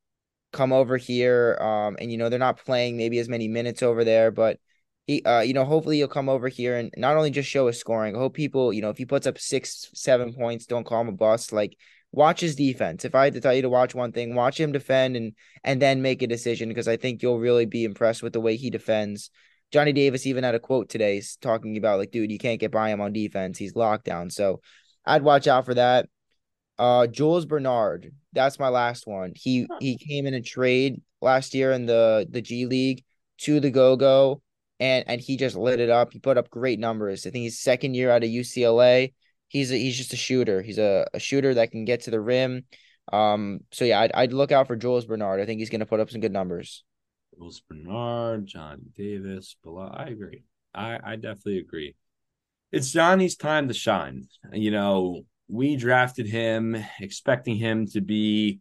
come 0.53 0.73
over 0.73 0.99
here 0.99 1.57
um 1.63 1.97
and 1.99 2.13
you 2.13 2.19
know 2.19 2.29
they're 2.29 2.39
not 2.39 2.63
playing 2.63 2.97
maybe 2.99 3.19
as 3.19 3.29
many 3.29 3.49
minutes 3.49 3.83
over 3.83 4.05
there 4.05 4.31
but 4.31 4.59
he 5.07 5.23
uh 5.23 5.41
you 5.41 5.53
know 5.53 5.65
hopefully 5.65 5.97
he'll 5.97 6.09
come 6.09 6.29
over 6.29 6.49
here 6.49 6.77
and 6.77 6.93
not 6.97 7.17
only 7.17 7.31
just 7.31 7.49
show 7.49 7.67
his 7.67 7.79
scoring 7.79 8.15
I 8.15 8.19
hope 8.19 8.35
people 8.35 8.73
you 8.73 8.83
know 8.83 8.91
if 8.91 8.99
he 8.99 9.05
puts 9.05 9.27
up 9.27 9.39
6 9.39 9.91
7 9.95 10.33
points 10.33 10.67
don't 10.67 10.85
call 10.85 11.01
him 11.01 11.09
a 11.09 11.13
bust 11.13 11.53
like 11.53 11.77
watch 12.13 12.41
his 12.41 12.55
defense. 12.55 13.05
If 13.05 13.15
I 13.15 13.25
had 13.25 13.35
to 13.35 13.41
tell 13.41 13.55
you 13.55 13.63
to 13.63 13.71
watch 13.71 13.95
one 13.95 14.13
thing, 14.13 14.35
watch 14.35 14.61
him 14.61 14.73
defend 14.73 15.17
and 15.17 15.33
and 15.65 15.83
then 15.83 16.03
make 16.03 16.23
a 16.23 16.27
decision 16.27 16.69
because 16.69 16.89
I 16.89 16.97
think 16.97 17.23
you'll 17.23 17.41
really 17.41 17.67
be 17.67 17.85
impressed 17.85 18.23
with 18.23 18.33
the 18.33 18.41
way 18.41 18.57
he 18.57 18.71
defends. 18.71 19.31
Johnny 19.73 19.93
Davis 19.93 20.27
even 20.27 20.45
had 20.45 20.55
a 20.55 20.61
quote 20.61 20.91
today 20.91 21.23
talking 21.41 21.79
about 21.79 21.99
like, 21.99 22.11
dude, 22.11 22.31
you 22.31 22.39
can't 22.39 22.61
get 22.61 22.71
by 22.71 22.91
him 22.91 23.01
on 23.01 23.13
defense. 23.13 23.57
He's 23.57 23.75
locked 23.75 24.05
down. 24.05 24.29
So 24.29 24.61
I'd 25.07 25.23
watch 25.23 25.49
out 25.49 25.65
for 25.65 25.75
that. 25.75 26.09
Uh 26.79 27.07
Jules 27.07 27.47
Bernard, 27.47 28.13
that's 28.33 28.59
my 28.59 28.69
last 28.69 29.07
one. 29.07 29.33
He 29.35 29.67
he 29.81 29.97
came 29.97 30.27
in 30.27 30.35
a 30.35 30.43
trade 30.43 31.03
last 31.21 31.55
year 31.55 31.73
in 31.73 31.87
the 31.87 32.27
the 32.31 32.43
G 32.43 32.67
League 32.67 33.05
to 33.39 33.61
the 33.61 33.71
Go 33.71 33.97
Go 33.97 34.43
and 34.83 35.05
and 35.09 35.21
he 35.21 35.37
just 35.37 35.57
lit 35.57 35.81
it 35.81 35.91
up. 35.91 36.13
He 36.13 36.19
put 36.19 36.37
up 36.37 36.51
great 36.51 36.79
numbers. 36.79 37.27
I 37.27 37.31
think 37.31 37.45
he's 37.45 37.61
second 37.61 37.95
year 37.95 38.11
out 38.11 38.25
of 38.25 38.29
UCLA 38.29 39.13
he's 39.53 39.71
a, 39.71 39.77
he's 39.77 39.97
just 39.97 40.15
a 40.15 40.17
shooter. 40.17 40.63
He's 40.63 40.79
a, 40.79 41.07
a 41.13 41.21
shooter 41.21 41.55
that 41.55 41.71
can 41.71 41.85
get 41.85 42.03
to 42.03 42.11
the 42.11 42.21
rim. 42.21 42.65
Um, 43.13 43.61
so 43.71 43.85
yeah, 43.85 44.01
I'd, 44.01 44.13
I'd 44.13 44.33
look 44.33 44.51
out 44.51 44.67
for 44.67 44.77
Jules 44.77 45.05
Bernard. 45.05 45.41
I 45.41 45.47
think 45.47 45.59
he's 45.59 45.69
going 45.69 45.81
to 45.81 45.87
put 45.87 46.01
up 46.01 46.11
some 46.11 46.23
good 46.23 46.33
numbers. 46.33 46.85
Jules 47.37 47.63
Bernard, 47.69 48.47
John 48.47 48.81
Davis, 48.97 49.57
Bilal. 49.63 49.95
I 49.95 50.05
agree. 50.07 50.45
I, 50.75 50.99
I 51.05 51.17
definitely 51.17 51.59
agree. 51.59 51.95
It's 52.73 52.91
Johnny's 52.91 53.37
time 53.37 53.69
to 53.69 53.75
shine. 53.75 54.25
You 54.53 54.71
know, 54.71 55.23
we 55.49 55.77
drafted 55.77 56.27
him 56.27 56.83
expecting 56.99 57.57
him 57.57 57.87
to 57.89 58.01
be 58.01 58.61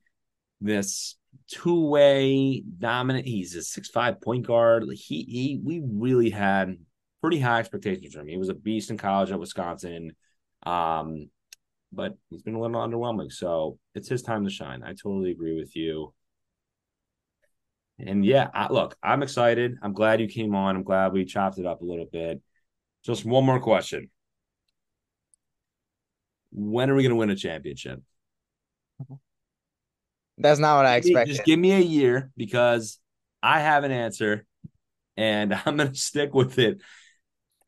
this 0.60 1.16
two-way 1.48 2.64
dominant. 2.80 3.28
He's 3.28 3.56
a 3.56 3.62
six-five 3.62 4.22
point 4.22 4.48
guard. 4.48 4.86
He 4.94 5.24
he 5.24 5.60
we 5.64 5.82
really 5.84 6.30
had 6.30 6.78
pretty 7.22 7.40
high 7.40 7.60
expectations 7.60 8.14
for 8.14 8.22
him. 8.22 8.28
He 8.28 8.38
was 8.38 8.50
a 8.50 8.54
beast 8.54 8.90
in 8.90 8.98
college 8.98 9.32
at 9.32 9.40
Wisconsin. 9.40 10.16
Um, 10.64 11.30
but 11.92 12.16
he's 12.30 12.42
been 12.42 12.56
a 12.56 12.62
little 12.62 12.82
underwhelming. 12.82 13.32
So 13.32 13.78
it's 13.96 14.08
his 14.08 14.22
time 14.22 14.46
to 14.46 14.50
shine. 14.50 14.82
I 14.84 14.90
totally 14.90 15.32
agree 15.32 15.56
with 15.60 15.76
you. 15.76 16.14
And 18.00 18.26
yeah, 18.26 18.48
I, 18.54 18.72
look, 18.72 18.96
I'm 19.04 19.22
excited. 19.22 19.76
I'm 19.84 19.94
glad 19.94 20.22
you 20.22 20.28
came 20.28 20.56
on. 20.56 20.76
I'm 20.76 20.84
glad 20.84 21.14
we 21.14 21.26
chopped 21.26 21.60
it 21.60 21.66
up 21.66 21.82
a 21.82 21.86
little 21.86 22.08
bit. 22.12 22.42
Just 23.04 23.26
one 23.26 23.46
more 23.46 23.60
question. 23.60 24.10
When 26.52 26.90
are 26.90 26.96
we 26.96 27.04
going 27.04 27.12
to 27.12 27.18
win 27.18 27.30
a 27.30 27.36
championship? 27.36 28.02
That's 30.42 30.60
not 30.60 30.78
what 30.78 30.86
I 30.86 30.96
expected. 30.98 31.34
Just 31.34 31.46
give 31.46 31.60
me 31.60 31.74
a 31.74 31.80
year 31.80 32.32
because 32.36 33.00
I 33.42 33.60
have 33.60 33.84
an 33.84 33.92
answer 33.92 34.46
and 35.18 35.54
I'm 35.66 35.78
going 35.78 35.92
to 35.92 35.96
stick 35.96 36.34
with 36.34 36.60
it 36.60 36.82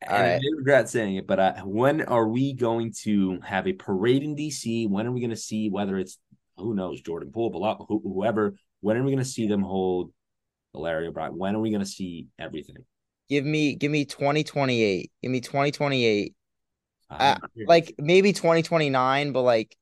and 0.06 0.22
right. 0.22 0.34
I 0.34 0.56
regret 0.56 0.88
saying 0.88 1.16
it, 1.16 1.26
but 1.26 1.38
uh, 1.38 1.54
when 1.64 2.02
are 2.02 2.28
we 2.28 2.52
going 2.52 2.92
to 3.02 3.40
have 3.42 3.66
a 3.66 3.72
parade 3.72 4.22
in 4.22 4.36
DC? 4.36 4.88
When 4.88 5.06
are 5.06 5.12
we 5.12 5.20
going 5.20 5.30
to 5.30 5.36
see 5.36 5.70
whether 5.70 5.96
it's 5.98 6.18
who 6.56 6.74
knows 6.74 7.00
Jordan 7.00 7.30
Poole, 7.32 7.50
but 7.50 7.86
whoever? 7.88 8.54
When 8.80 8.96
are 8.96 9.02
we 9.02 9.10
going 9.10 9.24
to 9.24 9.28
see 9.28 9.48
them 9.48 9.62
hold 9.62 10.12
Larry 10.72 11.06
O'Brien? 11.06 11.36
When 11.36 11.56
are 11.56 11.60
we 11.60 11.70
going 11.70 11.82
to 11.82 11.86
see 11.86 12.28
everything? 12.38 12.76
Give 13.28 13.44
me, 13.44 13.74
give 13.74 13.90
me 13.90 14.04
twenty 14.04 14.44
twenty 14.44 14.82
eight. 14.82 15.10
Give 15.22 15.30
me 15.30 15.40
twenty 15.40 15.70
twenty 15.70 16.04
eight. 16.04 16.34
Uh, 17.08 17.36
like 17.66 17.94
maybe 17.98 18.32
twenty 18.32 18.62
twenty 18.62 18.90
nine, 18.90 19.32
but 19.32 19.42
like 19.42 19.74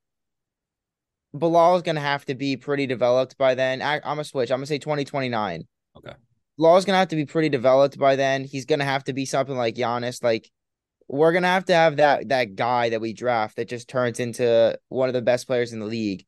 Bilal 1.35 1.77
is 1.77 1.83
going 1.83 1.97
to 1.97 2.03
have 2.03 2.25
to 2.27 2.35
be 2.35 2.57
pretty 2.57 2.87
developed 2.87 3.38
by 3.38 3.55
then. 3.55 3.81
I, 3.83 3.97
am 3.97 4.03
gonna 4.03 4.25
switch. 4.25 4.51
I'm 4.51 4.59
gonna 4.59 4.66
say 4.66 4.79
twenty 4.79 5.05
twenty 5.05 5.29
nine. 5.29 5.66
Okay. 5.97 6.14
is 6.77 6.85
gonna 6.85 6.99
have 6.99 7.09
to 7.09 7.16
be 7.16 7.27
pretty 7.27 7.49
developed 7.49 7.99
by 7.99 8.16
then. 8.16 8.45
He's 8.45 8.66
gonna 8.66 8.85
have 8.85 9.05
to 9.05 9.12
be 9.12 9.25
something 9.25 9.57
like 9.57 9.75
Giannis. 9.75 10.23
Like 10.23 10.51
we're 11.09 11.33
gonna 11.33 11.49
have 11.49 11.66
to 11.66 11.75
have 11.75 11.97
that 11.97 12.29
that 12.29 12.55
guy 12.55 12.90
that 12.90 13.01
we 13.01 13.12
draft 13.12 13.57
that 13.57 13.68
just 13.68 13.88
turns 13.88 14.21
into 14.21 14.79
one 14.88 15.09
of 15.09 15.14
the 15.14 15.23
best 15.23 15.47
players 15.47 15.73
in 15.73 15.81
the 15.81 15.87
league. 15.87 16.25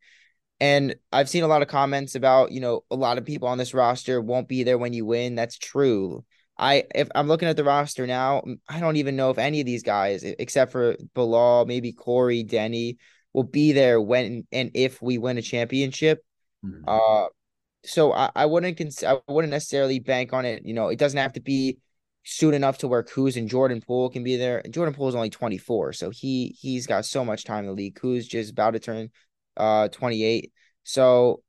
And 0.61 0.95
I've 1.13 1.29
seen 1.29 1.43
a 1.43 1.49
lot 1.49 1.63
of 1.63 1.69
comments 1.69 2.15
about, 2.15 2.53
you 2.53 2.61
know, 2.61 2.85
a 2.91 2.97
lot 2.97 3.19
of 3.19 3.25
people 3.25 3.49
on 3.49 3.59
this 3.59 3.75
roster 3.75 4.21
won't 4.21 4.49
be 4.49 4.63
there 4.63 4.79
when 4.79 4.93
you 4.93 5.05
win. 5.05 5.35
That's 5.35 5.59
true. 5.59 6.25
I 6.57 6.85
if 6.95 7.09
I'm 7.15 7.29
looking 7.29 7.49
at 7.49 7.57
the 7.57 7.65
roster 7.65 8.07
now, 8.07 8.43
I 8.69 8.81
don't 8.81 8.97
even 8.97 9.17
know 9.17 9.31
if 9.31 9.39
any 9.39 9.61
of 9.61 9.67
these 9.67 9.83
guys, 9.83 10.23
except 10.23 10.73
for 10.73 10.97
Bilal, 11.15 11.67
maybe 11.67 11.93
Corey, 11.93 12.45
Deni, 12.45 12.97
will 13.35 13.43
be 13.43 13.73
there 13.73 14.01
when 14.01 14.47
and 14.53 14.71
if 14.75 15.03
we 15.03 15.19
win 15.19 15.37
a 15.37 15.43
championship. 15.43 16.25
Mm-hmm. 16.65 16.85
Uh 16.87 17.27
so 17.85 18.13
I, 18.13 18.31
I 18.35 18.47
wouldn't 18.47 18.79
cons- 18.79 19.05
I 19.05 19.19
wouldn't 19.29 19.51
necessarily 19.51 19.99
bank 19.99 20.33
on 20.33 20.47
it. 20.47 20.65
You 20.65 20.73
know, 20.73 20.89
it 20.89 20.99
doesn't 20.99 21.19
have 21.19 21.35
to 21.35 21.41
be 21.41 21.79
soon 22.25 22.55
enough 22.55 22.79
to 22.79 22.89
where 22.89 23.03
Kuz 23.03 23.37
and 23.37 23.49
Jordan 23.49 23.83
Poole 23.83 24.09
can 24.09 24.25
be 24.25 24.37
there. 24.37 24.63
Jordan 24.71 24.95
Poole 24.95 25.09
is 25.09 25.15
only 25.15 25.29
24, 25.31 25.93
so 25.93 26.11
he 26.11 26.57
he's 26.59 26.87
got 26.87 27.05
so 27.05 27.25
much 27.25 27.45
time 27.45 27.61
in 27.61 27.67
the 27.67 27.73
league. 27.73 27.99
Kuz 27.99 28.27
just 28.27 28.53
about 28.53 28.71
to 28.71 28.79
turn 28.79 29.11
uh 29.57 29.89
28. 29.89 30.53
So 30.85 31.43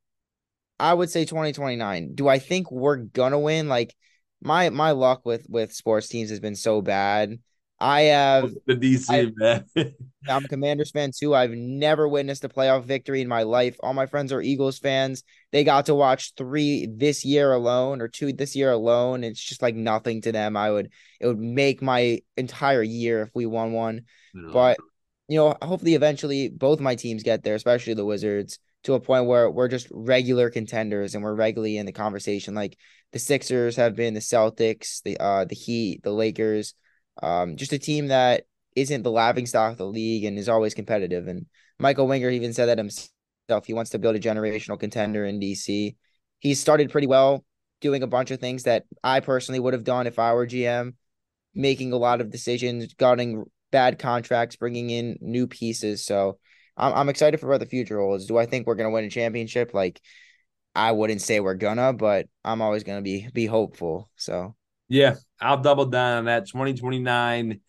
I 0.80 0.94
would 0.94 1.10
say 1.10 1.24
2029. 1.24 2.16
Do 2.16 2.28
I 2.28 2.40
think 2.40 2.70
we're 2.70 2.98
gonna 2.98 3.40
win? 3.40 3.70
Like 3.70 3.96
my 4.42 4.70
my 4.70 4.92
luck 4.92 5.26
with 5.26 5.46
with 5.50 5.74
sports 5.74 6.08
teams 6.08 6.30
has 6.30 6.40
been 6.40 6.56
so 6.56 6.82
bad. 6.82 7.40
I 7.80 8.02
have 8.04 8.54
the 8.66 8.76
DC 8.76 9.10
I, 9.10 9.32
man. 9.36 9.66
I'm 10.30 10.46
a 10.46 10.48
Commanders 10.48 10.92
fan 10.92 11.12
too. 11.18 11.36
I've 11.36 11.52
never 11.52 12.08
witnessed 12.08 12.44
a 12.46 12.50
playoff 12.50 12.86
victory 12.86 13.22
in 13.22 13.28
my 13.28 13.44
life. 13.44 13.76
All 13.82 13.94
my 13.94 14.06
friends 14.06 14.32
are 14.32 14.42
Eagles 14.42 14.80
fans. 14.80 15.24
They 15.52 15.64
got 15.64 15.88
to 15.88 15.96
watch 15.96 16.34
three 16.38 16.88
this 16.88 17.26
year 17.26 17.52
alone 17.52 18.02
or 18.02 18.08
two 18.08 18.32
this 18.32 18.56
year 18.56 18.72
alone. 18.72 19.24
It's 19.24 19.44
just 19.44 19.62
like 19.62 19.76
nothing 19.76 20.22
to 20.22 20.32
them. 20.32 20.56
I 20.56 20.72
would 20.72 20.92
it 21.20 21.28
would 21.28 21.40
make 21.40 21.82
my 21.82 22.22
entire 22.38 22.84
year 22.84 23.24
if 23.24 23.30
we 23.36 23.46
won 23.46 23.74
one. 23.74 24.04
No. 24.34 24.54
But 24.54 24.78
you 25.28 25.38
know, 25.38 25.56
hopefully 25.62 25.96
eventually 25.96 26.50
both 26.50 26.80
my 26.80 26.96
teams 26.96 27.24
get 27.24 27.44
there, 27.44 27.56
especially 27.56 27.94
the 27.94 28.06
Wizards, 28.06 28.58
to 28.84 28.94
a 28.94 29.00
point 29.02 29.26
where 29.26 29.50
we're 29.52 29.68
just 29.68 29.88
regular 29.92 30.50
contenders 30.50 31.14
and 31.14 31.24
we're 31.24 31.34
regularly 31.34 31.78
in 31.78 31.86
the 31.86 31.92
conversation. 31.92 32.56
Like 32.56 32.78
the 33.12 33.20
Sixers 33.20 33.76
have 33.76 33.96
been, 33.96 34.14
the 34.14 34.22
Celtics, 34.22 35.04
the 35.04 35.18
uh 35.20 35.44
the 35.44 35.56
Heat, 35.56 36.04
the 36.04 36.12
Lakers 36.12 36.74
um, 37.22 37.56
just 37.56 37.74
a 37.74 37.80
team 37.80 38.08
that 38.08 38.44
isn't 38.76 39.04
the 39.04 39.12
laughing 39.12 39.46
stock 39.46 39.74
of 39.74 39.78
the 39.78 39.86
league 39.86 40.26
and 40.26 40.38
is 40.38 40.50
always 40.50 40.74
competitive. 40.74 41.28
And 41.28 41.46
Michael 41.80 42.08
Winger 42.08 42.30
even 42.30 42.54
said 42.54 42.68
that 42.68 42.78
himself. 42.78 43.10
He 43.66 43.74
wants 43.74 43.92
to 43.92 44.00
build 44.00 44.16
a 44.16 44.20
generational 44.20 44.80
contender 44.80 45.26
in 45.26 45.40
DC. 45.40 45.96
He 46.40 46.54
started 46.54 46.92
pretty 46.92 47.08
well, 47.08 47.46
doing 47.80 48.04
a 48.04 48.08
bunch 48.08 48.32
of 48.32 48.40
things 48.40 48.64
that 48.64 48.86
I 49.04 49.20
personally 49.20 49.60
would 49.60 49.74
have 49.74 49.84
done 49.84 50.08
if 50.08 50.20
I 50.20 50.34
were 50.34 50.48
GM, 50.48 50.94
making 51.54 51.94
a 51.94 51.98
lot 51.98 52.22
of 52.22 52.32
decisions, 52.32 52.94
getting 52.96 53.46
bad 53.72 54.00
contracts, 54.00 54.56
bringing 54.56 54.90
in 54.90 55.18
new 55.22 55.48
pieces. 55.48 56.06
So 56.06 56.40
I'm 56.78 56.94
I'm 56.94 57.10
excited 57.10 57.40
for 57.40 57.48
what 57.48 57.60
the 57.60 57.66
future 57.66 58.00
holds. 58.00 58.26
Do 58.26 58.38
I 58.38 58.46
think 58.46 58.68
we're 58.68 58.76
gonna 58.76 58.92
win 58.92 59.06
a 59.06 59.10
championship? 59.10 59.74
Like 59.74 60.02
I 60.74 60.92
wouldn't 60.92 61.22
say 61.22 61.40
we're 61.40 61.56
gonna, 61.56 61.94
but 61.94 62.28
I'm 62.44 62.62
always 62.62 62.84
gonna 62.84 63.02
be 63.02 63.28
be 63.34 63.46
hopeful. 63.46 64.10
So 64.16 64.56
yeah, 64.88 65.16
I'll 65.40 65.62
double 65.62 65.86
down 65.86 66.20
on 66.20 66.26
that. 66.26 66.48
2029. 66.48 67.60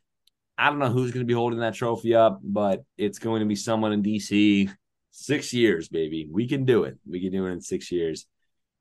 I 0.58 0.70
don't 0.70 0.78
know 0.78 0.88
who's 0.88 1.10
going 1.10 1.24
to 1.24 1.28
be 1.28 1.34
holding 1.34 1.60
that 1.60 1.74
trophy 1.74 2.14
up, 2.14 2.40
but 2.42 2.84
it's 2.96 3.18
going 3.18 3.40
to 3.40 3.46
be 3.46 3.56
someone 3.56 3.92
in 3.92 4.02
DC. 4.02 4.70
Six 5.10 5.52
years, 5.52 5.88
baby. 5.88 6.28
We 6.30 6.46
can 6.46 6.64
do 6.64 6.84
it. 6.84 6.98
We 7.08 7.20
can 7.20 7.32
do 7.32 7.46
it 7.46 7.52
in 7.52 7.60
six 7.60 7.90
years. 7.90 8.26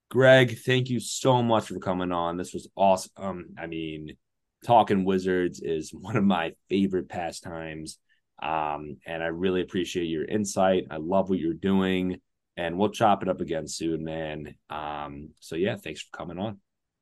Greg, 0.09 0.57
thank 0.59 0.89
you 0.89 0.99
so 0.99 1.41
much 1.41 1.67
for 1.67 1.79
coming 1.79 2.11
on. 2.11 2.38
This 2.38 2.53
was 2.53 2.67
awesome. 2.75 3.55
I 3.57 3.67
mean, 3.67 4.17
talking 4.65 5.05
Wizards 5.05 5.61
is 5.61 5.93
one 5.93 6.15
of 6.15 6.23
my 6.23 6.53
favorite 6.69 7.09
pastimes. 7.09 7.99
Um, 8.41 8.97
and 9.05 9.23
I 9.23 9.27
really 9.27 9.61
appreciate 9.61 10.05
your 10.05 10.25
insight. 10.25 10.88
I 10.91 10.97
love 10.97 11.29
what 11.29 11.39
you're 11.39 11.53
doing, 11.53 12.19
and 12.57 12.77
we'll 12.77 12.89
chop 12.89 13.23
it 13.23 13.29
up 13.29 13.39
again 13.39 13.67
soon, 13.67 14.03
man. 14.03 14.55
Um, 14.69 15.29
so 15.39 15.55
yeah, 15.55 15.77
thanks 15.77 16.01
for 16.01 16.15
coming 16.15 16.38
on. 16.38 16.59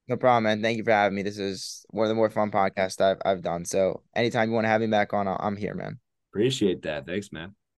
No 0.07 0.17
problem, 0.17 0.43
man. 0.43 0.61
Thank 0.61 0.77
you 0.77 0.83
for 0.83 0.91
having 0.91 1.15
me. 1.15 1.23
This 1.23 1.37
is 1.37 1.85
one 1.89 2.05
of 2.05 2.09
the 2.09 2.15
more 2.15 2.29
fun 2.29 2.51
podcasts 2.51 2.99
I've 2.99 3.21
I've 3.25 3.41
done. 3.41 3.65
So 3.65 4.01
anytime 4.15 4.49
you 4.49 4.55
want 4.55 4.65
to 4.65 4.69
have 4.69 4.81
me 4.81 4.87
back 4.87 5.13
on, 5.13 5.27
I'm 5.27 5.55
here, 5.55 5.73
man. 5.73 5.99
Appreciate 6.31 6.81
that. 6.81 7.05
Thanks, 7.05 7.31
man. 7.31 7.55